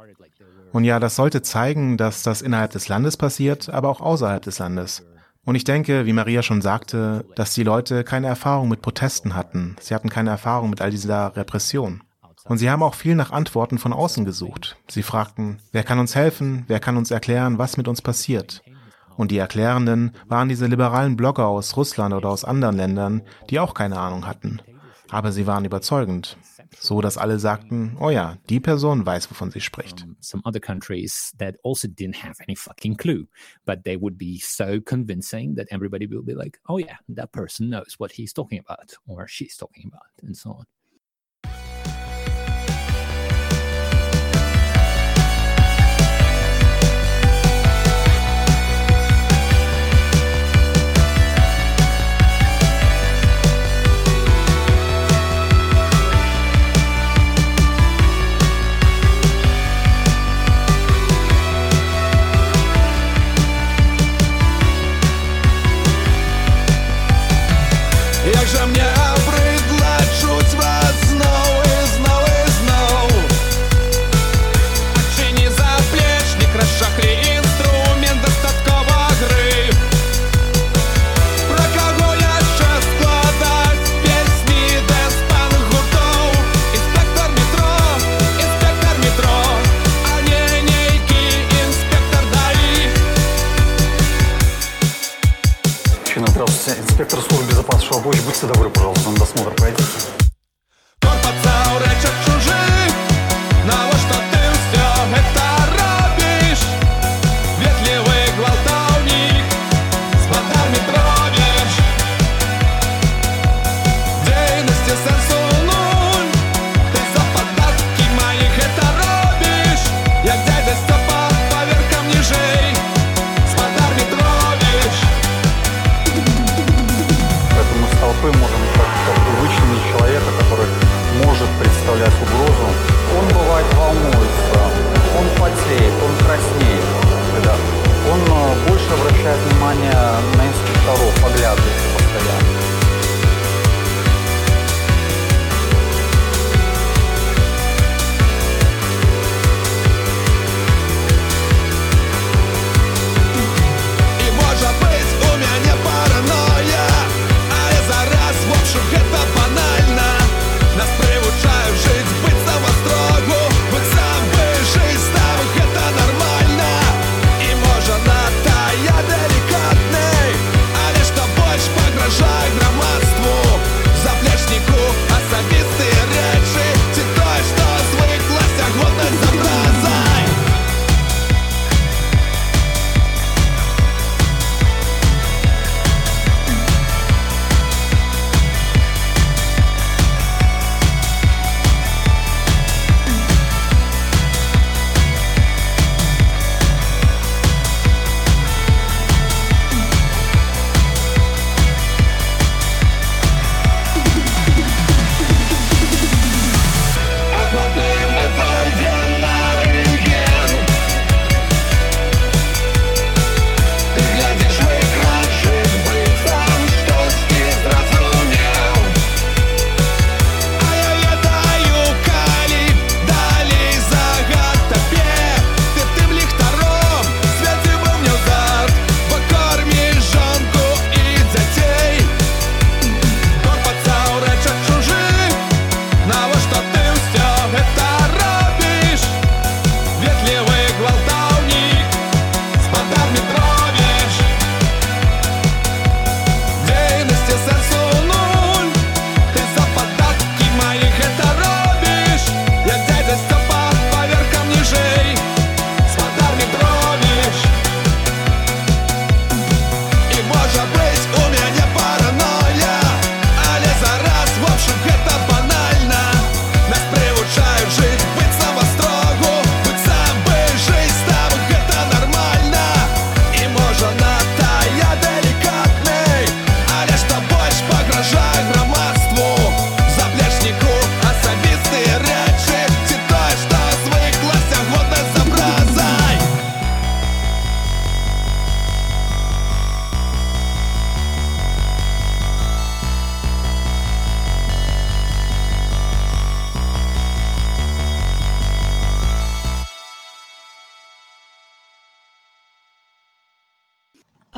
Und 0.72 0.82
ja, 0.82 0.98
das 0.98 1.14
sollte 1.14 1.42
zeigen, 1.42 1.96
dass 1.96 2.24
das 2.24 2.42
innerhalb 2.42 2.72
des 2.72 2.88
Landes 2.88 3.16
passiert, 3.16 3.68
aber 3.68 3.90
auch 3.90 4.00
außerhalb 4.00 4.42
des 4.42 4.58
Landes. 4.58 5.04
Und 5.44 5.56
ich 5.56 5.64
denke, 5.64 6.06
wie 6.06 6.12
Maria 6.12 6.42
schon 6.42 6.62
sagte, 6.62 7.24
dass 7.34 7.54
die 7.54 7.64
Leute 7.64 8.04
keine 8.04 8.28
Erfahrung 8.28 8.68
mit 8.68 8.80
Protesten 8.80 9.34
hatten. 9.34 9.76
Sie 9.80 9.94
hatten 9.94 10.08
keine 10.08 10.30
Erfahrung 10.30 10.70
mit 10.70 10.80
all 10.80 10.90
dieser 10.90 11.34
Repression. 11.36 12.02
Und 12.44 12.58
sie 12.58 12.70
haben 12.70 12.82
auch 12.82 12.94
viel 12.94 13.14
nach 13.14 13.32
Antworten 13.32 13.78
von 13.78 13.92
außen 13.92 14.24
gesucht. 14.24 14.76
Sie 14.88 15.02
fragten, 15.02 15.58
wer 15.72 15.82
kann 15.82 15.98
uns 15.98 16.14
helfen, 16.14 16.64
wer 16.68 16.80
kann 16.80 16.96
uns 16.96 17.10
erklären, 17.10 17.58
was 17.58 17.76
mit 17.76 17.88
uns 17.88 18.02
passiert. 18.02 18.62
Und 19.16 19.30
die 19.30 19.38
Erklärenden 19.38 20.12
waren 20.28 20.48
diese 20.48 20.66
liberalen 20.66 21.16
Blogger 21.16 21.46
aus 21.46 21.76
Russland 21.76 22.14
oder 22.14 22.30
aus 22.30 22.44
anderen 22.44 22.76
Ländern, 22.76 23.22
die 23.50 23.60
auch 23.60 23.74
keine 23.74 23.98
Ahnung 23.98 24.26
hatten. 24.26 24.60
Aber 25.10 25.32
sie 25.32 25.46
waren 25.46 25.64
überzeugend 25.64 26.38
so 26.78 27.00
dass 27.00 27.18
alle 27.18 27.38
sagten, 27.38 27.96
oh 28.00 28.10
ja, 28.10 28.38
die 28.48 28.60
Person 28.60 29.04
weiß, 29.04 29.30
wovon 29.30 29.50
sie 29.50 29.60
spricht. 29.60 30.06
Some 30.20 30.42
other 30.44 30.60
countries 30.60 31.32
that 31.38 31.56
also 31.62 31.88
didn't 31.88 32.16
have 32.16 32.36
any 32.46 32.56
fucking 32.56 32.96
clue, 32.96 33.26
but 33.64 33.84
they 33.84 33.96
would 33.96 34.18
be 34.18 34.38
so 34.38 34.80
convincing 34.80 35.54
that 35.56 35.68
everybody 35.70 36.06
will 36.06 36.22
be 36.22 36.34
like, 36.34 36.58
oh 36.68 36.78
yeah, 36.78 36.96
that 37.08 37.32
person 37.32 37.70
knows 37.70 37.96
what 37.98 38.12
he's 38.12 38.32
talking 38.32 38.58
about 38.58 38.94
or 39.06 39.26
she's 39.28 39.56
talking 39.56 39.86
about 39.86 40.02
and 40.22 40.36
so 40.36 40.50
on. 40.50 40.66
że 68.52 68.66
mnie 68.66 69.01
добро 98.46 98.68
пожаловать. 98.70 99.01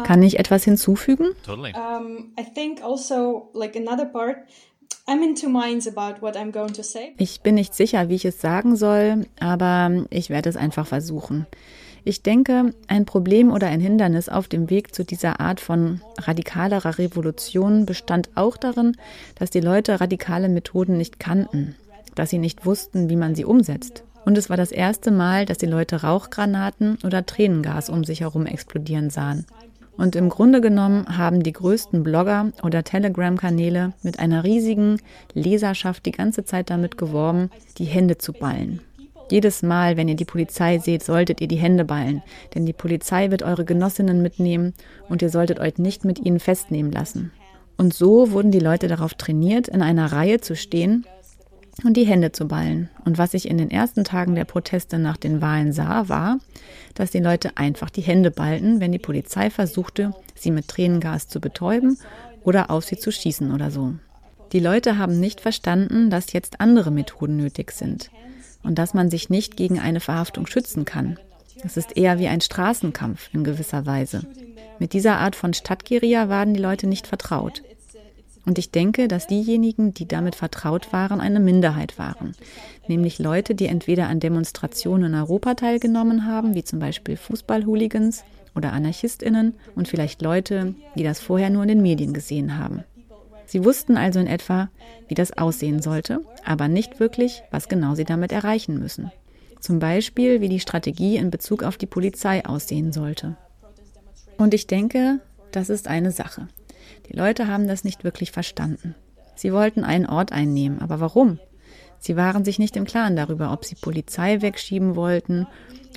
Kann 0.04 0.22
ich 0.22 0.38
etwas 0.38 0.64
hinzufügen? 0.64 1.28
Totally. 1.44 1.72
Um, 1.72 2.32
I 2.38 2.44
think 2.44 2.82
also 2.82 3.50
like 3.52 3.76
another 3.76 4.06
part. 4.06 4.36
I'm 5.06 5.22
in 5.22 5.34
two 5.34 5.50
minds 5.50 5.86
about 5.86 6.22
what 6.22 6.34
I'm 6.36 6.50
going 6.50 6.72
to 6.74 6.82
say. 6.82 7.12
Ich 7.18 7.42
bin 7.42 7.56
nicht 7.56 7.74
sicher, 7.74 8.08
wie 8.08 8.14
ich 8.14 8.24
es 8.24 8.40
sagen 8.40 8.76
soll, 8.76 9.26
aber 9.38 10.06
ich 10.10 10.30
werde 10.30 10.48
es 10.48 10.56
einfach 10.56 10.86
versuchen. 10.86 11.46
Ich 12.06 12.22
denke, 12.22 12.74
ein 12.86 13.06
Problem 13.06 13.50
oder 13.50 13.68
ein 13.68 13.80
Hindernis 13.80 14.28
auf 14.28 14.46
dem 14.46 14.68
Weg 14.68 14.94
zu 14.94 15.04
dieser 15.04 15.40
Art 15.40 15.60
von 15.60 16.02
radikalerer 16.18 16.98
Revolution 16.98 17.86
bestand 17.86 18.30
auch 18.34 18.58
darin, 18.58 18.96
dass 19.36 19.50
die 19.50 19.60
Leute 19.60 20.00
radikale 20.00 20.50
Methoden 20.50 20.98
nicht 20.98 21.18
kannten, 21.18 21.76
dass 22.14 22.28
sie 22.28 22.38
nicht 22.38 22.66
wussten, 22.66 23.08
wie 23.08 23.16
man 23.16 23.34
sie 23.34 23.46
umsetzt. 23.46 24.04
Und 24.26 24.38
es 24.38 24.48
war 24.48 24.56
das 24.56 24.72
erste 24.72 25.10
Mal, 25.10 25.46
dass 25.46 25.58
die 25.58 25.66
Leute 25.66 26.02
Rauchgranaten 26.02 26.98
oder 27.04 27.24
Tränengas 27.24 27.88
um 27.90 28.04
sich 28.04 28.20
herum 28.20 28.46
explodieren 28.46 29.10
sahen. 29.10 29.46
Und 29.96 30.16
im 30.16 30.28
Grunde 30.28 30.60
genommen 30.60 31.16
haben 31.16 31.42
die 31.42 31.52
größten 31.52 32.02
Blogger 32.02 32.50
oder 32.62 32.82
Telegram-Kanäle 32.82 33.92
mit 34.02 34.18
einer 34.18 34.42
riesigen 34.42 35.00
Leserschaft 35.34 36.04
die 36.06 36.10
ganze 36.10 36.44
Zeit 36.44 36.70
damit 36.70 36.98
geworben, 36.98 37.50
die 37.78 37.84
Hände 37.84 38.18
zu 38.18 38.32
ballen. 38.32 38.80
Jedes 39.30 39.62
Mal, 39.62 39.96
wenn 39.96 40.08
ihr 40.08 40.16
die 40.16 40.24
Polizei 40.24 40.78
seht, 40.78 41.02
solltet 41.02 41.40
ihr 41.40 41.48
die 41.48 41.56
Hände 41.56 41.84
ballen, 41.84 42.22
denn 42.54 42.66
die 42.66 42.72
Polizei 42.72 43.30
wird 43.30 43.42
eure 43.42 43.64
Genossinnen 43.64 44.20
mitnehmen 44.20 44.74
und 45.08 45.22
ihr 45.22 45.30
solltet 45.30 45.60
euch 45.60 45.78
nicht 45.78 46.04
mit 46.04 46.24
ihnen 46.24 46.40
festnehmen 46.40 46.92
lassen. 46.92 47.32
Und 47.76 47.94
so 47.94 48.30
wurden 48.32 48.50
die 48.50 48.60
Leute 48.60 48.86
darauf 48.86 49.14
trainiert, 49.14 49.68
in 49.68 49.82
einer 49.82 50.12
Reihe 50.12 50.40
zu 50.40 50.54
stehen 50.56 51.06
und 51.82 51.96
die 51.96 52.06
Hände 52.06 52.32
zu 52.32 52.46
ballen. 52.46 52.88
Und 53.04 53.18
was 53.18 53.34
ich 53.34 53.48
in 53.48 53.58
den 53.58 53.70
ersten 53.70 54.04
Tagen 54.04 54.34
der 54.34 54.44
Proteste 54.44 54.98
nach 54.98 55.16
den 55.16 55.42
Wahlen 55.42 55.72
sah, 55.72 56.08
war, 56.08 56.38
dass 56.94 57.10
die 57.10 57.18
Leute 57.20 57.56
einfach 57.56 57.90
die 57.90 58.02
Hände 58.02 58.30
ballten, 58.30 58.80
wenn 58.80 58.92
die 58.92 58.98
Polizei 58.98 59.50
versuchte, 59.50 60.14
sie 60.34 60.50
mit 60.50 60.68
Tränengas 60.68 61.28
zu 61.28 61.40
betäuben 61.40 61.98
oder 62.42 62.70
auf 62.70 62.84
sie 62.84 62.98
zu 62.98 63.10
schießen 63.10 63.52
oder 63.52 63.70
so. 63.70 63.94
Die 64.52 64.60
Leute 64.60 64.98
haben 64.98 65.18
nicht 65.18 65.40
verstanden, 65.40 66.10
dass 66.10 66.32
jetzt 66.32 66.60
andere 66.60 66.92
Methoden 66.92 67.36
nötig 67.36 67.72
sind 67.72 68.10
und 68.62 68.78
dass 68.78 68.94
man 68.94 69.10
sich 69.10 69.28
nicht 69.28 69.56
gegen 69.56 69.80
eine 69.80 70.00
Verhaftung 70.00 70.46
schützen 70.46 70.84
kann. 70.84 71.18
Es 71.64 71.76
ist 71.76 71.96
eher 71.96 72.18
wie 72.18 72.28
ein 72.28 72.40
Straßenkampf 72.40 73.30
in 73.32 73.42
gewisser 73.42 73.86
Weise. 73.86 74.22
Mit 74.78 74.92
dieser 74.92 75.18
Art 75.18 75.34
von 75.34 75.54
Stadtguerilla 75.54 76.28
waren 76.28 76.54
die 76.54 76.60
Leute 76.60 76.86
nicht 76.86 77.06
vertraut. 77.06 77.62
Und 78.46 78.58
ich 78.58 78.70
denke, 78.70 79.08
dass 79.08 79.26
diejenigen, 79.26 79.94
die 79.94 80.06
damit 80.06 80.34
vertraut 80.34 80.92
waren, 80.92 81.20
eine 81.20 81.40
Minderheit 81.40 81.98
waren. 81.98 82.32
Nämlich 82.88 83.18
Leute, 83.18 83.54
die 83.54 83.66
entweder 83.66 84.08
an 84.08 84.20
Demonstrationen 84.20 85.14
in 85.14 85.18
Europa 85.18 85.54
teilgenommen 85.54 86.26
haben, 86.26 86.54
wie 86.54 86.64
zum 86.64 86.78
Beispiel 86.78 87.16
Fußballhooligans 87.16 88.24
oder 88.54 88.72
AnarchistInnen 88.72 89.54
und 89.74 89.88
vielleicht 89.88 90.22
Leute, 90.22 90.74
die 90.96 91.04
das 91.04 91.20
vorher 91.20 91.50
nur 91.50 91.62
in 91.62 91.68
den 91.68 91.82
Medien 91.82 92.12
gesehen 92.12 92.58
haben. 92.58 92.84
Sie 93.46 93.64
wussten 93.64 93.96
also 93.96 94.20
in 94.20 94.26
etwa, 94.26 94.70
wie 95.08 95.14
das 95.14 95.36
aussehen 95.36 95.82
sollte, 95.82 96.20
aber 96.44 96.68
nicht 96.68 97.00
wirklich, 97.00 97.42
was 97.50 97.68
genau 97.68 97.94
sie 97.94 98.04
damit 98.04 98.32
erreichen 98.32 98.78
müssen. 98.78 99.12
Zum 99.60 99.78
Beispiel, 99.78 100.40
wie 100.40 100.48
die 100.48 100.60
Strategie 100.60 101.16
in 101.16 101.30
Bezug 101.30 101.62
auf 101.62 101.76
die 101.76 101.86
Polizei 101.86 102.44
aussehen 102.44 102.92
sollte. 102.92 103.36
Und 104.36 104.54
ich 104.54 104.66
denke, 104.66 105.20
das 105.52 105.70
ist 105.70 105.88
eine 105.88 106.10
Sache. 106.10 106.48
Die 107.08 107.16
Leute 107.16 107.48
haben 107.48 107.66
das 107.68 107.84
nicht 107.84 108.04
wirklich 108.04 108.32
verstanden. 108.32 108.94
Sie 109.34 109.52
wollten 109.52 109.84
einen 109.84 110.06
Ort 110.06 110.32
einnehmen, 110.32 110.80
aber 110.80 111.00
warum? 111.00 111.38
Sie 111.98 112.16
waren 112.16 112.44
sich 112.44 112.58
nicht 112.58 112.76
im 112.76 112.84
Klaren 112.84 113.16
darüber, 113.16 113.52
ob 113.52 113.64
sie 113.64 113.74
Polizei 113.74 114.42
wegschieben 114.42 114.94
wollten 114.94 115.46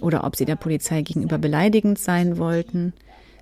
oder 0.01 0.23
ob 0.23 0.35
sie 0.35 0.45
der 0.45 0.55
Polizei 0.55 1.01
gegenüber 1.01 1.37
beleidigend 1.37 1.99
sein 1.99 2.37
wollten. 2.37 2.93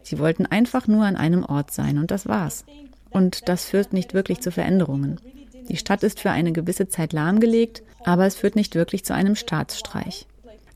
Sie 0.04 0.20
wollten 0.20 0.46
einfach 0.46 0.88
nur 0.88 1.06
an 1.06 1.16
einem 1.16 1.44
Ort 1.46 1.72
sein 1.72 1.98
und 1.98 2.12
das 2.12 2.28
war's. 2.28 2.66
Und 3.10 3.48
das 3.50 3.66
führt 3.66 3.94
nicht 3.94 4.14
wirklich 4.14 4.42
zu 4.42 4.52
Veränderungen. 4.52 5.20
Die 5.70 5.78
Stadt 5.78 6.04
ist 6.04 6.20
für 6.20 6.32
eine 6.32 6.52
gewisse 6.52 6.88
Zeit 6.88 7.14
lahmgelegt, 7.14 7.82
aber 8.04 8.26
es 8.26 8.36
führt 8.36 8.56
nicht 8.56 8.76
wirklich 8.76 9.06
zu 9.06 9.14
einem 9.14 9.36
Staatsstreich. 9.36 10.28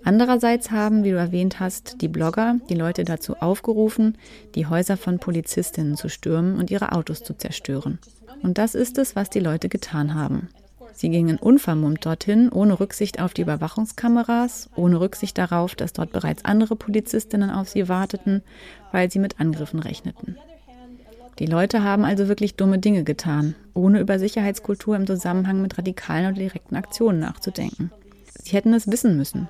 Andererseits 0.04 0.72
haben, 0.72 1.04
wie 1.04 1.12
du 1.12 1.18
erwähnt 1.18 1.60
hast, 1.60 2.02
die 2.02 2.08
Blogger 2.08 2.56
die 2.70 2.76
Leute 2.76 3.04
dazu 3.04 3.36
aufgerufen, 3.38 4.18
die 4.56 4.66
Häuser 4.66 4.98
von 4.98 5.20
Polizistinnen 5.20 5.96
zu 5.96 6.10
stürmen 6.10 6.58
und 6.58 6.72
ihre 6.72 6.94
Autos 6.94 7.24
zu 7.24 7.34
zerstören. 7.34 8.00
Und 8.42 8.58
das 8.58 8.76
ist 8.76 8.98
es, 8.98 9.16
was 9.16 9.30
die 9.30 9.42
Leute 9.42 9.68
getan 9.68 10.16
haben. 10.16 10.50
Sie 10.94 11.10
gingen 11.10 11.38
unvermummt 11.38 12.06
dorthin, 12.06 12.50
ohne 12.50 12.80
Rücksicht 12.80 13.22
auf 13.22 13.34
die 13.34 13.44
Überwachungskameras, 13.44 14.70
ohne 14.76 15.00
Rücksicht 15.00 15.38
darauf, 15.38 15.76
dass 15.76 15.94
dort 15.94 16.12
bereits 16.12 16.44
andere 16.46 16.76
Polizistinnen 16.76 17.52
auf 17.52 17.70
sie 17.70 17.88
warteten, 17.88 18.42
weil 18.92 19.12
sie 19.12 19.20
mit 19.20 19.40
Angriffen 19.40 19.80
rechneten. 19.80 20.38
Die 21.40 21.46
Leute 21.46 21.84
haben 21.84 22.04
also 22.04 22.28
wirklich 22.28 22.56
dumme 22.56 22.80
Dinge 22.80 23.06
getan, 23.06 23.56
ohne 23.74 24.02
über 24.02 24.20
Sicherheitskultur 24.20 24.96
im 24.98 25.08
Zusammenhang 25.08 25.62
mit 25.62 25.78
radikalen 25.78 26.26
oder 26.26 26.36
direkten 26.36 26.76
Aktionen 26.76 27.20
nachzudenken. 27.20 27.92
Sie 28.38 28.52
hätten 28.52 28.74
es 28.74 28.92
wissen 28.92 29.16
müssen. 29.16 29.48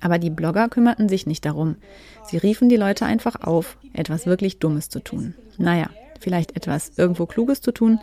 Aber 0.00 0.18
die 0.18 0.30
Blogger 0.30 0.68
kümmerten 0.68 1.08
sich 1.08 1.26
nicht 1.26 1.44
darum. 1.44 1.76
Sie 2.24 2.36
riefen 2.36 2.68
die 2.68 2.76
Leute 2.76 3.06
einfach 3.06 3.42
auf, 3.42 3.78
etwas 3.92 4.26
wirklich 4.26 4.58
Dummes 4.58 4.88
zu 4.88 5.00
tun. 5.00 5.34
Naja, 5.58 5.90
vielleicht 6.20 6.56
etwas 6.56 6.92
irgendwo 6.96 7.26
Kluges 7.26 7.60
zu 7.60 7.72
tun, 7.72 8.00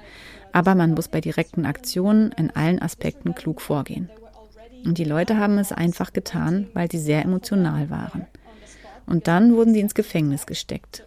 aber 0.51 0.75
man 0.75 0.93
muss 0.93 1.07
bei 1.07 1.21
direkten 1.21 1.65
Aktionen 1.65 2.31
in 2.33 2.51
allen 2.51 2.81
Aspekten 2.81 3.35
klug 3.35 3.61
vorgehen. 3.61 4.09
Und 4.85 4.97
die 4.97 5.03
Leute 5.03 5.37
haben 5.37 5.57
es 5.57 5.71
einfach 5.71 6.13
getan, 6.13 6.67
weil 6.73 6.91
sie 6.91 6.99
sehr 6.99 7.23
emotional 7.23 7.89
waren. 7.89 8.27
Und 9.05 9.27
dann 9.27 9.55
wurden 9.55 9.73
sie 9.73 9.79
ins 9.79 9.95
Gefängnis 9.95 10.45
gesteckt. 10.45 11.05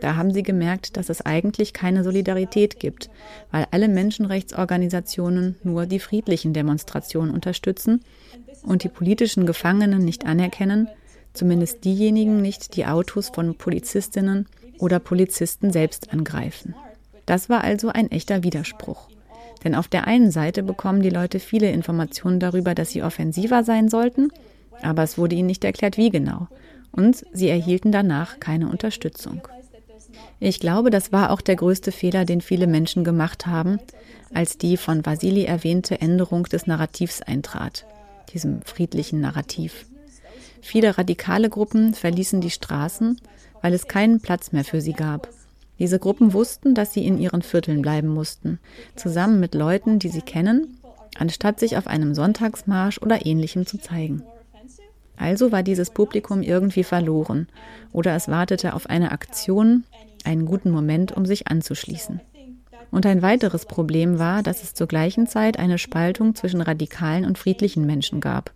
Da 0.00 0.16
haben 0.16 0.32
sie 0.32 0.42
gemerkt, 0.42 0.96
dass 0.96 1.10
es 1.10 1.24
eigentlich 1.24 1.74
keine 1.74 2.04
Solidarität 2.04 2.80
gibt, 2.80 3.10
weil 3.50 3.66
alle 3.70 3.88
Menschenrechtsorganisationen 3.88 5.56
nur 5.62 5.84
die 5.84 5.98
friedlichen 5.98 6.54
Demonstrationen 6.54 7.34
unterstützen 7.34 8.02
und 8.62 8.84
die 8.84 8.88
politischen 8.88 9.46
Gefangenen 9.46 10.04
nicht 10.04 10.26
anerkennen, 10.26 10.88
zumindest 11.32 11.84
diejenigen 11.84 12.40
nicht, 12.40 12.76
die 12.76 12.86
Autos 12.86 13.30
von 13.30 13.54
Polizistinnen 13.54 14.46
oder 14.78 14.98
Polizisten 14.98 15.72
selbst 15.72 16.12
angreifen. 16.12 16.74
Das 17.26 17.48
war 17.48 17.62
also 17.62 17.88
ein 17.88 18.10
echter 18.10 18.42
Widerspruch. 18.42 19.08
Denn 19.62 19.74
auf 19.74 19.88
der 19.88 20.06
einen 20.06 20.30
Seite 20.30 20.62
bekommen 20.62 21.02
die 21.02 21.10
Leute 21.10 21.38
viele 21.38 21.70
Informationen 21.70 22.40
darüber, 22.40 22.74
dass 22.74 22.90
sie 22.90 23.02
offensiver 23.02 23.62
sein 23.62 23.88
sollten, 23.88 24.30
aber 24.82 25.02
es 25.02 25.18
wurde 25.18 25.36
ihnen 25.36 25.46
nicht 25.46 25.64
erklärt, 25.64 25.96
wie 25.96 26.10
genau. 26.10 26.48
Und 26.92 27.24
sie 27.32 27.48
erhielten 27.48 27.92
danach 27.92 28.40
keine 28.40 28.68
Unterstützung. 28.68 29.42
Ich 30.40 30.58
glaube, 30.58 30.90
das 30.90 31.12
war 31.12 31.30
auch 31.30 31.42
der 31.42 31.56
größte 31.56 31.92
Fehler, 31.92 32.24
den 32.24 32.40
viele 32.40 32.66
Menschen 32.66 33.04
gemacht 33.04 33.46
haben, 33.46 33.78
als 34.32 34.56
die 34.58 34.76
von 34.76 35.04
Vasili 35.04 35.44
erwähnte 35.44 36.00
Änderung 36.00 36.44
des 36.44 36.66
Narrativs 36.66 37.20
eintrat, 37.20 37.84
diesem 38.32 38.62
friedlichen 38.62 39.20
Narrativ. 39.20 39.86
Viele 40.60 40.98
radikale 40.98 41.48
Gruppen 41.48 41.94
verließen 41.94 42.40
die 42.40 42.50
Straßen, 42.50 43.20
weil 43.62 43.74
es 43.74 43.88
keinen 43.88 44.20
Platz 44.20 44.52
mehr 44.52 44.64
für 44.64 44.80
sie 44.80 44.92
gab. 44.92 45.28
Diese 45.78 45.98
Gruppen 45.98 46.34
wussten, 46.34 46.74
dass 46.74 46.92
sie 46.92 47.06
in 47.06 47.18
ihren 47.18 47.42
Vierteln 47.42 47.80
bleiben 47.80 48.08
mussten, 48.08 48.58
zusammen 48.96 49.40
mit 49.40 49.54
Leuten, 49.54 49.98
die 49.98 50.08
sie 50.08 50.20
kennen, 50.20 50.78
anstatt 51.16 51.58
sich 51.58 51.76
auf 51.76 51.86
einem 51.86 52.14
Sonntagsmarsch 52.14 52.98
oder 52.98 53.24
ähnlichem 53.24 53.66
zu 53.66 53.78
zeigen. 53.78 54.22
Also 55.16 55.52
war 55.52 55.62
dieses 55.62 55.90
Publikum 55.90 56.42
irgendwie 56.42 56.84
verloren 56.84 57.48
oder 57.92 58.14
es 58.14 58.28
wartete 58.28 58.74
auf 58.74 58.88
eine 58.88 59.12
Aktion, 59.12 59.84
einen 60.24 60.46
guten 60.46 60.70
Moment, 60.70 61.12
um 61.12 61.26
sich 61.26 61.48
anzuschließen. 61.48 62.20
Und 62.90 63.06
ein 63.06 63.22
weiteres 63.22 63.66
Problem 63.66 64.18
war, 64.18 64.42
dass 64.42 64.62
es 64.62 64.74
zur 64.74 64.86
gleichen 64.86 65.26
Zeit 65.26 65.58
eine 65.58 65.78
Spaltung 65.78 66.34
zwischen 66.34 66.60
radikalen 66.60 67.24
und 67.24 67.38
friedlichen 67.38 67.86
Menschen 67.86 68.20
gab. 68.20 68.52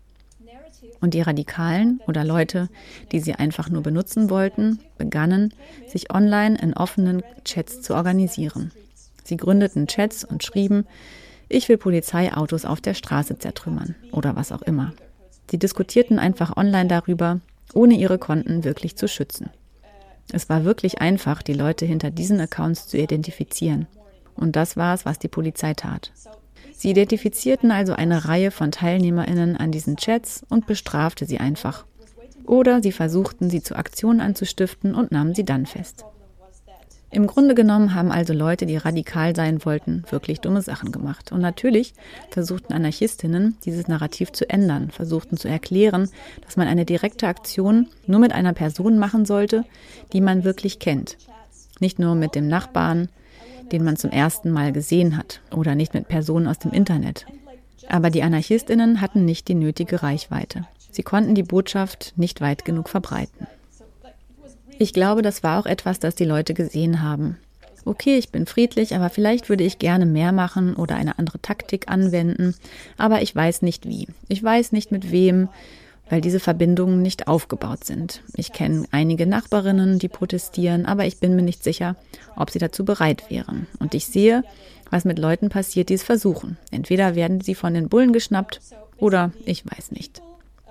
Und 1.00 1.14
die 1.14 1.20
Radikalen 1.20 2.00
oder 2.06 2.24
Leute, 2.24 2.68
die 3.12 3.20
sie 3.20 3.34
einfach 3.34 3.68
nur 3.68 3.82
benutzen 3.82 4.30
wollten, 4.30 4.80
begannen, 4.96 5.52
sich 5.86 6.12
online 6.12 6.58
in 6.58 6.74
offenen 6.74 7.22
Chats 7.44 7.82
zu 7.82 7.94
organisieren. 7.94 8.72
Sie 9.22 9.36
gründeten 9.36 9.86
Chats 9.86 10.24
und 10.24 10.42
schrieben, 10.42 10.86
ich 11.48 11.68
will 11.68 11.76
Polizeiautos 11.76 12.64
auf 12.64 12.80
der 12.80 12.94
Straße 12.94 13.38
zertrümmern 13.38 13.94
oder 14.12 14.34
was 14.34 14.50
auch 14.50 14.62
immer. 14.62 14.92
Sie 15.50 15.58
diskutierten 15.58 16.18
einfach 16.18 16.56
online 16.56 16.88
darüber, 16.88 17.40
ohne 17.74 17.94
ihre 17.94 18.18
Konten 18.18 18.64
wirklich 18.64 18.96
zu 18.96 19.08
schützen. 19.08 19.50
Es 20.32 20.48
war 20.48 20.64
wirklich 20.64 21.00
einfach, 21.00 21.42
die 21.42 21.52
Leute 21.52 21.84
hinter 21.84 22.10
diesen 22.10 22.40
Accounts 22.40 22.88
zu 22.88 22.96
identifizieren. 22.96 23.86
Und 24.36 24.56
das 24.56 24.76
war 24.76 24.94
es, 24.94 25.04
was 25.04 25.18
die 25.18 25.28
Polizei 25.28 25.74
tat. 25.74 26.12
Sie 26.72 26.90
identifizierten 26.90 27.70
also 27.70 27.92
eine 27.94 28.26
Reihe 28.26 28.50
von 28.50 28.70
Teilnehmerinnen 28.70 29.56
an 29.56 29.70
diesen 29.70 29.96
Chats 29.96 30.44
und 30.48 30.66
bestrafte 30.66 31.24
sie 31.24 31.38
einfach. 31.38 31.84
Oder 32.46 32.82
sie 32.82 32.92
versuchten, 32.92 33.48
sie 33.48 33.62
zu 33.62 33.76
Aktionen 33.76 34.20
anzustiften 34.20 34.94
und 34.94 35.12
nahmen 35.12 35.34
sie 35.34 35.44
dann 35.44 35.66
fest. 35.66 36.04
Im 37.14 37.28
Grunde 37.28 37.54
genommen 37.54 37.94
haben 37.94 38.10
also 38.10 38.32
Leute, 38.32 38.66
die 38.66 38.76
radikal 38.76 39.36
sein 39.36 39.64
wollten, 39.64 40.02
wirklich 40.10 40.40
dumme 40.40 40.62
Sachen 40.62 40.90
gemacht. 40.90 41.30
Und 41.30 41.40
natürlich 41.40 41.94
versuchten 42.30 42.72
Anarchistinnen, 42.72 43.56
dieses 43.64 43.86
Narrativ 43.86 44.32
zu 44.32 44.50
ändern, 44.50 44.90
versuchten 44.90 45.36
zu 45.36 45.46
erklären, 45.46 46.10
dass 46.44 46.56
man 46.56 46.66
eine 46.66 46.84
direkte 46.84 47.28
Aktion 47.28 47.86
nur 48.08 48.18
mit 48.18 48.32
einer 48.32 48.52
Person 48.52 48.98
machen 48.98 49.26
sollte, 49.26 49.64
die 50.12 50.20
man 50.20 50.42
wirklich 50.42 50.80
kennt. 50.80 51.16
Nicht 51.78 52.00
nur 52.00 52.16
mit 52.16 52.34
dem 52.34 52.48
Nachbarn, 52.48 53.08
den 53.72 53.84
man 53.84 53.96
zum 53.96 54.10
ersten 54.10 54.50
Mal 54.50 54.72
gesehen 54.72 55.16
hat 55.16 55.40
oder 55.54 55.74
nicht 55.74 55.94
mit 55.94 56.08
Personen 56.08 56.46
aus 56.46 56.58
dem 56.58 56.72
Internet. 56.72 57.26
Aber 57.88 58.10
die 58.10 58.22
Anarchistinnen 58.22 59.00
hatten 59.00 59.24
nicht 59.24 59.48
die 59.48 59.54
nötige 59.54 60.02
Reichweite. 60.02 60.66
Sie 60.90 61.02
konnten 61.02 61.34
die 61.34 61.42
Botschaft 61.42 62.12
nicht 62.16 62.40
weit 62.40 62.64
genug 62.64 62.88
verbreiten. 62.88 63.46
Ich 64.78 64.92
glaube, 64.92 65.22
das 65.22 65.42
war 65.42 65.60
auch 65.60 65.66
etwas, 65.66 65.98
das 65.98 66.14
die 66.14 66.24
Leute 66.24 66.54
gesehen 66.54 67.02
haben. 67.02 67.38
Okay, 67.84 68.16
ich 68.16 68.30
bin 68.30 68.46
friedlich, 68.46 68.94
aber 68.94 69.10
vielleicht 69.10 69.48
würde 69.48 69.64
ich 69.64 69.78
gerne 69.78 70.06
mehr 70.06 70.32
machen 70.32 70.74
oder 70.74 70.96
eine 70.96 71.18
andere 71.18 71.40
Taktik 71.40 71.88
anwenden, 71.88 72.54
aber 72.96 73.20
ich 73.20 73.34
weiß 73.36 73.60
nicht 73.62 73.86
wie. 73.86 74.08
Ich 74.28 74.42
weiß 74.42 74.72
nicht 74.72 74.90
mit 74.90 75.10
wem, 75.10 75.48
weil 76.10 76.20
diese 76.20 76.40
Verbindungen 76.40 77.02
nicht 77.02 77.28
aufgebaut 77.28 77.84
sind. 77.84 78.22
Ich 78.36 78.52
kenne 78.52 78.84
einige 78.90 79.26
Nachbarinnen, 79.26 79.98
die 79.98 80.08
protestieren, 80.08 80.86
aber 80.86 81.06
ich 81.06 81.18
bin 81.18 81.34
mir 81.36 81.42
nicht 81.42 81.64
sicher, 81.64 81.96
ob 82.36 82.50
sie 82.50 82.58
dazu 82.58 82.84
bereit 82.84 83.30
wären. 83.30 83.66
Und 83.78 83.94
ich 83.94 84.06
sehe, 84.06 84.44
was 84.90 85.04
mit 85.04 85.18
Leuten 85.18 85.48
passiert, 85.48 85.88
die 85.88 85.94
es 85.94 86.02
versuchen. 86.02 86.56
Entweder 86.70 87.14
werden 87.14 87.40
sie 87.40 87.54
von 87.54 87.74
den 87.74 87.88
Bullen 87.88 88.12
geschnappt 88.12 88.60
oder 88.98 89.32
ich 89.44 89.64
weiß 89.64 89.92
nicht. 89.92 90.22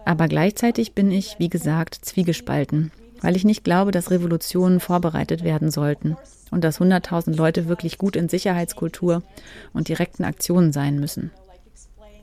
Aber 0.05 0.27
gleichzeitig 0.27 0.93
bin 0.93 1.11
ich, 1.11 1.35
wie 1.39 1.49
gesagt, 1.49 1.95
zwiegespalten, 1.95 2.91
weil 3.21 3.35
ich 3.35 3.45
nicht 3.45 3.63
glaube, 3.63 3.91
dass 3.91 4.11
Revolutionen 4.11 4.79
vorbereitet 4.79 5.43
werden 5.43 5.71
sollten 5.71 6.17
und 6.51 6.63
dass 6.63 6.79
100.000 6.79 7.35
Leute 7.35 7.67
wirklich 7.67 7.97
gut 7.97 8.15
in 8.15 8.29
Sicherheitskultur 8.29 9.23
und 9.73 9.87
direkten 9.87 10.23
Aktionen 10.23 10.71
sein 10.71 10.99
müssen. 10.99 11.31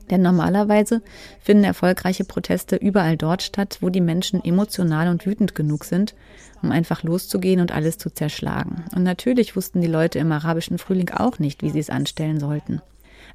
Denn 0.09 0.21
normalerweise 0.21 1.01
finden 1.39 1.63
erfolgreiche 1.63 2.25
Proteste 2.25 2.75
überall 2.75 3.17
dort 3.17 3.43
statt, 3.43 3.77
wo 3.81 3.89
die 3.89 4.01
Menschen 4.01 4.43
emotional 4.43 5.07
und 5.07 5.25
wütend 5.25 5.55
genug 5.55 5.85
sind, 5.85 6.15
um 6.61 6.71
einfach 6.71 7.03
loszugehen 7.03 7.61
und 7.61 7.71
alles 7.71 7.97
zu 7.97 8.09
zerschlagen. 8.09 8.83
Und 8.95 9.03
natürlich 9.03 9.55
wussten 9.55 9.81
die 9.81 9.87
Leute 9.87 10.19
im 10.19 10.31
arabischen 10.31 10.77
Frühling 10.77 11.09
auch 11.11 11.39
nicht, 11.39 11.61
wie 11.61 11.69
sie 11.69 11.79
es 11.79 11.89
anstellen 11.89 12.39
sollten. 12.39 12.81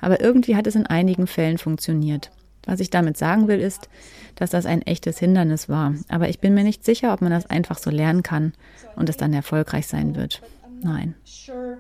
Aber 0.01 0.21
irgendwie 0.21 0.57
hat 0.57 0.67
es 0.67 0.75
in 0.75 0.87
einigen 0.87 1.27
Fällen 1.27 1.59
funktioniert. 1.59 2.31
Was 2.67 2.81
ich 2.81 2.91
damit 2.91 3.17
sagen 3.17 3.47
will, 3.47 3.61
ist, 3.61 3.89
dass 4.35 4.51
das 4.51 4.67
ein 4.67 4.83
echtes 4.83 5.19
Hindernis 5.19 5.69
war. 5.69 5.95
Aber 6.09 6.29
ich 6.29 6.41
bin 6.41 6.53
mir 6.53 6.65
nicht 6.65 6.85
sicher, 6.85 7.15
ob 7.15 7.23
man 7.23 7.31
das 7.31 7.47
einfach 7.47 7.79
so 7.79 7.91
lernen 7.91 8.23
kann 8.23 8.53
und 8.97 9.09
es 9.09 9.17
dann 9.17 9.33
erfolgreich 9.33 9.87
sein 9.87 10.17
wird. 10.17 10.43
Nein. 10.83 11.15
Sure. 11.25 11.79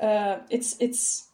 Uh, 0.00 0.36
it's, 0.48 0.76
it's 0.78 1.27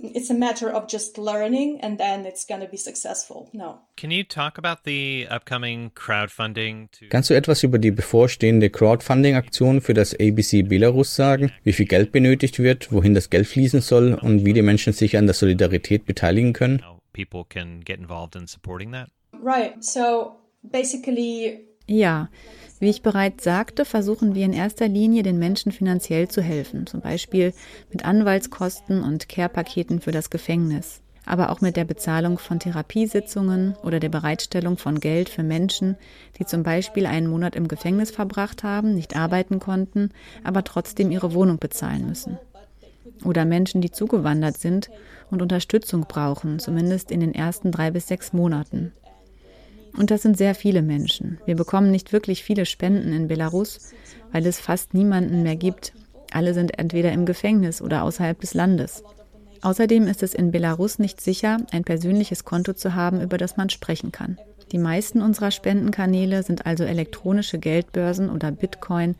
it's 0.00 0.30
a 0.30 0.34
matter 0.34 0.70
of 0.70 0.86
just 0.88 1.18
learning 1.18 1.80
and 1.80 1.98
then 1.98 2.24
it's 2.24 2.44
going 2.44 2.60
to 2.60 2.68
be 2.68 2.76
successful. 2.76 3.48
No. 3.52 3.80
Can 3.96 4.10
you 4.10 4.24
talk 4.24 4.58
about 4.58 4.84
the 4.84 5.26
upcoming 5.30 5.90
crowdfunding? 5.94 6.88
Kannst 7.10 7.30
du 7.30 7.34
etwas 7.34 7.62
über 7.62 7.78
die 7.78 7.90
bevorstehende 7.90 8.70
Crowdfunding-Aktion 8.70 9.80
für 9.80 9.94
das 9.94 10.14
ABC 10.14 10.62
Belarus 10.62 11.14
sagen? 11.14 11.52
Wie 11.64 11.72
viel 11.72 11.86
Geld 11.86 12.12
benötigt 12.12 12.58
wird, 12.58 12.92
wohin 12.92 13.14
das 13.14 13.30
Geld 13.30 13.46
fließen 13.46 13.80
soll 13.80 14.14
und 14.14 14.44
wie 14.44 14.52
die 14.52 14.62
Menschen 14.62 14.92
sich 14.92 15.16
an 15.16 15.26
der 15.26 15.34
Solidarität 15.34 16.06
beteiligen 16.06 16.52
können? 16.52 16.82
People 17.12 17.44
can 17.48 17.80
get 17.84 17.98
involved 17.98 18.36
in 18.36 18.46
supporting 18.46 18.92
that. 18.92 19.08
Right. 19.32 19.82
So 19.82 20.36
basically 20.62 21.68
ja, 21.88 22.28
wie 22.80 22.90
ich 22.90 23.02
bereits 23.02 23.44
sagte, 23.44 23.84
versuchen 23.84 24.34
wir 24.34 24.44
in 24.44 24.52
erster 24.52 24.88
Linie 24.88 25.22
den 25.22 25.38
Menschen 25.38 25.72
finanziell 25.72 26.28
zu 26.28 26.42
helfen, 26.42 26.86
zum 26.86 27.00
Beispiel 27.00 27.52
mit 27.90 28.04
Anwaltskosten 28.04 29.02
und 29.02 29.28
Care-Paketen 29.28 30.00
für 30.00 30.12
das 30.12 30.30
Gefängnis, 30.30 31.00
aber 31.26 31.50
auch 31.50 31.60
mit 31.60 31.76
der 31.76 31.84
Bezahlung 31.84 32.38
von 32.38 32.60
Therapiesitzungen 32.60 33.74
oder 33.82 34.00
der 34.00 34.08
Bereitstellung 34.08 34.76
von 34.78 35.00
Geld 35.00 35.28
für 35.28 35.42
Menschen, 35.42 35.96
die 36.38 36.46
zum 36.46 36.62
Beispiel 36.62 37.06
einen 37.06 37.26
Monat 37.26 37.56
im 37.56 37.68
Gefängnis 37.68 38.10
verbracht 38.10 38.62
haben, 38.62 38.94
nicht 38.94 39.16
arbeiten 39.16 39.58
konnten, 39.58 40.10
aber 40.44 40.64
trotzdem 40.64 41.10
ihre 41.10 41.34
Wohnung 41.34 41.58
bezahlen 41.58 42.06
müssen. 42.06 42.38
Oder 43.24 43.44
Menschen, 43.44 43.80
die 43.80 43.90
zugewandert 43.90 44.58
sind 44.58 44.90
und 45.30 45.42
Unterstützung 45.42 46.02
brauchen, 46.02 46.58
zumindest 46.58 47.10
in 47.10 47.20
den 47.20 47.34
ersten 47.34 47.72
drei 47.72 47.90
bis 47.90 48.06
sechs 48.06 48.32
Monaten. 48.32 48.92
Und 49.98 50.12
das 50.12 50.22
sind 50.22 50.38
sehr 50.38 50.54
viele 50.54 50.80
Menschen. 50.80 51.38
Wir 51.44 51.56
bekommen 51.56 51.90
nicht 51.90 52.12
wirklich 52.12 52.44
viele 52.44 52.66
Spenden 52.66 53.12
in 53.12 53.26
Belarus, 53.26 53.92
weil 54.30 54.46
es 54.46 54.60
fast 54.60 54.94
niemanden 54.94 55.42
mehr 55.42 55.56
gibt. 55.56 55.92
Alle 56.30 56.54
sind 56.54 56.78
entweder 56.78 57.10
im 57.10 57.26
Gefängnis 57.26 57.82
oder 57.82 58.04
außerhalb 58.04 58.40
des 58.40 58.54
Landes. 58.54 59.02
Außerdem 59.60 60.06
ist 60.06 60.22
es 60.22 60.34
in 60.34 60.52
Belarus 60.52 61.00
nicht 61.00 61.20
sicher, 61.20 61.58
ein 61.72 61.82
persönliches 61.82 62.44
Konto 62.44 62.74
zu 62.74 62.94
haben, 62.94 63.20
über 63.20 63.38
das 63.38 63.56
man 63.56 63.70
sprechen 63.70 64.12
kann. 64.12 64.38
Die 64.70 64.78
meisten 64.78 65.20
unserer 65.20 65.50
Spendenkanäle 65.50 66.44
sind 66.44 66.64
also 66.64 66.84
elektronische 66.84 67.58
Geldbörsen 67.58 68.30
oder 68.30 68.52
Bitcoin, 68.52 69.16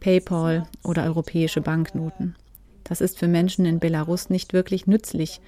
PayPal 0.00 0.66
oder 0.82 1.04
europäische 1.04 1.60
Banknoten. 1.60 2.36
Das 2.84 3.00
ist 3.00 3.18
für 3.18 3.28
Menschen 3.28 3.64
in 3.64 3.78
Belarus 3.78 4.30
nicht 4.30 4.52
wirklich 4.52 4.86
nützlich, 4.86 5.40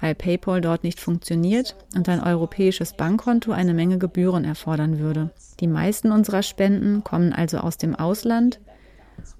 weil 0.00 0.14
PayPal 0.14 0.60
dort 0.60 0.84
nicht 0.84 1.00
funktioniert 1.00 1.76
und 1.94 2.08
ein 2.08 2.20
europäisches 2.20 2.94
Bankkonto 2.94 3.52
eine 3.52 3.74
Menge 3.74 3.98
Gebühren 3.98 4.44
erfordern 4.44 4.98
würde. 4.98 5.30
Die 5.60 5.66
meisten 5.66 6.12
unserer 6.12 6.42
Spenden 6.42 7.04
kommen 7.04 7.32
also 7.32 7.58
aus 7.58 7.76
dem 7.76 7.94
Ausland 7.94 8.60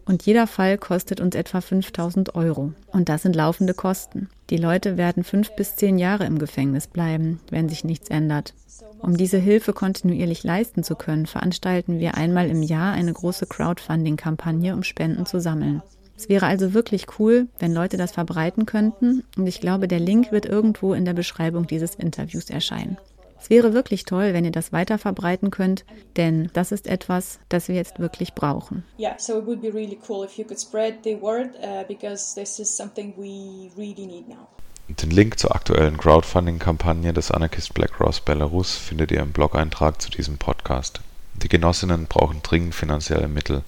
und 0.05 0.27
jeder 0.27 0.47
Fall 0.47 0.79
kostet 0.79 1.21
uns 1.21 1.35
etwa 1.35 1.61
5000 1.61 2.35
Euro. 2.35 2.73
Und 2.89 3.09
das 3.09 3.23
sind 3.23 3.37
laufende 3.37 3.75
Kosten. 3.75 4.29
Die 4.51 4.57
Leute 4.57 4.97
werden 4.97 5.25
fünf 5.25 5.55
bis 5.55 5.77
zehn 5.77 5.99
Jahre 5.99 6.25
im 6.25 6.39
Gefängnis 6.39 6.87
bleiben, 6.87 7.41
wenn 7.51 7.69
sich 7.69 7.85
nichts 7.85 8.11
ändert. 8.11 8.55
Um 8.99 9.17
diese 9.17 9.39
Hilfe 9.39 9.73
kontinuierlich 9.73 10.43
leisten 10.43 10.83
zu 10.83 10.95
können, 10.95 11.27
veranstalten 11.27 12.01
wir 12.01 12.17
einmal 12.17 12.49
im 12.49 12.63
Jahr 12.63 12.93
eine 12.93 13.13
große 13.13 13.47
Crowdfunding-Kampagne, 13.47 14.75
um 14.75 14.83
Spenden 14.83 15.27
zu 15.27 15.41
sammeln. 15.41 15.83
Es 16.21 16.29
wäre 16.29 16.45
also 16.45 16.75
wirklich 16.75 17.19
cool, 17.19 17.49
wenn 17.61 17.73
Leute 17.73 17.97
das 17.97 18.13
verbreiten 18.13 18.67
könnten 18.67 19.25
und 19.39 19.47
ich 19.47 19.59
glaube, 19.59 19.89
der 19.89 20.01
Link 20.01 20.31
wird 20.33 20.45
irgendwo 20.45 20.93
in 20.93 21.07
der 21.07 21.15
Beschreibung 21.15 21.67
dieses 21.67 21.95
Interviews 21.95 22.51
erscheinen. 22.51 22.99
Es 23.41 23.49
wäre 23.49 23.73
wirklich 23.73 24.05
toll, 24.05 24.35
wenn 24.35 24.45
ihr 24.45 24.51
das 24.53 24.71
weiter 24.71 24.99
verbreiten 24.99 25.51
könnt, 25.51 25.87
denn 26.19 26.51
das 26.53 26.73
ist 26.73 26.89
etwas, 26.89 27.39
das 27.49 27.69
wir 27.69 27.75
jetzt 27.75 28.01
wirklich 28.01 28.35
brauchen. 28.35 28.85
Yeah, 28.99 29.19
so 29.19 29.39
it 29.39 29.47
would 29.47 29.63
be 29.63 29.73
really 29.73 29.99
cool 30.11 30.23
if 30.23 30.37
you 30.37 30.45
could 30.45 30.61
spread 30.61 30.97
the 31.05 31.19
word 31.19 31.55
uh, 31.63 31.85
because 31.89 32.35
this 32.35 32.59
is 32.59 32.69
something 32.69 33.15
we 33.17 33.71
really 33.79 34.07
need 34.07 34.29
now. 34.29 34.47
Den 34.91 35.11
Link 35.11 35.39
zur 35.39 35.55
aktuellen 35.55 35.97
Crowdfunding-Kampagne 35.97 37.15
des 37.15 37.31
Anarchist 37.31 37.73
Black 37.73 37.95
Cross 37.95 38.21
Belarus 38.21 38.77
findet 38.77 39.11
ihr 39.11 39.21
im 39.21 39.33
Blog-Eintrag 39.33 40.03
zu 40.03 40.11
diesem 40.11 40.37
Podcast. 40.37 41.01
Die 41.35 41.49
Genossinnen 41.49 42.07
brauchen 42.07 42.43
dringend 42.43 42.75
finanzielle 42.75 43.29
Mittel. 43.29 43.63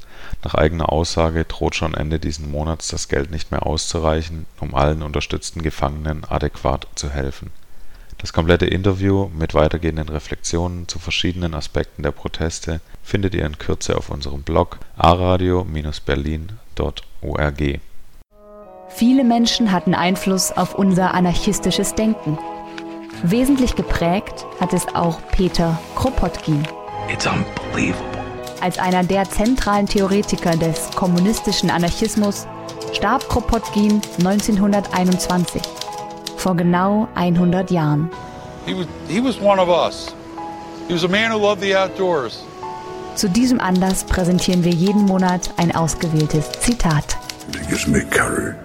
Nach 0.44 0.54
eigener 0.54 0.92
Aussage 0.92 1.44
droht 1.44 1.74
schon 1.74 1.94
Ende 1.94 2.18
diesen 2.18 2.50
Monats 2.50 2.88
das 2.88 3.08
Geld 3.08 3.30
nicht 3.30 3.50
mehr 3.50 3.66
auszureichen, 3.66 4.46
um 4.60 4.74
allen 4.74 5.02
unterstützten 5.02 5.62
Gefangenen 5.62 6.24
adäquat 6.24 6.86
zu 6.94 7.10
helfen. 7.10 7.50
Das 8.18 8.32
komplette 8.32 8.66
Interview 8.66 9.28
mit 9.36 9.54
weitergehenden 9.54 10.08
Reflexionen 10.08 10.86
zu 10.86 11.00
verschiedenen 11.00 11.54
Aspekten 11.54 12.04
der 12.04 12.12
Proteste 12.12 12.80
findet 13.02 13.34
ihr 13.34 13.44
in 13.44 13.58
Kürze 13.58 13.96
auf 13.96 14.10
unserem 14.10 14.42
Blog 14.42 14.78
aradio-berlin.org. 14.96 17.80
Viele 18.90 19.24
Menschen 19.24 19.72
hatten 19.72 19.94
Einfluss 19.94 20.52
auf 20.52 20.74
unser 20.74 21.14
anarchistisches 21.14 21.94
Denken. 21.94 22.38
Wesentlich 23.24 23.74
geprägt 23.74 24.46
hat 24.60 24.72
es 24.72 24.86
auch 24.94 25.20
Peter 25.32 25.80
Kropotkin. 25.96 26.62
It's 27.10 27.26
unbelievable. 27.26 28.06
Als 28.60 28.78
einer 28.78 29.02
der 29.02 29.24
zentralen 29.28 29.86
Theoretiker 29.86 30.56
des 30.56 30.90
kommunistischen 30.94 31.70
Anarchismus 31.70 32.46
starb 32.92 33.28
Kropotkin 33.28 34.00
1921, 34.18 35.62
vor 36.36 36.56
genau 36.56 37.08
100 37.14 37.70
Jahren. 37.70 38.10
He 38.66 38.74
was, 38.74 38.86
he 39.08 39.20
was 39.20 39.40
one 39.40 39.60
of 39.60 39.68
us. 39.68 40.14
He 40.86 40.94
was 40.94 41.04
a 41.04 41.08
man 41.08 41.32
who 41.32 41.38
loved 41.38 41.62
the 41.62 41.74
outdoors. 41.74 42.44
Zu 43.16 43.28
diesem 43.28 43.60
Anlass 43.60 44.04
präsentieren 44.04 44.64
wir 44.64 44.72
jeden 44.72 45.04
Monat 45.04 45.50
ein 45.56 45.74
ausgewähltes 45.74 46.50
Zitat. 46.60 47.16
It 47.54 47.68
gives 47.68 47.86
me 47.86 48.04
courage. 48.04 48.56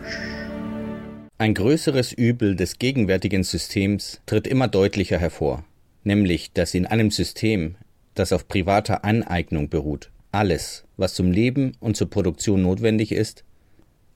Ein 1.39 1.53
größeres 1.53 2.13
Übel 2.13 2.55
des 2.55 2.79
gegenwärtigen 2.79 3.43
Systems 3.43 4.21
tritt 4.25 4.47
immer 4.47 4.67
deutlicher 4.67 5.19
hervor, 5.19 5.63
nämlich 6.03 6.51
dass 6.53 6.73
in 6.73 6.85
einem 6.87 7.11
System, 7.11 7.75
das 8.19 8.33
auf 8.33 8.47
privater 8.47 9.03
Aneignung 9.03 9.69
beruht, 9.69 10.11
alles, 10.31 10.83
was 10.97 11.13
zum 11.13 11.31
Leben 11.31 11.73
und 11.79 11.95
zur 11.97 12.09
Produktion 12.09 12.61
notwendig 12.61 13.11
ist, 13.11 13.43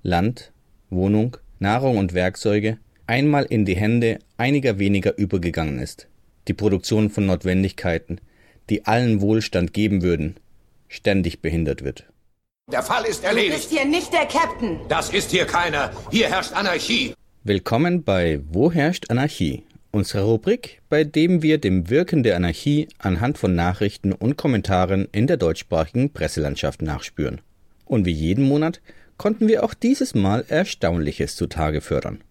Land, 0.04 0.52
Wohnung, 0.89 1.38
Nahrung 1.60 1.97
und 1.97 2.14
Werkzeuge, 2.14 2.78
einmal 3.08 3.45
in 3.45 3.66
die 3.66 3.76
Hände 3.76 4.20
einiger 4.38 4.80
weniger 4.80 5.18
übergegangen 5.18 5.80
ist. 5.80 6.08
Die 6.47 6.54
Produktion 6.54 7.10
von 7.10 7.26
Notwendigkeiten, 7.28 8.20
die 8.70 8.86
allen 8.86 9.22
Wohlstand 9.22 9.74
geben 9.74 10.02
würden, 10.02 10.38
ständig 10.88 11.41
behindert 11.41 11.84
wird. 11.84 12.06
Der 12.72 12.84
Fall 12.84 13.06
ist 13.06 13.24
Du 13.24 13.28
erledigt. 13.28 13.56
bist 13.56 13.70
hier 13.72 13.86
nicht 13.86 14.12
der 14.14 14.26
Captain. 14.26 14.80
Das 14.88 15.12
ist 15.12 15.32
hier 15.32 15.45
keiner. 15.45 15.91
Hier 16.10 16.30
herrscht 16.30 16.54
Anarchie. 16.54 17.14
Willkommen 17.43 18.04
bei 18.04 18.39
Wo 18.52 18.72
herrscht 18.72 19.10
Anarchie? 19.10 19.64
Unserer 19.92 20.24
Rubrik, 20.24 20.82
bei 20.88 21.04
dem 21.04 21.42
wir 21.42 21.58
dem 21.58 21.89
Wirken 21.89 22.24
der 22.24 22.38
Anarchie 22.38 22.88
anhand 22.98 23.38
von 23.38 23.56
Nachrichten 23.56 24.14
und 24.14 24.38
Kommentaren 24.38 25.10
in 25.12 25.28
der 25.28 25.36
deutschsprachigen 25.36 26.12
Presselandschaft 26.12 26.82
nachspüren. 26.82 27.42
Und 27.84 28.06
wie 28.06 28.12
jeden 28.12 28.46
Monat 28.46 28.80
konnten 29.18 29.50
wir 29.50 29.66
auch 29.66 29.74
dieses 29.74 30.16
Mal 30.16 30.46
Erstaunliches 30.48 31.36
zutage 31.36 31.82
fördern. 31.82 32.24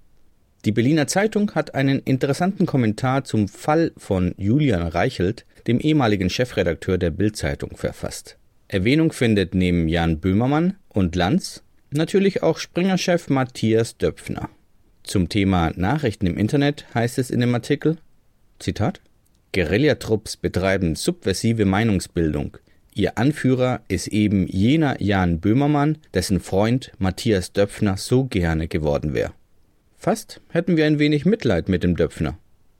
Die 0.64 0.72
Berliner 0.72 1.06
Zeitung 1.06 1.54
hat 1.54 1.74
einen 1.74 2.00
interessanten 2.00 2.64
Kommentar 2.64 3.24
zum 3.24 3.46
Fall 3.46 3.92
von 3.96 4.34
Julian 4.38 4.86
Reichelt, 4.86 5.44
dem 5.66 5.80
ehemaligen 5.80 6.30
Chefredakteur 6.30 6.96
der 6.96 7.10
Bild-Zeitung, 7.10 7.76
verfasst. 7.76 8.38
Erwähnung 8.68 9.12
findet 9.12 9.54
neben 9.54 9.88
Jan 9.88 10.18
Böhmermann 10.18 10.76
und 10.88 11.14
Lanz 11.14 11.62
natürlich 11.90 12.42
auch 12.42 12.58
Springer-Chef 12.58 13.28
Matthias 13.28 13.98
Döpfner. 13.98 14.48
Zum 15.10 15.28
Thema 15.28 15.72
Nachrichten 15.74 16.28
im 16.28 16.36
Internet 16.36 16.86
heißt 16.94 17.18
es 17.18 17.30
in 17.30 17.40
dem 17.40 17.52
Artikel, 17.52 17.96
Zitat, 18.60 19.00
Guerillatrupps 19.52 20.36
betreiben 20.36 20.94
subversive 20.94 21.64
Meinungsbildung. 21.64 22.58
Ihr 22.94 23.18
Anführer 23.18 23.80
ist 23.88 24.06
eben 24.06 24.46
jener 24.46 25.02
Jan 25.02 25.40
Böhmermann, 25.40 25.98
dessen 26.14 26.38
Freund 26.38 26.92
Matthias 26.98 27.52
Döpfner 27.52 27.96
so 27.96 28.26
gerne 28.26 28.68
geworden 28.68 29.12
wäre. 29.12 29.32
Fast 29.96 30.40
hätten 30.48 30.76
wir 30.76 30.86
ein 30.86 31.00
wenig 31.00 31.24
Mitleid 31.24 31.68
mit 31.68 31.82
dem 31.82 31.96
Döpfner. 31.96 32.38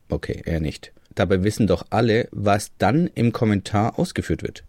Okay, 0.09 0.41
er 0.45 0.61
nicht. 0.61 0.93
Dabei 1.17 1.43
wissen 1.43 1.67
doch 1.67 1.85
alle, 1.91 2.29
was 2.31 2.71
dann 2.79 3.11
im 3.13 3.33
Kommentar 3.33 3.99
ausgeführt 3.99 4.45
wird. 4.45 4.63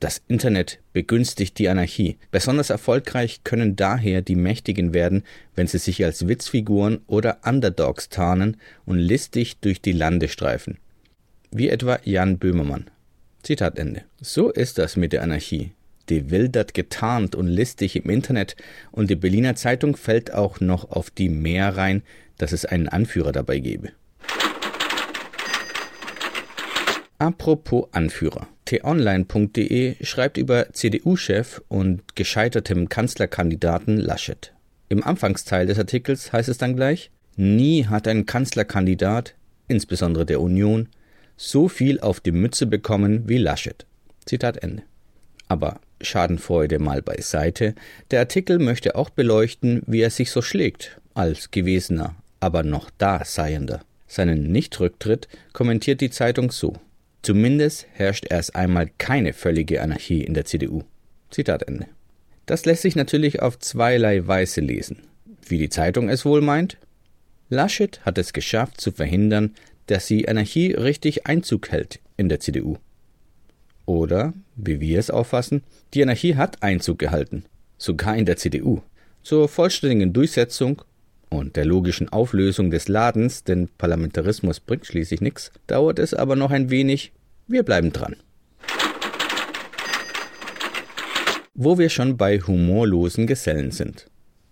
Das 0.00 0.22
Internet 0.28 0.78
begünstigt 0.92 1.58
die 1.58 1.68
Anarchie. 1.68 2.18
Besonders 2.30 2.70
erfolgreich 2.70 3.42
können 3.42 3.74
daher 3.74 4.22
die 4.22 4.36
Mächtigen 4.36 4.94
werden, 4.94 5.24
wenn 5.56 5.66
sie 5.66 5.78
sich 5.78 6.04
als 6.04 6.28
Witzfiguren 6.28 7.00
oder 7.08 7.38
Underdogs 7.44 8.08
tarnen 8.08 8.58
und 8.86 8.98
listig 8.98 9.58
durch 9.58 9.82
die 9.82 9.92
Lande 9.92 10.28
streifen. 10.28 10.78
Wie 11.50 11.68
etwa 11.68 11.98
Jan 12.04 12.38
Böhmermann. 12.38 12.90
Zitat 13.42 13.76
Ende. 13.76 14.04
So 14.20 14.50
ist 14.50 14.78
das 14.78 14.94
mit 14.94 15.12
der 15.12 15.22
Anarchie. 15.22 15.72
Die 16.08 16.30
wildert 16.30 16.74
getarnt 16.74 17.34
und 17.34 17.48
listig 17.48 17.96
im 17.96 18.08
Internet 18.08 18.54
und 18.92 19.10
die 19.10 19.16
Berliner 19.16 19.56
Zeitung 19.56 19.96
fällt 19.96 20.32
auch 20.32 20.60
noch 20.60 20.90
auf 20.90 21.10
die 21.10 21.28
Mehr 21.28 21.76
rein, 21.76 22.02
dass 22.36 22.52
es 22.52 22.64
einen 22.64 22.88
Anführer 22.88 23.32
dabei 23.32 23.58
gebe. 23.58 23.90
Apropos 27.18 27.88
Anführer. 27.90 28.46
t-online.de 28.68 29.96
schreibt 30.04 30.36
über 30.36 30.70
CDU-Chef 30.74 31.62
und 31.68 32.16
gescheitertem 32.16 32.90
Kanzlerkandidaten 32.90 33.96
Laschet. 33.96 34.52
Im 34.90 35.02
Anfangsteil 35.02 35.66
des 35.66 35.78
Artikels 35.78 36.34
heißt 36.34 36.50
es 36.50 36.58
dann 36.58 36.76
gleich, 36.76 37.10
nie 37.36 37.86
hat 37.86 38.06
ein 38.06 38.26
Kanzlerkandidat, 38.26 39.34
insbesondere 39.68 40.26
der 40.26 40.42
Union, 40.42 40.90
so 41.38 41.68
viel 41.68 41.98
auf 42.00 42.20
die 42.20 42.32
Mütze 42.32 42.66
bekommen 42.66 43.26
wie 43.26 43.38
Laschet. 43.38 43.86
Zitat 44.26 44.58
Ende. 44.58 44.82
Aber 45.48 45.80
Schadenfreude 46.02 46.78
mal 46.78 47.00
beiseite, 47.00 47.74
der 48.10 48.20
Artikel 48.20 48.58
möchte 48.58 48.96
auch 48.96 49.08
beleuchten, 49.08 49.82
wie 49.86 50.02
er 50.02 50.10
sich 50.10 50.30
so 50.30 50.42
schlägt, 50.42 51.00
als 51.14 51.50
gewesener, 51.50 52.16
aber 52.38 52.62
noch 52.64 52.90
da 52.98 53.24
seiender. 53.24 53.80
Seinen 54.06 54.52
Nichtrücktritt 54.52 55.26
kommentiert 55.54 56.02
die 56.02 56.10
Zeitung 56.10 56.50
so. 56.50 56.74
Zumindest 57.22 57.86
herrscht 57.92 58.26
erst 58.30 58.54
einmal 58.54 58.90
keine 58.98 59.32
völlige 59.32 59.82
Anarchie 59.82 60.22
in 60.22 60.34
der 60.34 60.44
CDU. 60.44 60.82
Zitat 61.30 61.64
Ende. 61.64 61.86
Das 62.46 62.64
lässt 62.64 62.82
sich 62.82 62.96
natürlich 62.96 63.42
auf 63.42 63.58
zweierlei 63.58 64.26
Weise 64.26 64.60
lesen. 64.60 65.02
Wie 65.46 65.58
die 65.58 65.68
Zeitung 65.68 66.08
es 66.08 66.24
wohl 66.24 66.40
meint? 66.40 66.78
Laschet 67.50 68.00
hat 68.04 68.18
es 68.18 68.32
geschafft 68.32 68.80
zu 68.80 68.92
verhindern, 68.92 69.54
dass 69.86 70.06
die 70.06 70.28
Anarchie 70.28 70.72
richtig 70.72 71.26
Einzug 71.26 71.70
hält 71.70 72.00
in 72.16 72.28
der 72.28 72.40
CDU. 72.40 72.76
Oder, 73.86 74.34
wie 74.54 74.80
wir 74.80 74.98
es 74.98 75.10
auffassen, 75.10 75.62
die 75.94 76.02
Anarchie 76.02 76.36
hat 76.36 76.62
Einzug 76.62 76.98
gehalten, 76.98 77.44
sogar 77.78 78.16
in 78.16 78.26
der 78.26 78.36
CDU. 78.36 78.82
Zur 79.22 79.48
vollständigen 79.48 80.12
Durchsetzung 80.12 80.82
und 81.30 81.56
der 81.56 81.64
logischen 81.64 82.08
Auflösung 82.08 82.70
des 82.70 82.88
Ladens, 82.88 83.44
denn 83.44 83.68
Parlamentarismus 83.78 84.60
bringt 84.60 84.86
schließlich 84.86 85.20
nichts, 85.20 85.52
dauert 85.66 85.98
es 85.98 86.14
aber 86.14 86.36
noch 86.36 86.50
ein 86.50 86.70
wenig, 86.70 87.12
Wir 87.50 87.62
bleiben 87.62 87.92
dran. 87.94 88.16
Wo 91.54 91.78
wir 91.78 91.88
schon 91.88 92.18
bei 92.18 92.40
humorlosen 92.40 93.26
Gesellen 93.26 93.70
sind. 93.70 94.06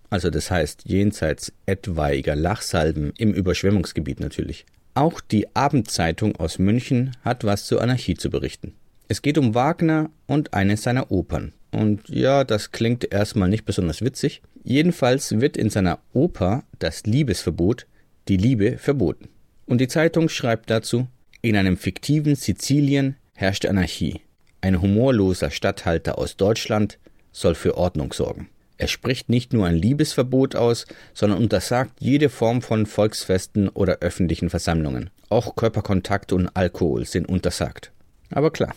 Also 0.08 0.30
das 0.30 0.50
heißt 0.50 0.84
jenseits 0.86 1.52
etwaiger 1.66 2.34
Lachsalben 2.34 3.12
im 3.18 3.34
Überschwemmungsgebiet 3.34 4.20
natürlich. 4.20 4.64
Auch 4.94 5.20
die 5.20 5.54
Abendzeitung 5.54 6.36
aus 6.36 6.58
München 6.58 7.14
hat 7.22 7.44
was 7.44 7.66
zur 7.66 7.82
Anarchie 7.82 8.14
zu 8.14 8.30
berichten. 8.30 8.72
Es 9.08 9.20
geht 9.20 9.36
um 9.36 9.54
Wagner 9.54 10.10
und 10.26 10.54
eine 10.54 10.78
seiner 10.78 11.10
Opern. 11.10 11.52
Und 11.70 12.08
ja, 12.08 12.44
das 12.44 12.72
klingt 12.72 13.12
erstmal 13.12 13.48
nicht 13.48 13.64
besonders 13.64 14.02
witzig. 14.02 14.42
Jedenfalls 14.64 15.40
wird 15.40 15.56
in 15.56 15.70
seiner 15.70 15.98
Oper 16.12 16.64
Das 16.78 17.04
Liebesverbot 17.04 17.86
die 18.28 18.36
Liebe 18.36 18.78
verboten. 18.78 19.28
Und 19.66 19.80
die 19.80 19.88
Zeitung 19.88 20.28
schreibt 20.28 20.70
dazu, 20.70 21.06
in 21.42 21.56
einem 21.56 21.76
fiktiven 21.76 22.34
Sizilien 22.34 23.16
herrscht 23.34 23.66
Anarchie. 23.66 24.20
Ein 24.60 24.80
humorloser 24.80 25.50
Statthalter 25.50 26.18
aus 26.18 26.36
Deutschland 26.36 26.98
soll 27.30 27.54
für 27.54 27.76
Ordnung 27.76 28.12
sorgen. 28.12 28.48
Er 28.78 28.88
spricht 28.88 29.28
nicht 29.28 29.52
nur 29.52 29.66
ein 29.66 29.76
Liebesverbot 29.76 30.54
aus, 30.54 30.86
sondern 31.14 31.38
untersagt 31.40 31.92
jede 32.00 32.28
Form 32.28 32.62
von 32.62 32.86
Volksfesten 32.86 33.68
oder 33.68 33.98
öffentlichen 34.00 34.50
Versammlungen. 34.50 35.10
Auch 35.28 35.56
Körperkontakt 35.56 36.32
und 36.32 36.48
Alkohol 36.54 37.06
sind 37.06 37.28
untersagt. 37.28 37.92
Aber 38.30 38.50
klar, 38.50 38.74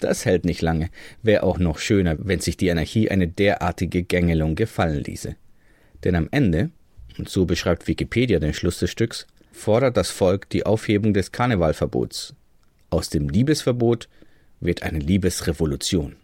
das 0.00 0.24
hält 0.24 0.44
nicht 0.44 0.62
lange. 0.62 0.90
Wäre 1.22 1.42
auch 1.42 1.58
noch 1.58 1.78
schöner, 1.78 2.16
wenn 2.18 2.40
sich 2.40 2.56
die 2.56 2.70
Anarchie 2.70 3.10
eine 3.10 3.28
derartige 3.28 4.02
Gängelung 4.02 4.54
gefallen 4.54 5.04
ließe. 5.04 5.36
Denn 6.04 6.14
am 6.14 6.28
Ende, 6.30 6.70
und 7.18 7.28
so 7.28 7.46
beschreibt 7.46 7.86
Wikipedia 7.86 8.38
den 8.38 8.54
Schluss 8.54 8.78
des 8.78 8.90
Stücks, 8.90 9.26
fordert 9.52 9.96
das 9.96 10.10
Volk 10.10 10.48
die 10.50 10.66
Aufhebung 10.66 11.14
des 11.14 11.32
Karnevalverbots. 11.32 12.34
Aus 12.90 13.10
dem 13.10 13.28
Liebesverbot 13.28 14.08
wird 14.60 14.82
eine 14.82 14.98
Liebesrevolution. 14.98 16.16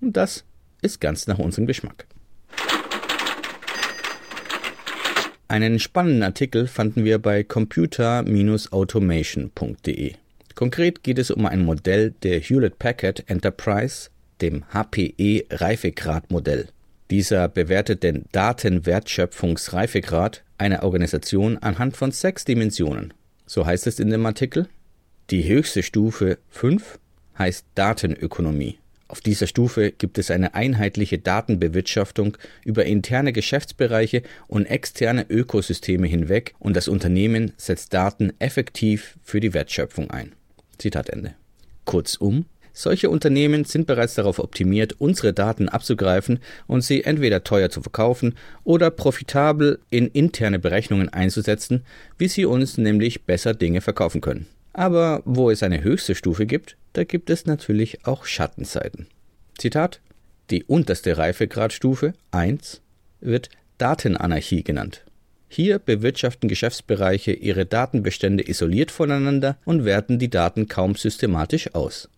Und 0.00 0.16
das 0.16 0.44
ist 0.82 1.00
ganz 1.00 1.26
nach 1.26 1.38
unserem 1.38 1.66
Geschmack. 1.66 2.06
Einen 5.48 5.78
spannenden 5.78 6.22
Artikel 6.22 6.66
fanden 6.66 7.04
wir 7.04 7.18
bei 7.18 7.44
computer-automation.de. 7.44 10.14
Konkret 10.54 11.02
geht 11.02 11.18
es 11.18 11.32
um 11.32 11.46
ein 11.46 11.64
Modell 11.64 12.12
der 12.22 12.38
Hewlett 12.38 12.78
Packard 12.78 13.28
Enterprise, 13.28 14.10
dem 14.40 14.62
HPE 14.72 15.46
Reifegradmodell. 15.50 16.68
Dieser 17.10 17.48
bewertet 17.48 18.04
den 18.04 18.26
Datenwertschöpfungsreifegrad 18.30 20.44
einer 20.56 20.84
Organisation 20.84 21.58
anhand 21.58 21.96
von 21.96 22.12
sechs 22.12 22.44
Dimensionen. 22.44 23.12
So 23.46 23.66
heißt 23.66 23.88
es 23.88 23.98
in 23.98 24.10
dem 24.10 24.24
Artikel. 24.26 24.68
Die 25.30 25.48
höchste 25.48 25.82
Stufe 25.82 26.38
5 26.50 27.00
heißt 27.36 27.66
Datenökonomie. 27.74 28.78
Auf 29.08 29.20
dieser 29.20 29.48
Stufe 29.48 29.90
gibt 29.90 30.18
es 30.18 30.30
eine 30.30 30.54
einheitliche 30.54 31.18
Datenbewirtschaftung 31.18 32.36
über 32.64 32.86
interne 32.86 33.32
Geschäftsbereiche 33.32 34.22
und 34.46 34.66
externe 34.66 35.26
Ökosysteme 35.28 36.06
hinweg 36.06 36.54
und 36.58 36.76
das 36.76 36.86
Unternehmen 36.88 37.52
setzt 37.56 37.92
Daten 37.92 38.32
effektiv 38.38 39.18
für 39.22 39.40
die 39.40 39.52
Wertschöpfung 39.52 40.10
ein. 40.10 40.32
Zitat 40.78 41.10
Ende. 41.10 41.34
Kurzum, 41.84 42.46
solche 42.72 43.08
Unternehmen 43.08 43.64
sind 43.64 43.86
bereits 43.86 44.14
darauf 44.14 44.40
optimiert, 44.40 44.94
unsere 44.98 45.32
Daten 45.32 45.68
abzugreifen 45.68 46.40
und 46.66 46.82
sie 46.82 47.04
entweder 47.04 47.44
teuer 47.44 47.70
zu 47.70 47.80
verkaufen 47.82 48.34
oder 48.64 48.90
profitabel 48.90 49.78
in 49.90 50.08
interne 50.08 50.58
Berechnungen 50.58 51.08
einzusetzen, 51.08 51.84
wie 52.18 52.28
sie 52.28 52.44
uns 52.44 52.76
nämlich 52.76 53.22
besser 53.22 53.54
Dinge 53.54 53.80
verkaufen 53.80 54.20
können. 54.20 54.46
Aber 54.72 55.22
wo 55.24 55.50
es 55.50 55.62
eine 55.62 55.84
höchste 55.84 56.16
Stufe 56.16 56.46
gibt, 56.46 56.76
da 56.94 57.04
gibt 57.04 57.30
es 57.30 57.46
natürlich 57.46 58.06
auch 58.06 58.24
Schattenseiten. 58.24 59.06
Zitat 59.56 60.00
Die 60.50 60.64
unterste 60.64 61.16
Reifegradstufe 61.16 62.12
1 62.32 62.80
wird 63.20 63.50
Datenanarchie 63.78 64.64
genannt. 64.64 65.04
Hier 65.54 65.78
bewirtschaften 65.78 66.48
Geschäftsbereiche 66.48 67.30
ihre 67.30 67.64
Datenbestände 67.64 68.48
isoliert 68.48 68.90
voneinander 68.90 69.56
und 69.64 69.84
werten 69.84 70.18
die 70.18 70.28
Daten 70.28 70.66
kaum 70.66 70.96
systematisch 70.96 71.76
aus. 71.76 72.08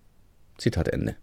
Zitat 0.56 0.88
Ende. 0.88 1.16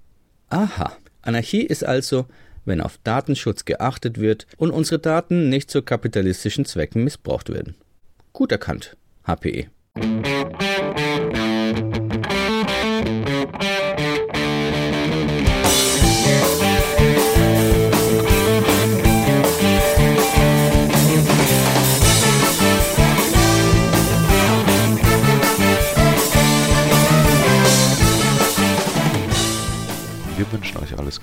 Aha, 0.47 0.95
Anarchie 1.23 1.63
ist 1.63 1.83
also, 1.83 2.27
wenn 2.65 2.81
auf 2.81 2.99
Datenschutz 3.03 3.65
geachtet 3.65 4.19
wird 4.19 4.45
und 4.57 4.69
unsere 4.69 4.99
Daten 4.99 5.49
nicht 5.49 5.71
zu 5.71 5.81
kapitalistischen 5.81 6.65
Zwecken 6.65 7.03
missbraucht 7.03 7.49
werden. 7.49 7.73
Gut 8.31 8.51
erkannt, 8.51 8.95
HPE. 9.25 9.69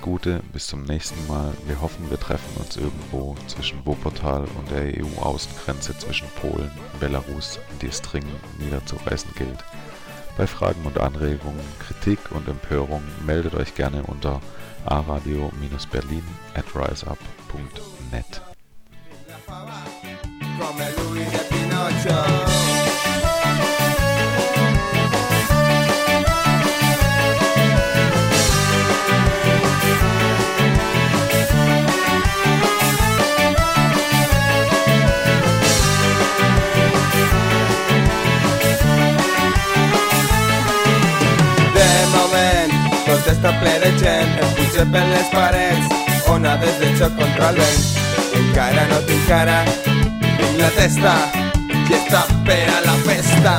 Gute, 0.01 0.41
bis 0.51 0.67
zum 0.67 0.83
nächsten 0.83 1.27
Mal. 1.27 1.53
Wir 1.67 1.79
hoffen, 1.79 2.09
wir 2.09 2.19
treffen 2.19 2.59
uns 2.59 2.75
irgendwo 2.75 3.35
zwischen 3.45 3.85
Wuppertal 3.85 4.45
und 4.57 4.71
der 4.71 4.85
EU-Außengrenze 4.99 5.95
zwischen 5.99 6.27
Polen 6.41 6.71
und 6.93 6.99
Belarus, 6.99 7.59
die 7.81 7.87
es 7.87 8.01
dringend 8.01 8.39
niederzureißen 8.59 9.31
gilt. 9.35 9.63
Bei 10.37 10.47
Fragen 10.47 10.83
und 10.85 10.99
Anregungen, 10.99 11.61
Kritik 11.79 12.19
und 12.31 12.47
Empörung 12.47 13.03
meldet 13.25 13.53
euch 13.53 13.75
gerne 13.75 14.01
unter 14.03 14.41
aradio-berlin 14.85 16.23
at 16.55 16.65
riseup.net. 16.75 18.41
per 44.89 45.03
les 45.05 45.27
parets, 45.29 45.91
onades 46.31 46.79
de 46.79 46.89
xoc 46.97 47.13
contra 47.19 47.49
el 47.51 47.59
vent. 47.59 47.83
Encara 48.39 48.85
no 48.89 49.01
tinc 49.05 49.27
cara, 49.29 49.59
tinc 50.23 50.57
la 50.61 50.71
testa, 50.77 51.13
i 51.69 51.97
està 51.99 52.23
per 52.47 52.63
a 52.71 52.79
la 52.87 52.95
festa. 53.05 53.57